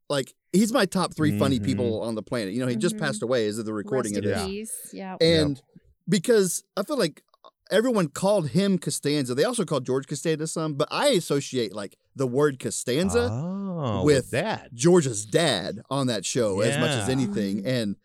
Like 0.09 0.33
he's 0.53 0.71
my 0.71 0.85
top 0.85 1.13
3 1.15 1.37
funny 1.37 1.59
Mhm. 1.59 1.65
people 1.65 2.01
on 2.01 2.15
the 2.15 2.23
planet. 2.23 2.53
You 2.53 2.61
know, 2.61 2.67
he 2.67 2.75
just 2.75 2.95
Mhm. 2.95 2.99
passed 2.99 3.21
away 3.21 3.47
as 3.47 3.57
of 3.59 3.65
the 3.65 3.73
recording 3.73 4.13
Rest 4.13 4.25
of 4.25 4.31
this. 4.33 4.47
peace. 4.47 4.93
Yeah. 4.93 5.17
And 5.19 5.61
because 6.07 6.63
I 6.77 6.83
feel 6.83 6.97
like 6.97 7.23
everyone 7.69 8.07
called 8.07 8.49
him 8.49 8.77
Costanza. 8.79 9.35
They 9.35 9.43
also 9.43 9.65
called 9.65 9.85
George 9.85 10.07
Costanza 10.07 10.47
some, 10.47 10.75
but 10.75 10.87
I 10.89 11.09
associate 11.09 11.73
like 11.73 11.97
the 12.15 12.25
word 12.25 12.59
Costanza 12.59 13.27
oh, 13.29 14.03
with 14.05 14.31
that 14.31 14.73
George's 14.73 15.25
dad 15.25 15.81
on 15.89 16.07
that 16.07 16.25
show 16.25 16.61
as 16.61 16.79
much 16.79 16.91
as 16.91 17.09
anything. 17.09 17.63
Mhm. 17.63 17.67
And 17.67 17.95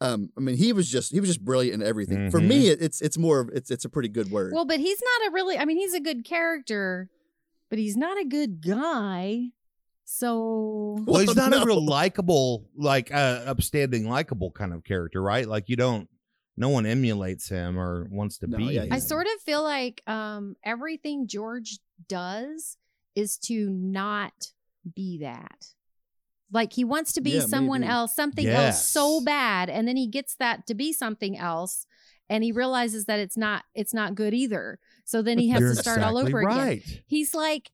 um, 0.00 0.30
I 0.36 0.40
mean, 0.40 0.56
he 0.56 0.72
was 0.72 0.88
just 0.88 1.12
he 1.12 1.20
was 1.20 1.28
just 1.28 1.44
brilliant 1.44 1.80
in 1.80 1.86
everything. 1.86 2.30
For 2.30 2.40
me, 2.40 2.68
it, 2.68 2.80
it's 2.82 3.00
it's 3.02 3.18
more 3.18 3.38
of 3.40 3.50
it's 3.52 3.70
it's 3.70 3.84
a 3.84 3.88
pretty 3.90 4.08
good 4.08 4.30
word. 4.32 4.52
Well, 4.54 4.64
but 4.64 4.80
he's 4.80 5.00
not 5.00 5.28
a 5.28 5.32
really. 5.32 5.56
I 5.58 5.64
mean, 5.66 5.76
he's 5.76 5.94
a 5.94 6.00
good 6.00 6.24
character, 6.24 7.08
but 7.70 7.78
he's 7.78 7.96
not 7.96 8.18
a 8.18 8.24
good 8.24 8.62
guy. 8.66 9.50
So 10.04 10.98
Well, 11.06 11.20
he's 11.20 11.28
Well, 11.28 11.36
not 11.36 11.52
a 11.54 11.60
no. 11.60 11.64
real 11.64 11.84
likable, 11.84 12.68
like 12.76 13.12
uh, 13.12 13.42
upstanding, 13.46 14.08
likable 14.08 14.50
kind 14.50 14.72
of 14.72 14.84
character, 14.84 15.22
right? 15.22 15.46
Like 15.46 15.68
you 15.68 15.76
don't, 15.76 16.08
no 16.56 16.68
one 16.68 16.84
emulates 16.86 17.48
him 17.48 17.78
or 17.78 18.08
wants 18.10 18.38
to 18.38 18.46
No, 18.46 18.58
be. 18.58 18.64
yeah, 18.64 18.82
him. 18.84 18.92
I 18.92 18.98
sort 18.98 19.26
of 19.26 19.40
feel 19.42 19.62
like 19.62 20.02
um, 20.06 20.56
everything 20.64 21.26
George 21.26 21.78
does 22.08 22.76
is 23.14 23.38
to 23.38 23.70
not 23.70 24.52
be 24.94 25.18
that. 25.22 25.66
Like 26.52 26.74
he 26.74 26.84
wants 26.84 27.14
to 27.14 27.22
be 27.22 27.38
Yeah, 27.38 27.46
someone 27.46 27.80
maybe. 27.80 27.90
else, 27.92 28.14
something 28.14 28.46
else 28.46 28.86
so 28.86 29.22
bad, 29.22 29.70
and 29.70 29.88
then 29.88 29.96
he 29.96 30.06
gets 30.06 30.34
that 30.36 30.66
to 30.66 30.74
be 30.74 30.92
something 30.92 31.38
else, 31.38 31.86
and 32.28 32.44
he 32.44 32.52
realizes 32.52 33.06
that 33.06 33.18
it's 33.18 33.38
not 33.38 33.64
it's 33.74 33.94
not 33.94 34.14
good 34.14 34.34
either. 34.34 34.78
So 35.06 35.22
then 35.22 35.38
he 35.38 35.48
has 35.48 35.60
You're 35.60 35.70
to 35.74 35.76
start 35.76 36.02
all 36.02 36.18
exactly 36.18 36.30
over 36.30 36.40
again. 36.50 36.82
He's 37.06 37.34
like 37.34 37.70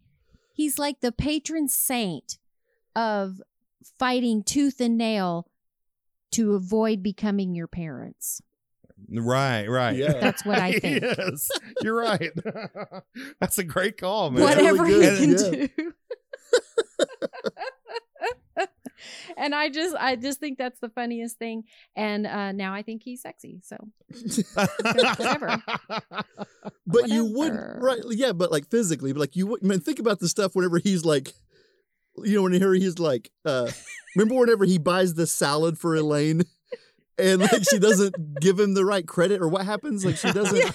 he's 0.58 0.76
like 0.76 1.00
the 1.00 1.12
patron 1.12 1.68
saint 1.68 2.36
of 2.96 3.40
fighting 3.96 4.42
tooth 4.42 4.80
and 4.80 4.98
nail 4.98 5.46
to 6.32 6.54
avoid 6.54 7.00
becoming 7.00 7.54
your 7.54 7.68
parents. 7.68 8.42
Right, 9.08 9.66
right. 9.68 9.94
Yeah. 9.94 10.12
That's 10.20 10.44
what 10.44 10.58
I 10.58 10.72
think. 10.80 11.02
yes, 11.02 11.48
you're 11.80 11.96
right. 11.96 12.32
That's 13.40 13.58
a 13.58 13.64
great 13.64 13.98
call, 13.98 14.30
man. 14.32 14.42
Whatever 14.42 14.82
really 14.82 15.10
he 15.10 15.16
can 15.16 15.30
yeah. 15.30 15.66
do. 15.78 15.92
and 19.36 19.54
I 19.54 19.68
just 19.68 19.94
I 19.96 20.16
just 20.16 20.40
think 20.40 20.58
that's 20.58 20.80
the 20.80 20.88
funniest 20.88 21.38
thing. 21.38 21.64
And 21.96 22.26
uh 22.26 22.52
now 22.52 22.74
I 22.74 22.82
think 22.82 23.02
he's 23.02 23.22
sexy. 23.22 23.60
So 23.62 23.76
whatever. 24.82 25.62
but 26.86 27.08
you 27.08 27.24
would 27.24 27.52
right? 27.52 28.00
Yeah, 28.10 28.32
but 28.32 28.50
like 28.50 28.68
physically, 28.68 29.12
but 29.12 29.20
like 29.20 29.36
you 29.36 29.46
would. 29.46 29.62
Man, 29.62 29.80
think 29.80 29.98
about 29.98 30.20
the 30.20 30.28
stuff 30.28 30.54
whenever 30.54 30.78
he's 30.78 31.04
like, 31.04 31.32
you 32.24 32.36
know, 32.36 32.42
whenever 32.42 32.74
he's 32.74 32.98
like, 32.98 33.30
uh 33.44 33.70
remember 34.16 34.34
whenever 34.34 34.64
he 34.64 34.78
buys 34.78 35.14
the 35.14 35.26
salad 35.26 35.78
for 35.78 35.94
Elaine. 35.94 36.42
And 37.18 37.40
like 37.40 37.64
she 37.68 37.80
doesn't 37.80 38.40
give 38.40 38.60
him 38.60 38.74
the 38.74 38.84
right 38.84 39.06
credit, 39.06 39.40
or 39.40 39.48
what 39.48 39.66
happens? 39.66 40.04
Like 40.04 40.16
she 40.16 40.30
doesn't, 40.30 40.72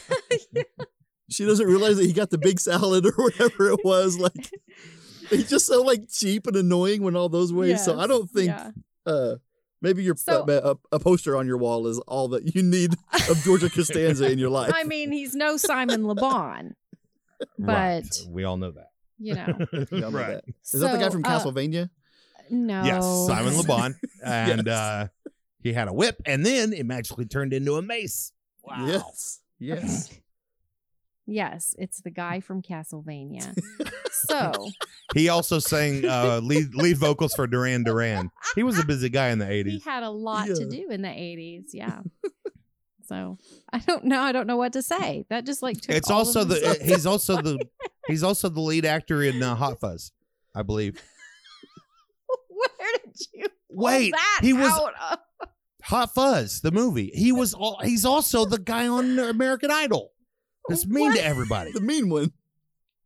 she 1.30 1.46
doesn't 1.46 1.66
realize 1.66 1.96
that 1.98 2.06
he 2.06 2.12
got 2.12 2.32
the 2.32 2.38
big 2.38 2.60
salad 2.60 3.06
or 3.06 3.14
whatever 3.16 3.70
it 3.70 3.80
was. 3.86 4.20
Like 4.20 4.50
he's 5.30 5.50
just 5.50 5.66
so 5.66 5.82
like 5.82 6.10
cheap 6.10 6.48
and 6.48 6.56
annoying 6.56 7.02
when 7.04 7.16
all 7.16 7.30
those 7.30 7.52
ways. 7.54 7.84
So 7.84 8.00
I 8.00 8.08
don't 8.08 8.30
think 8.30 8.48
yeah. 8.48 8.72
uh 9.06 9.36
maybe 9.82 10.04
your 10.04 10.16
So- 10.16 10.46
a, 10.48 10.96
a 10.96 11.00
poster 11.00 11.36
on 11.36 11.46
your 11.48 11.58
wall 11.58 11.88
is 11.88 12.00
all 12.00 12.28
that 12.30 12.56
you 12.56 12.64
need 12.64 12.94
of 13.30 13.38
Georgia 13.44 13.70
Costanza 13.74 14.32
in 14.32 14.40
your 14.40 14.50
life. 14.50 14.72
I 14.74 14.84
mean, 14.84 15.12
he's 15.12 15.34
no 15.36 15.58
Simon 15.58 16.04
LeBon, 16.10 16.74
Right. 17.58 18.04
but 18.04 18.28
we 18.32 18.44
all 18.46 18.58
know 18.58 18.72
that. 18.72 18.90
you 19.20 19.36
know. 19.36 19.46
Y'all 19.92 20.12
know 20.12 20.18
right. 20.20 20.28
that. 20.36 20.44
Is 20.72 20.80
that 20.82 20.92
the 20.94 20.98
guy 20.98 21.10
from 21.10 21.24
uh, 21.26 21.30
Castlevania? 21.30 21.90
No. 22.50 22.84
Yes, 22.84 23.04
Simon 23.28 23.54
LeBon, 23.54 23.96
and 24.24 24.64
Yes. 24.68 24.76
uh, 24.76 25.08
he 25.62 25.74
had 25.74 25.88
a 25.88 25.94
whip, 25.94 26.22
and 26.26 26.46
then 26.46 26.74
it 26.74 26.86
magically 26.86 27.26
turned 27.26 27.54
into 27.54 27.76
a 27.76 27.82
mace. 27.82 28.32
Wow. 28.64 28.86
Yes. 28.88 29.40
Yes. 29.60 30.10
Yes, 31.26 31.74
it's 31.80 32.02
the 32.02 32.10
guy 32.10 32.42
from 32.42 32.62
Castlevania. 32.62 33.56
so 34.12 34.70
He 35.16 35.30
also 35.30 35.60
sang 35.60 36.04
uh, 36.06 36.40
lead 36.44 36.76
lead 36.76 36.98
vocals 36.98 37.34
for 37.34 37.48
Duran 37.48 37.84
Duran. 37.84 38.30
He 38.56 38.64
was 38.64 38.78
a 38.78 38.86
busy 38.86 39.10
guy 39.10 39.30
in 39.30 39.40
the 39.40 39.50
eighties. 39.50 39.84
he 39.84 39.90
had 39.90 40.04
a 40.04 40.10
lot 40.10 40.48
to 40.48 40.68
do 40.70 40.90
in 40.90 41.02
the 41.02 41.08
80s. 41.08 41.68
Yeah. 41.72 42.00
so 43.08 43.38
I 43.72 43.80
don't 43.80 44.04
know. 44.06 44.22
I 44.22 44.32
don't 44.34 44.48
know 44.48 44.58
what 44.58 44.74
to 44.74 44.82
say. 44.82 45.26
That 45.30 45.46
just 45.46 45.62
like 45.62 45.80
took 45.80 45.96
It's 45.96 46.10
all 46.10 46.22
of 46.22 46.28
also 46.28 46.44
the 46.44 46.56
stuff. 46.58 46.78
he's 46.80 47.06
also 47.06 47.42
the 47.42 47.60
he's 48.08 48.24
also 48.24 48.50
the 48.50 48.60
lead 48.62 48.86
actor 48.86 49.24
in 49.24 49.42
uh, 49.42 49.56
Hot 49.56 49.80
Fuzz, 49.82 50.12
I 50.56 50.64
believe. 50.64 51.02
Where 52.50 52.92
did 53.06 53.16
you 53.34 53.46
pull 53.48 53.86
Wait, 53.86 54.12
that 54.12 54.40
he 54.42 54.54
was- 54.54 54.72
out 54.72 54.94
of? 55.12 55.20
Hot 55.84 56.14
Fuzz, 56.14 56.62
the 56.62 56.72
movie. 56.72 57.12
He 57.14 57.34
was 57.34 57.54
all, 57.54 57.78
he's 57.84 58.06
also 58.06 58.46
the 58.46 58.58
guy 58.58 58.88
on 58.88 59.20
American 59.20 59.70
Idol. 59.70 60.13
That's 60.70 60.86
mean 60.86 61.10
What? 61.10 61.18
to 61.18 61.26
everybody. 61.26 61.72
The 61.72 61.82
mean 61.82 62.10
one. 62.10 62.32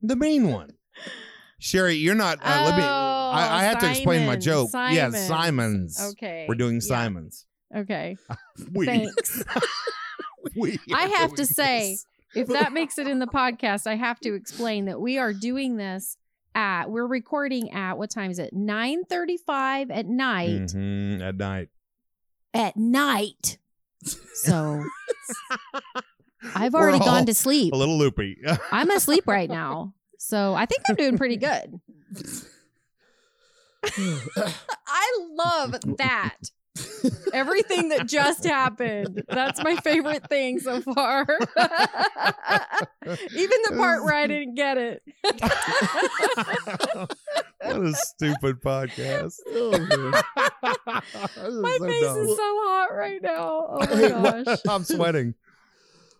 The 0.01 0.15
mean 0.15 0.51
one. 0.51 0.71
Sherry, 1.59 1.95
you're 1.95 2.15
not. 2.15 2.39
Uh, 2.41 2.63
let 2.65 2.77
me. 2.77 2.83
I, 2.83 3.59
I 3.59 3.63
have 3.63 3.79
to 3.79 3.89
explain 3.89 4.25
my 4.27 4.35
joke. 4.35 4.69
Yeah, 4.73 5.09
Simons. 5.09 5.99
Okay. 6.11 6.45
We're 6.47 6.55
doing 6.55 6.75
yeah, 6.75 6.81
Simons. 6.81 7.45
Okay. 7.75 8.17
We. 8.73 8.85
Thanks. 8.85 9.43
we 10.55 10.79
I 10.93 11.07
have 11.07 11.33
to 11.35 11.45
say, 11.45 11.97
if 12.35 12.47
that 12.47 12.73
makes 12.73 12.97
it 12.97 13.07
in 13.07 13.19
the 13.19 13.27
podcast, 13.27 13.87
I 13.87 13.95
have 13.95 14.19
to 14.21 14.33
explain 14.33 14.85
that 14.85 14.99
we 14.99 15.17
are 15.17 15.33
doing 15.33 15.77
this 15.77 16.17
at 16.55 16.89
we're 16.89 17.07
recording 17.07 17.71
at 17.71 17.97
what 17.97 18.09
time 18.09 18.31
is 18.31 18.39
it? 18.39 18.53
9:35 18.53 19.91
at 19.91 20.05
night. 20.05 20.49
Mhm, 20.49 21.21
at 21.21 21.35
night. 21.37 21.69
At 22.53 22.77
night. 22.77 23.57
So 24.33 24.83
I've 26.55 26.75
already 26.75 26.99
gone 26.99 27.25
to 27.25 27.33
sleep. 27.33 27.73
A 27.73 27.77
little 27.77 27.97
loopy. 27.97 28.37
I'm 28.71 28.89
asleep 28.91 29.27
right 29.27 29.49
now. 29.49 29.93
So 30.19 30.53
I 30.53 30.65
think 30.65 30.81
I'm 30.89 30.95
doing 30.95 31.17
pretty 31.17 31.37
good. 31.37 31.79
I 34.87 35.17
love 35.31 35.75
that. 35.97 36.37
Everything 37.33 37.89
that 37.89 38.07
just 38.07 38.45
happened. 38.45 39.23
That's 39.27 39.63
my 39.63 39.75
favorite 39.77 40.29
thing 40.29 40.59
so 40.59 40.79
far. 40.81 41.21
Even 41.25 41.39
the 43.63 43.73
part 43.75 44.03
where 44.03 44.13
I 44.13 44.27
didn't 44.27 44.53
get 44.55 44.77
it. 44.77 45.01
what 47.61 47.83
a 47.83 47.93
stupid 47.93 48.61
podcast. 48.61 49.33
Oh, 49.47 49.71
man. 49.71 50.11
This 51.35 51.47
is 51.47 51.61
my 51.61 51.77
so 51.79 51.85
face 51.85 52.03
dumb. 52.03 52.17
is 52.17 52.37
so 52.37 52.39
hot 52.65 52.87
right 52.93 53.21
now. 53.21 53.65
Oh 53.69 53.79
my 53.79 54.43
gosh. 54.43 54.59
I'm 54.67 54.83
sweating. 54.83 55.33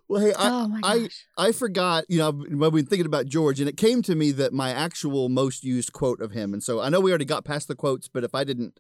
Well, 0.10 0.22
hey, 0.22 0.34
I, 0.34 0.49
oh 0.49 0.80
I- 0.84 1.10
I 1.38 1.51
forgot, 1.51 2.05
you 2.08 2.18
know, 2.20 2.30
I've 2.30 2.74
been 2.74 2.86
thinking 2.86 3.05
about 3.05 3.26
George, 3.26 3.60
and 3.60 3.68
it 3.68 3.78
came 3.78 4.01
to 4.03 4.16
me 4.16 4.32
that 4.32 4.53
my 4.53 4.72
actual 4.72 5.28
most 5.30 5.64
used 5.64 5.91
quote 5.91 6.22
of 6.22 6.32
him, 6.32 6.53
and 6.53 6.64
so 6.64 6.80
I 6.80 6.89
know 6.89 6.99
we 6.99 7.12
already 7.12 7.26
got 7.26 7.45
past 7.45 7.68
the 7.68 7.76
quotes, 7.76 8.08
but 8.08 8.24
if 8.24 8.34
I 8.34 8.43
didn't 8.43 8.80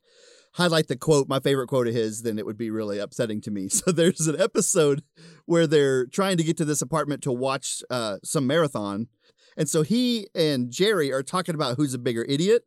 highlight 0.53 0.87
the 0.87 0.95
quote, 0.95 1.27
my 1.27 1.39
favorite 1.39 1.67
quote 1.67 1.87
of 1.87 1.93
his, 1.93 2.23
then 2.23 2.39
it 2.39 2.45
would 2.45 2.57
be 2.57 2.69
really 2.71 2.97
upsetting 2.97 3.41
to 3.41 3.51
me. 3.51 3.69
So 3.77 3.91
there's 3.91 4.27
an 4.27 4.39
episode 4.41 5.03
where 5.45 5.67
they're 5.67 6.05
trying 6.07 6.37
to 6.37 6.43
get 6.43 6.57
to 6.57 6.65
this 6.65 6.81
apartment 6.81 7.21
to 7.23 7.31
watch 7.31 7.83
uh, 7.89 8.17
some 8.23 8.47
marathon. 8.47 9.07
And 9.55 9.69
so 9.69 9.83
he 9.83 10.27
and 10.33 10.71
Jerry 10.71 11.11
are 11.11 11.21
talking 11.23 11.53
about 11.55 11.77
who's 11.77 11.93
a 11.93 11.99
bigger 11.99 12.23
idiot. 12.27 12.63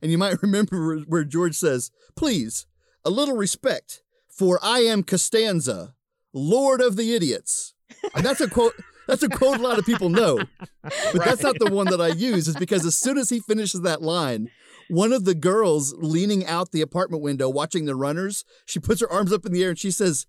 And 0.00 0.10
you 0.12 0.18
might 0.18 0.36
remember 0.42 0.98
where 1.00 1.24
George 1.24 1.56
says, 1.56 1.90
Please, 2.14 2.66
a 3.04 3.10
little 3.10 3.36
respect, 3.36 4.02
for 4.28 4.60
I 4.62 4.80
am 4.80 5.02
Costanza, 5.02 5.94
Lord 6.32 6.80
of 6.80 6.96
the 6.96 7.14
Idiots. 7.14 7.74
And 8.14 8.24
that's 8.24 8.40
a 8.40 8.48
quote. 8.48 8.74
That's 9.08 9.22
a 9.22 9.28
quote 9.28 9.58
a 9.58 9.62
lot 9.62 9.78
of 9.78 9.84
people 9.84 10.08
know, 10.08 10.38
but 10.82 11.24
that's 11.24 11.42
not 11.42 11.58
the 11.58 11.72
one 11.72 11.88
that 11.88 12.00
I 12.00 12.08
use. 12.08 12.46
Is 12.46 12.56
because 12.56 12.86
as 12.86 12.96
soon 12.96 13.18
as 13.18 13.30
he 13.30 13.40
finishes 13.40 13.80
that 13.82 14.00
line, 14.00 14.48
one 14.88 15.12
of 15.12 15.24
the 15.24 15.34
girls 15.34 15.92
leaning 15.98 16.46
out 16.46 16.70
the 16.70 16.82
apartment 16.82 17.22
window 17.22 17.48
watching 17.48 17.84
the 17.84 17.96
runners, 17.96 18.44
she 18.64 18.78
puts 18.78 19.00
her 19.00 19.10
arms 19.10 19.32
up 19.32 19.44
in 19.44 19.52
the 19.52 19.64
air 19.64 19.70
and 19.70 19.78
she 19.78 19.90
says, 19.90 20.26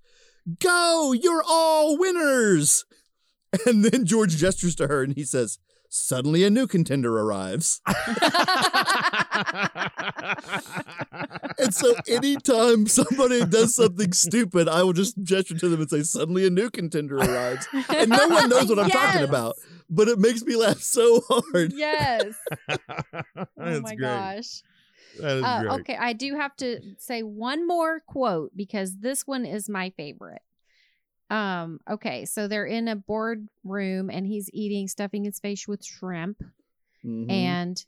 "Go! 0.60 1.14
You're 1.14 1.44
all 1.48 1.98
winners!" 1.98 2.86
And 3.68 3.86
then 3.86 4.06
George 4.06 4.36
gestures 4.36 4.74
to 4.76 4.88
her 4.88 5.04
and 5.04 5.14
he 5.14 5.24
says, 5.24 5.60
"Suddenly, 5.96 6.44
a 6.44 6.50
new 6.50 6.66
contender 6.66 7.20
arrives." 7.20 7.80
And 11.60 11.74
so 11.74 11.94
anytime 12.08 12.88
somebody 12.88 13.46
does 13.46 13.76
something 13.76 14.12
stupid, 14.12 14.68
I 14.68 14.84
will 14.84 14.94
just 14.94 15.22
gesture 15.24 15.58
to 15.58 15.70
them 15.70 15.82
and 15.82 15.90
say, 15.90 16.04
suddenly 16.04 16.46
a 16.48 16.50
new 16.50 16.70
contender 16.70 17.18
arrives. 17.18 17.68
And 17.90 18.10
no 18.10 18.28
one 18.28 18.50
knows 18.50 18.68
what 18.68 18.80
I'm 18.80 18.90
talking 18.90 19.24
about. 19.24 19.56
But 19.90 20.08
it 20.08 20.20
makes 20.20 20.44
me 20.44 20.56
laugh 20.56 20.82
so 20.82 21.22
hard. 21.30 21.74
yes. 21.74 22.34
Oh 23.66 23.80
my 23.82 23.96
great. 23.96 24.00
gosh. 24.00 24.62
Uh, 25.22 25.78
okay, 25.80 25.96
I 25.96 26.14
do 26.14 26.36
have 26.36 26.56
to 26.58 26.80
say 26.98 27.22
one 27.24 27.68
more 27.68 28.00
quote 28.00 28.52
because 28.56 28.98
this 28.98 29.28
one 29.28 29.46
is 29.46 29.70
my 29.70 29.92
favorite. 29.92 30.42
Um, 31.34 31.80
okay, 31.90 32.26
so 32.26 32.48
they're 32.48 32.66
in 32.66 32.88
a 32.88 32.96
boardroom 32.96 34.10
and 34.12 34.28
he's 34.28 34.50
eating, 34.54 34.88
stuffing 34.88 35.24
his 35.24 35.40
face 35.40 35.68
with 35.68 35.84
shrimp. 35.84 36.44
Mhm. 37.04 37.32
And 37.32 37.86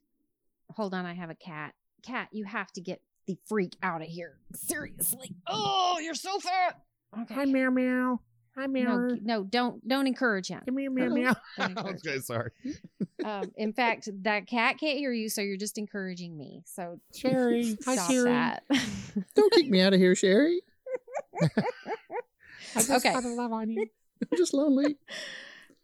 hold 0.72 0.96
on, 0.96 1.06
I 1.06 1.14
have 1.14 1.30
a 1.30 1.36
cat. 1.36 1.76
Cat, 2.02 2.30
you 2.32 2.46
have 2.46 2.72
to 2.74 2.82
get 2.82 3.02
the 3.28 3.38
freak 3.46 3.76
out 3.84 4.02
of 4.02 4.08
here. 4.08 4.38
Seriously. 4.54 5.36
Oh, 5.48 6.00
you're 6.02 6.16
so 6.16 6.39
fat. 6.39 6.82
Okay. 7.22 7.46
meow 7.46 7.70
meow. 7.70 8.20
Hi 8.56 8.68
No, 8.68 9.10
no, 9.22 9.43
don't 9.43 9.86
don't 9.88 10.08
encourage 10.08 10.48
him. 10.48 10.62
Come 10.66 10.78
here, 10.78 10.89
meow, 10.89 11.10
meow. 11.10 11.36
Okay, 11.60 12.20
sorry. 12.20 12.52
Um, 13.24 13.52
in 13.56 13.74
fact, 13.74 14.08
that 14.22 14.46
cat 14.46 14.78
can't 14.78 15.00
hear 15.00 15.12
you, 15.12 15.30
so 15.30 15.41
you're 15.41 15.58
just 15.58 15.80
encouraging 15.80 16.38
me. 16.38 16.62
So 16.66 17.00
Sherry. 17.16 17.76
stop 17.82 18.08
that. 18.08 18.64
Don't 19.34 19.52
kick 19.54 19.68
me 19.68 19.82
out 19.82 19.93
of 19.93 20.00
here, 20.00 20.14
Sherry. 20.14 20.62
Okay. 22.89 23.16
love 23.16 23.51
on 23.51 23.70
you. 23.70 23.88
I'm 24.32 24.38
just 24.38 24.53
lonely. 24.53 24.97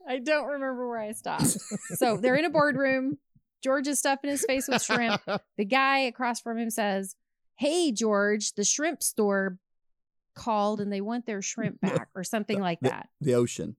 I 0.08 0.20
don't 0.20 0.48
remember 0.48 0.88
where 0.88 1.00
I 1.00 1.12
stopped. 1.12 1.46
so 1.96 2.18
they're 2.18 2.36
in 2.36 2.46
a 2.46 2.50
boardroom. 2.50 3.18
George 3.64 3.88
is 3.88 4.00
stuffing 4.00 4.30
his 4.30 4.44
face 4.48 4.68
with 4.68 4.82
shrimp. 4.82 5.22
The 5.58 5.66
guy 5.66 6.00
across 6.00 6.42
from 6.42 6.58
him 6.58 6.70
says, 6.72 7.16
Hey, 7.56 7.92
George, 7.92 8.54
the 8.54 8.64
shrimp 8.64 9.04
store 9.04 9.58
called 10.34 10.82
and 10.82 10.92
they 10.92 11.02
want 11.02 11.28
their 11.28 11.42
shrimp 11.42 11.80
back, 11.82 12.08
or 12.16 12.24
something 12.24 12.60
like 12.60 12.80
that. 12.82 13.10
The 13.20 13.36
ocean. 13.36 13.76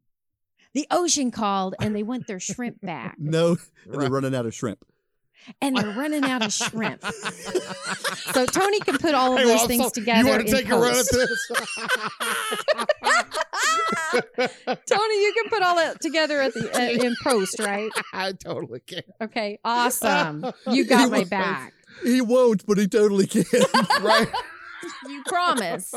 The 0.74 0.86
ocean 0.90 1.30
called 1.30 1.74
and 1.80 1.96
they 1.96 2.04
want 2.04 2.26
their 2.28 2.38
shrimp 2.38 2.80
back. 2.80 3.16
No, 3.18 3.56
they're 3.86 4.08
running 4.08 4.34
out 4.34 4.46
of 4.46 4.54
shrimp. 4.54 4.84
And 5.60 5.76
they're 5.76 5.90
running 5.92 6.24
out 6.24 6.44
of 6.44 6.52
shrimp. 6.52 7.02
So 8.32 8.46
Tony 8.46 8.80
can 8.80 8.98
put 8.98 9.14
all 9.14 9.32
of 9.32 9.38
Hey, 9.38 9.44
those 9.46 9.58
well, 9.58 9.66
things 9.68 9.84
so 9.84 9.90
together. 9.90 10.20
You 10.20 10.26
want 10.36 10.46
to 10.46 10.52
take 10.52 10.68
a 10.68 10.76
run 10.78 10.90
at 10.90 10.96
post. 10.96 11.12
this? 11.12 11.48
Tony, 14.86 15.22
you 15.22 15.32
can 15.34 15.48
put 15.50 15.62
all 15.62 15.76
that 15.76 16.00
together 16.00 16.40
at 16.40 16.54
the 16.54 16.70
uh, 16.74 16.80
in 17.06 17.14
post, 17.22 17.58
right? 17.58 17.90
I 18.12 18.32
totally 18.32 18.80
can. 18.80 19.02
Okay, 19.20 19.58
awesome. 19.64 20.46
You 20.68 20.84
got 20.88 21.10
my 21.10 21.18
won't. 21.18 21.30
back. 21.30 21.72
He 22.02 22.20
won't, 22.20 22.66
but 22.66 22.78
he 22.78 22.86
totally 22.88 23.26
can. 23.26 23.44
Right? 24.00 24.28
You 25.08 25.22
promise. 25.26 25.94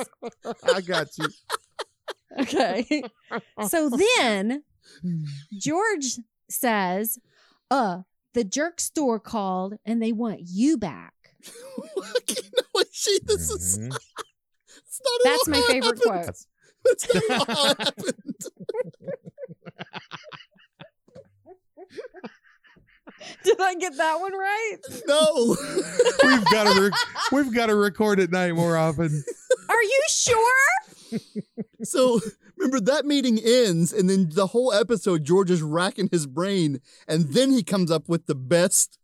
I 0.73 0.81
got 0.81 1.07
you. 1.17 1.27
Okay. 2.39 3.03
So 3.67 3.89
then 3.89 4.63
George 5.59 6.19
says, 6.49 7.17
uh, 7.71 7.99
the 8.35 8.43
jerk 8.43 8.79
store 8.79 9.19
called 9.19 9.73
and 9.85 9.99
they 10.03 10.11
want 10.11 10.41
you 10.45 10.77
back. 10.77 11.13
no, 11.97 12.83
she, 12.91 13.17
this 13.23 13.49
is 13.49 13.79
Mhm. 13.79 13.87
it's 14.77 15.01
not 15.03 15.19
That's 15.23 15.47
my 15.47 15.61
favorite 15.67 15.99
happened. 16.05 16.25
quote. 16.25 16.35
That's 16.85 17.29
not 17.29 17.49
all 17.49 17.67
happened. 17.67 18.15
Did 23.43 23.59
I 23.59 23.75
get 23.75 23.95
that 23.97 24.19
one 24.19 24.33
right? 24.33 24.77
No. 25.07 25.55
We've 26.23 26.45
got 26.51 26.71
to 26.73 26.81
rec- 26.81 27.31
we've 27.31 27.53
got 27.53 27.67
to 27.67 27.75
record 27.75 28.19
at 28.19 28.31
night 28.31 28.53
more 28.53 28.77
often. 28.77 29.23
Are 29.69 29.81
you 29.83 30.01
sure? 30.09 31.19
So 31.83 32.19
remember 32.57 32.79
that 32.81 33.05
meeting 33.05 33.39
ends, 33.39 33.91
and 33.93 34.09
then 34.09 34.29
the 34.33 34.47
whole 34.47 34.73
episode, 34.73 35.23
George 35.23 35.51
is 35.51 35.61
racking 35.61 36.09
his 36.11 36.27
brain, 36.27 36.81
and 37.07 37.33
then 37.33 37.51
he 37.51 37.63
comes 37.63 37.91
up 37.91 38.07
with 38.07 38.25
the 38.27 38.35
best 38.35 38.97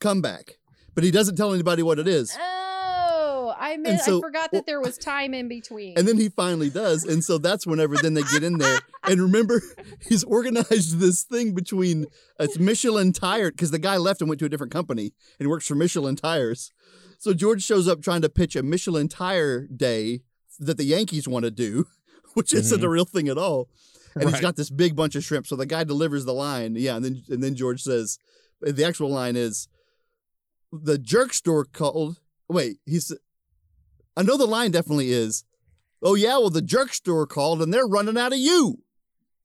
comeback. 0.00 0.58
But 0.94 1.04
he 1.04 1.10
doesn't 1.10 1.36
tell 1.36 1.54
anybody 1.54 1.82
what 1.82 1.98
it 1.98 2.06
is. 2.06 2.36
Oh, 2.38 3.54
I 3.58 3.76
meant 3.78 4.02
so- 4.02 4.18
I 4.18 4.20
forgot 4.20 4.50
that 4.52 4.66
there 4.66 4.80
was 4.80 4.98
time 4.98 5.32
in 5.32 5.48
between. 5.48 5.96
And 5.96 6.06
then 6.06 6.18
he 6.18 6.28
finally 6.28 6.68
does. 6.68 7.04
And 7.04 7.24
so 7.24 7.38
that's 7.38 7.66
whenever 7.66 7.96
then 7.96 8.14
they 8.14 8.22
get 8.22 8.42
in 8.42 8.58
there. 8.58 8.80
And 9.04 9.20
remember, 9.20 9.62
he's 10.06 10.22
organized 10.24 10.98
this 10.98 11.22
thing 11.22 11.54
between 11.54 12.06
it's 12.38 12.58
Michelin 12.58 13.12
Tire, 13.12 13.50
because 13.50 13.70
the 13.70 13.78
guy 13.78 13.96
left 13.96 14.20
and 14.20 14.28
went 14.28 14.38
to 14.40 14.44
a 14.44 14.48
different 14.48 14.72
company 14.72 15.04
and 15.04 15.12
he 15.40 15.46
works 15.46 15.66
for 15.66 15.74
Michelin 15.74 16.16
Tires. 16.16 16.72
So 17.18 17.32
George 17.32 17.62
shows 17.62 17.88
up 17.88 18.02
trying 18.02 18.22
to 18.22 18.28
pitch 18.28 18.54
a 18.54 18.62
Michelin 18.62 19.08
Tire 19.08 19.66
day 19.68 20.20
that 20.58 20.76
the 20.76 20.84
Yankees 20.84 21.26
want 21.26 21.44
to 21.44 21.50
do, 21.50 21.86
which 22.34 22.52
isn't 22.52 22.82
a 22.84 22.88
real 22.88 23.04
thing 23.04 23.28
at 23.28 23.38
all. 23.38 23.68
And 24.14 24.24
he's 24.24 24.32
Right. 24.34 24.42
got 24.42 24.56
this 24.56 24.68
big 24.70 24.94
bunch 24.94 25.14
of 25.14 25.24
shrimp. 25.24 25.46
So 25.46 25.56
the 25.56 25.64
guy 25.66 25.84
delivers 25.84 26.24
the 26.24 26.34
line. 26.34 26.74
Yeah. 26.76 26.96
And 26.96 27.04
then 27.04 27.22
and 27.28 27.42
then 27.42 27.54
George 27.54 27.82
says, 27.82 28.18
the 28.60 28.84
actual 28.84 29.08
line 29.10 29.36
is 29.36 29.68
the 30.72 30.98
jerk 30.98 31.32
store 31.32 31.64
called. 31.64 32.18
Wait, 32.48 32.78
he's 32.86 33.12
I 34.16 34.22
know 34.22 34.36
the 34.36 34.46
line 34.46 34.70
definitely 34.70 35.10
is, 35.10 35.44
oh 36.02 36.14
yeah, 36.14 36.36
well 36.38 36.50
the 36.50 36.60
jerk 36.62 36.92
store 36.92 37.26
called 37.26 37.62
and 37.62 37.72
they're 37.72 37.86
running 37.86 38.18
out 38.18 38.32
of 38.32 38.38
you. 38.38 38.82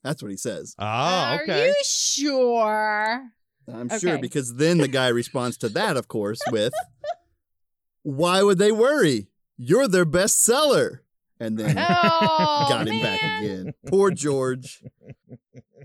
That's 0.04 0.22
what 0.22 0.32
he 0.32 0.38
says. 0.38 0.76
Ah, 0.78 1.36
Are 1.38 1.44
okay. 1.44 1.68
you 1.68 1.76
sure? 1.84 3.32
I'm 3.74 3.90
sure 4.00 4.18
because 4.18 4.56
then 4.56 4.78
the 4.78 4.88
guy 4.88 5.08
responds 5.10 5.58
to 5.60 5.70
that, 5.70 5.98
of 5.98 6.08
course, 6.08 6.40
with, 6.52 6.74
"Why 8.04 8.42
would 8.42 8.58
they 8.60 8.72
worry? 8.72 9.28
You're 9.58 9.88
their 9.88 10.06
best 10.06 10.40
seller." 10.40 11.04
And 11.40 11.58
then 11.60 11.78
Oh, 11.78 12.66
got 12.70 12.88
him 12.88 13.00
back 13.02 13.22
again. 13.42 13.74
Poor 13.88 14.12
George. 14.12 14.84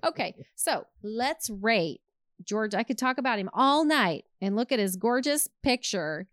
Okay, 0.05 0.35
so 0.57 0.85
let's 1.05 1.49
rate 1.49 2.01
George. 2.45 2.75
I 2.75 2.83
could 2.83 2.99
talk 2.99 3.19
about 3.19 3.39
him 3.39 3.49
all 3.53 3.85
night 3.85 4.25
and 4.41 4.57
look 4.57 4.73
at 4.73 4.81
his 4.81 4.97
gorgeous 4.97 5.49
picture, 5.63 6.27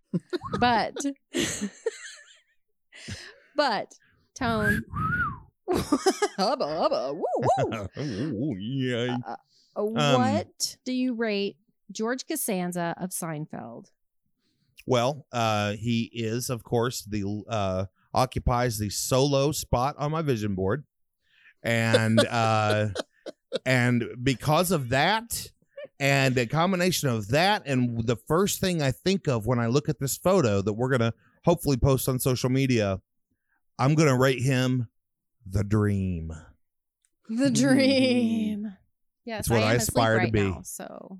but 0.59 0.95
but 3.55 3.93
tone. 4.33 4.83
hubba 5.71 6.65
hubba 6.65 7.13
woo 7.13 7.87
woo. 8.31 8.55
Yeah. 8.57 9.17
Uh, 9.23 9.35
what 9.83 10.77
do 10.83 10.91
you 10.91 11.13
rate 11.13 11.57
George 11.91 12.25
Costanza 12.27 12.95
of 12.97 13.11
Seinfeld? 13.11 13.91
Well, 14.87 15.27
uh, 15.31 15.73
he 15.73 16.09
is, 16.11 16.49
of 16.49 16.63
course, 16.63 17.03
the 17.03 17.43
uh, 17.47 17.85
occupies 18.13 18.77
the 18.77 18.89
solo 18.89 19.51
spot 19.51 19.95
on 19.97 20.11
my 20.11 20.21
vision 20.21 20.55
board, 20.55 20.83
and 21.63 22.19
uh, 22.29 22.87
and 23.65 24.05
because 24.21 24.71
of 24.71 24.89
that, 24.89 25.49
and 25.99 26.37
a 26.37 26.45
combination 26.45 27.09
of 27.09 27.29
that, 27.29 27.63
and 27.65 28.05
the 28.05 28.15
first 28.15 28.59
thing 28.59 28.81
I 28.81 28.91
think 28.91 29.27
of 29.27 29.45
when 29.45 29.59
I 29.59 29.67
look 29.67 29.89
at 29.89 29.99
this 29.99 30.17
photo 30.17 30.61
that 30.61 30.73
we're 30.73 30.89
gonna 30.89 31.13
hopefully 31.45 31.77
post 31.77 32.07
on 32.09 32.19
social 32.19 32.49
media, 32.49 33.01
I'm 33.77 33.95
gonna 33.95 34.17
rate 34.17 34.41
him 34.41 34.87
the 35.45 35.63
dream. 35.63 36.33
The 37.29 37.51
dream. 37.51 38.73
Yes, 39.25 39.41
It's 39.41 39.49
what 39.49 39.59
I, 39.59 39.61
am 39.61 39.67
I 39.67 39.73
asleep 39.73 39.87
aspire 39.89 40.25
to 40.25 40.31
be. 40.31 40.41
Now, 40.41 40.61
so, 40.63 41.19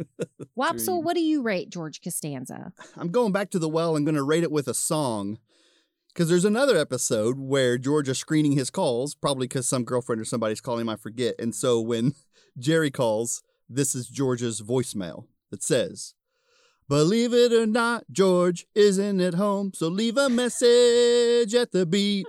Wopsle, 0.58 1.02
what 1.02 1.14
do 1.14 1.20
you 1.20 1.42
rate 1.42 1.68
George 1.68 2.00
Costanza? 2.00 2.72
I'm 2.96 3.10
going 3.10 3.32
back 3.32 3.50
to 3.50 3.58
the 3.58 3.68
well. 3.68 3.96
I'm 3.96 4.04
going 4.04 4.14
to 4.14 4.22
rate 4.22 4.42
it 4.42 4.50
with 4.50 4.68
a 4.68 4.74
song. 4.74 5.38
Because 6.12 6.28
there's 6.28 6.44
another 6.44 6.76
episode 6.76 7.38
where 7.38 7.78
George 7.78 8.08
is 8.08 8.18
screening 8.18 8.52
his 8.52 8.68
calls, 8.68 9.14
probably 9.14 9.46
because 9.46 9.66
some 9.66 9.84
girlfriend 9.84 10.20
or 10.20 10.26
somebody's 10.26 10.60
calling 10.60 10.82
him, 10.82 10.90
I 10.90 10.96
forget. 10.96 11.34
And 11.38 11.54
so 11.54 11.80
when 11.80 12.14
Jerry 12.58 12.90
calls, 12.90 13.42
this 13.68 13.94
is 13.94 14.08
George's 14.08 14.60
voicemail 14.60 15.24
that 15.50 15.62
says, 15.62 16.14
Believe 16.86 17.32
it 17.32 17.52
or 17.52 17.66
not, 17.66 18.04
George 18.10 18.66
isn't 18.74 19.20
at 19.20 19.34
home, 19.34 19.72
so 19.74 19.88
leave 19.88 20.18
a 20.18 20.28
message 20.28 21.54
at 21.54 21.72
the 21.72 21.86
beep. 21.86 22.26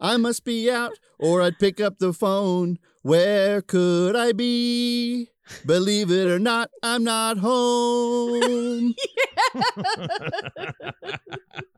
I 0.00 0.16
must 0.16 0.44
be 0.44 0.68
out, 0.68 0.98
or 1.20 1.42
I'd 1.42 1.60
pick 1.60 1.80
up 1.80 2.00
the 2.00 2.12
phone. 2.12 2.80
Where 3.02 3.62
could 3.62 4.16
I 4.16 4.32
be? 4.32 5.28
Believe 5.64 6.10
it 6.10 6.26
or 6.26 6.40
not, 6.40 6.70
I'm 6.82 7.04
not 7.04 7.38
home. 7.38 8.94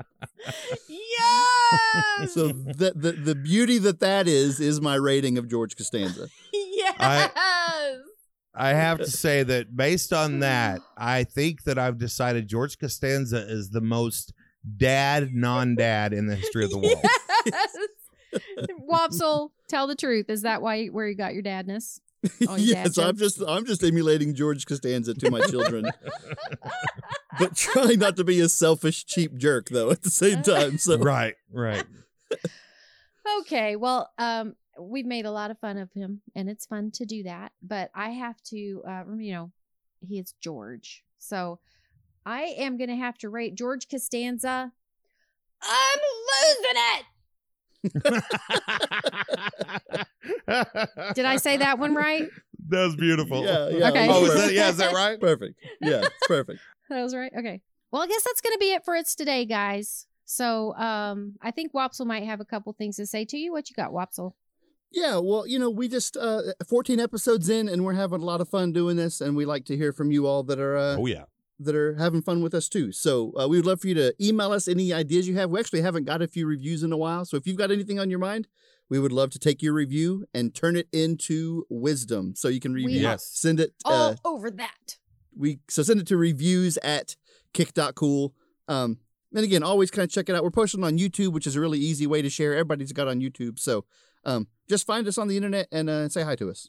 yes. 0.89 2.33
So 2.33 2.49
the, 2.49 2.93
the 2.95 3.13
the 3.13 3.35
beauty 3.35 3.79
that 3.79 4.01
that 4.01 4.29
is 4.29 4.61
is 4.61 4.81
my 4.81 4.95
rating 4.95 5.39
of 5.39 5.49
George 5.49 5.77
Costanza. 5.77 6.29
yes. 6.53 6.95
I 8.59 8.71
have 8.71 8.99
to 8.99 9.11
say 9.11 9.43
that 9.43 9.77
based 9.77 10.13
on 10.13 10.41
that, 10.41 10.81
I 10.97 11.25
think 11.25 11.65
that 11.65 11.79
I've 11.79 11.99
decided 11.99 12.49
George 12.49 12.79
Costanza 12.79 13.39
is 13.47 13.71
the 13.71 13.83
most 13.83 14.33
dad 14.77 15.35
non-dad 15.35 16.13
in 16.13 16.27
the 16.27 16.37
history 16.37 16.65
of 16.65 16.71
the 16.71 16.79
world. 16.79 17.05
Yes. 17.47 17.77
Wopsle, 18.91 19.51
tell 19.69 19.87
the 19.87 19.95
truth. 19.95 20.29
Is 20.29 20.43
that 20.43 20.61
why 20.61 20.87
where 20.87 21.07
you 21.09 21.15
got 21.15 21.33
your 21.33 21.45
dadness? 21.45 22.01
Oh, 22.49 22.57
your 22.57 22.75
dad 22.75 22.87
yes, 22.87 22.99
I'm 22.99 23.17
just 23.17 23.43
I'm 23.47 23.65
just 23.65 23.83
emulating 23.83 24.35
George 24.35 24.67
Costanza 24.67 25.15
to 25.15 25.31
my 25.31 25.41
children, 25.43 25.91
but 27.39 27.57
trying 27.57 27.99
not 27.99 28.17
to 28.17 28.25
be 28.25 28.41
a 28.41 28.49
selfish, 28.49 29.05
cheap 29.05 29.37
jerk 29.37 29.69
though 29.69 29.91
at 29.91 30.03
the 30.03 30.11
same 30.11 30.43
time. 30.43 30.79
So 30.79 30.99
right, 30.99 31.35
right. 31.53 31.85
Okay, 33.41 33.77
well, 33.77 34.11
um, 34.19 34.55
we've 34.79 35.07
made 35.07 35.27
a 35.27 35.31
lot 35.31 35.51
of 35.51 35.59
fun 35.59 35.79
of 35.79 35.93
him, 35.93 36.21
and 36.35 36.49
it's 36.49 36.67
fun 36.67 36.91
to 36.93 37.05
do 37.05 37.25
that. 37.25 37.53
But 37.63 37.91
I 37.95 38.11
have 38.11 38.41
to, 38.45 38.83
uh, 38.89 39.05
you 39.19 39.33
know, 39.33 39.51
he 40.01 40.19
is 40.19 40.35
George, 40.41 41.03
so 41.19 41.59
I 42.25 42.55
am 42.59 42.77
going 42.77 42.91
to 42.91 42.97
have 42.97 43.19
to 43.19 43.29
rate 43.29 43.55
George 43.55 43.89
Costanza. 43.89 44.73
I'm 45.63 45.99
losing 45.99 46.77
it. 46.99 47.05
Did 51.15 51.25
I 51.25 51.37
say 51.37 51.57
that 51.59 51.79
one 51.79 51.95
right? 51.95 52.29
That 52.69 52.85
was 52.85 52.97
beautiful. 52.97 53.45
yeah, 53.45 53.69
yeah. 53.69 53.91
Okay. 53.91 54.09
Oh, 54.11 54.25
is 54.25 54.35
that, 54.35 54.53
yeah, 54.53 54.71
is 54.71 54.79
that 54.79 54.93
right? 54.93 55.21
perfect? 55.21 55.55
Yeah, 55.81 56.01
it's 56.03 56.27
perfect. 56.27 56.59
That 56.91 57.03
was 57.03 57.15
right. 57.15 57.31
Okay. 57.39 57.61
Well, 57.93 58.03
I 58.03 58.09
guess 58.09 58.25
that's 58.25 58.41
going 58.41 58.55
to 58.55 58.59
be 58.59 58.73
it 58.73 58.85
for 58.85 58.97
us 58.97 59.15
today, 59.15 59.45
guys. 59.45 60.07
So, 60.25 60.75
um, 60.75 61.35
I 61.41 61.53
think 61.53 61.73
Wopsle 61.73 62.07
might 62.07 62.25
have 62.25 62.41
a 62.41 62.45
couple 62.45 62.73
things 62.73 62.97
to 62.97 63.07
say 63.07 63.25
to 63.27 63.37
you. 63.37 63.53
What 63.53 63.71
you 63.71 63.77
got, 63.77 63.93
Wopsle? 63.93 64.33
Yeah, 64.91 65.19
well, 65.19 65.47
you 65.47 65.59
know, 65.61 65.71
we 65.71 65.87
just 65.89 66.17
uh 66.17 66.43
14 66.69 66.99
episodes 66.99 67.49
in 67.49 67.69
and 67.69 67.85
we're 67.85 67.93
having 67.95 68.21
a 68.21 68.25
lot 68.25 68.41
of 68.41 68.49
fun 68.49 68.73
doing 68.73 68.97
this 68.97 69.21
and 69.21 69.37
we 69.37 69.45
like 69.45 69.65
to 69.67 69.77
hear 69.77 69.93
from 69.93 70.11
you 70.11 70.27
all 70.27 70.43
that 70.45 70.59
are 70.59 70.77
uh, 70.77 70.97
Oh 70.97 71.07
yeah. 71.07 71.25
That 71.59 71.75
are 71.75 71.95
having 71.95 72.23
fun 72.23 72.43
with 72.43 72.55
us 72.55 72.69
too. 72.69 72.93
So, 72.93 73.33
uh, 73.39 73.49
we 73.49 73.57
would 73.57 73.67
love 73.67 73.81
for 73.81 73.89
you 73.89 73.95
to 73.95 74.15
email 74.21 74.53
us 74.53 74.69
any 74.69 74.93
ideas 74.93 75.27
you 75.27 75.37
have. 75.37 75.51
We 75.51 75.59
actually 75.61 75.83
haven't 75.83 76.05
got 76.05 76.21
a 76.23 76.29
few 76.29 76.47
reviews 76.47 76.83
in 76.83 76.93
a 76.93 76.97
while, 76.97 77.25
so 77.25 77.37
if 77.37 77.47
you've 77.47 77.57
got 77.57 77.71
anything 77.71 77.99
on 77.99 78.11
your 78.11 78.19
mind, 78.19 78.47
we 78.89 78.99
would 79.01 79.13
love 79.13 79.31
to 79.31 79.39
take 79.39 79.63
your 79.63 79.73
review 79.75 80.27
and 80.35 80.55
turn 80.55 80.77
it 80.77 80.87
into 80.93 81.67
wisdom. 81.69 82.35
So 82.37 82.49
you 82.49 82.61
can 82.61 82.73
review 82.75 82.99
We 82.99 83.03
Yes. 83.03 83.27
send 83.33 83.59
it 83.61 83.75
uh, 83.85 84.15
All 84.25 84.35
over 84.37 84.51
that. 84.51 84.97
we 85.37 85.59
so 85.69 85.83
send 85.83 86.01
it 86.01 86.07
to 86.09 86.17
reviews 86.17 86.77
at 86.79 87.17
kick.cool. 87.53 88.35
Um, 88.69 88.99
and 89.35 89.45
again, 89.45 89.63
always 89.63 89.91
kind 89.91 90.05
of 90.05 90.11
check 90.11 90.29
it 90.29 90.35
out. 90.37 90.45
We're 90.45 90.51
posting 90.51 90.85
on 90.85 90.99
YouTube, 90.99 91.33
which 91.33 91.47
is 91.47 91.57
a 91.57 91.61
really 91.61 91.79
easy 91.79 92.07
way 92.07 92.23
to 92.23 92.31
share. 92.31 92.53
Everybody's 92.53 92.93
got 92.93 93.09
on 93.09 93.21
YouTube. 93.21 93.59
So 93.59 93.85
um, 94.25 94.47
just 94.69 94.87
find 94.87 95.07
us 95.09 95.19
on 95.19 95.27
the 95.29 95.37
internet 95.37 95.67
and 95.73 95.91
uh, 95.91 96.09
say 96.09 96.23
hi 96.23 96.37
to 96.37 96.49
us. 96.51 96.69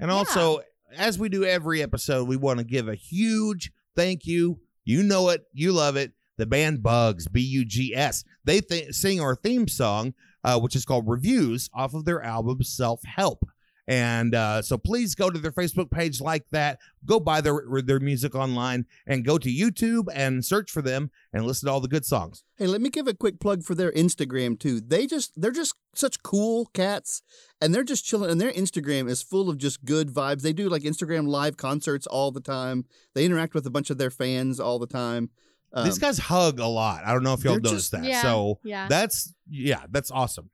And 0.00 0.10
Yeah. 0.10 0.16
also, 0.16 0.60
as 0.94 1.18
we 1.18 1.28
do 1.28 1.44
every 1.44 1.82
episode, 1.82 2.28
we 2.28 2.36
want 2.36 2.58
to 2.58 2.64
give 2.64 2.88
a 2.88 2.94
huge 2.94 3.72
thank 3.96 4.26
you. 4.26 4.60
You 4.84 5.02
know 5.02 5.28
it, 5.30 5.42
you 5.52 5.72
love 5.72 5.96
it. 5.96 6.12
The 6.36 6.46
band 6.46 6.82
Bugs, 6.82 7.28
B 7.28 7.40
U 7.40 7.64
G 7.64 7.94
S. 7.94 8.24
They 8.44 8.60
th- 8.60 8.92
sing 8.92 9.20
our 9.20 9.36
theme 9.36 9.68
song, 9.68 10.14
uh, 10.42 10.58
which 10.58 10.74
is 10.74 10.84
called 10.84 11.04
Reviews, 11.06 11.70
off 11.72 11.94
of 11.94 12.04
their 12.04 12.22
album 12.22 12.62
Self 12.62 13.00
Help. 13.04 13.44
And 13.86 14.34
uh, 14.34 14.62
so 14.62 14.78
please 14.78 15.14
go 15.14 15.28
to 15.28 15.38
their 15.38 15.52
Facebook 15.52 15.90
page 15.90 16.18
like 16.20 16.46
that. 16.52 16.78
Go 17.04 17.20
buy 17.20 17.42
their 17.42 17.62
their 17.84 18.00
music 18.00 18.34
online 18.34 18.86
and 19.06 19.24
go 19.26 19.36
to 19.36 19.48
YouTube 19.50 20.04
and 20.14 20.42
search 20.42 20.70
for 20.70 20.80
them 20.80 21.10
and 21.34 21.44
listen 21.46 21.66
to 21.66 21.72
all 21.72 21.80
the 21.80 21.88
good 21.88 22.06
songs. 22.06 22.44
Hey, 22.56 22.66
let 22.66 22.80
me 22.80 22.88
give 22.88 23.06
a 23.06 23.12
quick 23.12 23.40
plug 23.40 23.62
for 23.62 23.74
their 23.74 23.92
Instagram 23.92 24.58
too. 24.58 24.80
They 24.80 25.06
just 25.06 25.38
they're 25.38 25.50
just 25.50 25.74
such 25.94 26.22
cool 26.22 26.66
cats 26.72 27.20
and 27.60 27.74
they're 27.74 27.84
just 27.84 28.06
chilling 28.06 28.30
and 28.30 28.40
their 28.40 28.52
Instagram 28.52 29.06
is 29.06 29.22
full 29.22 29.50
of 29.50 29.58
just 29.58 29.84
good 29.84 30.08
vibes. 30.08 30.40
They 30.40 30.54
do 30.54 30.70
like 30.70 30.82
Instagram 30.82 31.28
live 31.28 31.58
concerts 31.58 32.06
all 32.06 32.30
the 32.32 32.40
time. 32.40 32.86
They 33.14 33.26
interact 33.26 33.52
with 33.52 33.66
a 33.66 33.70
bunch 33.70 33.90
of 33.90 33.98
their 33.98 34.10
fans 34.10 34.58
all 34.60 34.78
the 34.78 34.86
time. 34.86 35.28
Um, 35.74 35.84
These 35.84 35.98
guys 35.98 36.16
hug 36.18 36.58
a 36.58 36.66
lot. 36.66 37.02
I 37.04 37.12
don't 37.12 37.22
know 37.24 37.34
if 37.34 37.44
y'all 37.44 37.54
they're 37.54 37.60
noticed 37.72 37.90
just- 37.90 37.92
that. 37.92 38.04
Yeah. 38.04 38.22
So 38.22 38.60
Yeah. 38.64 38.88
that's 38.88 39.34
yeah, 39.50 39.84
that's 39.90 40.10
awesome. 40.10 40.48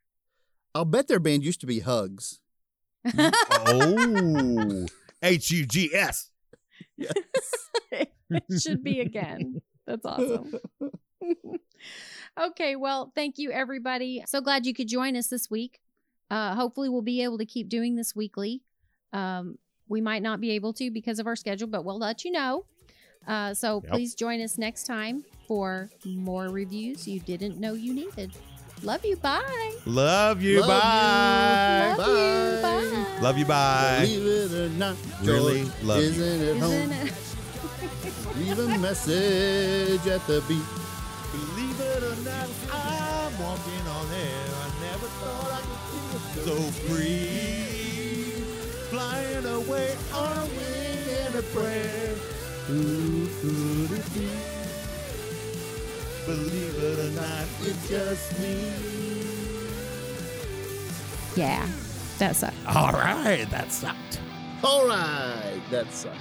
I'll 0.74 0.85
bet 0.85 1.07
their 1.07 1.20
band 1.20 1.45
used 1.45 1.61
to 1.61 1.66
be 1.66 1.78
Hugs. 1.81 2.41
Oh, 3.66 4.86
H 5.22 5.51
U 5.51 5.66
G 5.66 5.90
S. 5.94 6.30
it 6.98 8.11
should 8.61 8.82
be 8.84 9.01
again. 9.01 9.61
That's 9.86 10.05
awesome. 10.05 10.55
okay, 12.40 12.76
well, 12.76 13.12
thank 13.14 13.38
you 13.38 13.51
everybody. 13.51 14.22
So 14.26 14.40
glad 14.40 14.66
you 14.66 14.74
could 14.74 14.88
join 14.88 15.16
us 15.16 15.28
this 15.28 15.51
week. 15.51 15.80
Uh, 16.30 16.55
hopefully, 16.55 16.88
we'll 16.88 17.03
be 17.03 17.22
able 17.22 17.38
to 17.38 17.46
keep 17.46 17.68
doing 17.68 17.96
this 17.96 18.14
weekly. 18.14 18.62
Um, 19.12 19.59
we 19.88 20.01
might 20.01 20.22
not 20.22 20.40
be 20.40 20.53
able 20.53 20.72
to 20.74 20.90
because 20.90 21.18
of 21.18 21.26
our 21.26 21.34
schedule, 21.36 21.66
but 21.68 21.84
we'll 21.84 21.98
let 21.98 22.24
you 22.24 22.30
know. 22.30 22.64
Uh, 23.26 23.53
so 23.53 23.82
Yep. 23.84 23.92
please 23.92 24.14
join 24.14 24.40
us 24.40 24.57
next 24.57 24.84
time 24.86 25.24
for 25.48 25.90
more 26.07 26.48
reviews 26.48 27.07
you 27.09 27.20
didn't 27.20 27.59
know 27.59 27.74
you 27.74 27.92
needed. 27.92 28.32
Love 28.83 29.05
you. 29.05 29.16
Bye. 29.16 29.72
Love 29.87 30.43
you. 30.43 30.61
Love 30.61 30.68
bye. 30.68 31.95
Love 31.99 32.62
Bye. 32.62 32.81
you. 32.83 33.05
Bye. 33.05 33.20
Love 33.20 33.39
you. 33.39 33.45
Bye. 33.45 33.99
Believe 34.01 34.26
it 34.26 34.53
or 34.55 34.68
not, 34.70 34.97
Really 35.22 35.64
love 35.83 35.99
you. 35.99 36.05
isn't 36.05 36.49
at 36.49 36.62
home. 36.62 36.72
Isn't 36.72 37.09
it? 37.09 38.37
Leave 38.39 38.59
a 38.59 38.78
message 38.78 40.07
at 40.07 40.26
the 40.26 40.43
beat. 40.49 40.62
Believe 41.33 41.81
it 41.81 42.03
or 42.03 42.16
not, 42.24 42.49
I'm 42.72 43.33
walking 43.39 43.87
on 43.87 44.07
air. 44.14 44.49
I 44.64 44.70
never 44.91 45.07
thought 45.20 45.53
I 45.53 45.61
could 46.11 46.22
feel 46.33 46.45
so 46.47 46.57
free. 46.89 48.33
Flying 48.91 49.45
away 49.47 49.95
on 50.14 50.39
a 50.39 50.45
wing 50.47 51.26
and 51.26 51.35
a 51.35 51.43
prayer. 51.43 52.14
Who 52.66 53.28
could 53.43 53.99
it 53.99 54.14
be? 54.14 54.28
Believe 56.31 56.76
it 56.78 56.99
or 57.01 57.11
not, 57.20 57.45
it's 57.61 57.89
just 57.89 58.39
me. 58.39 58.72
Yeah, 61.35 61.68
that 62.18 62.37
sucked. 62.37 62.55
All 62.68 62.93
right, 62.93 63.51
that 63.51 63.72
sucked. 63.72 64.20
All 64.62 64.87
right, 64.87 65.61
that's. 65.72 66.05
Uh, 66.05 66.14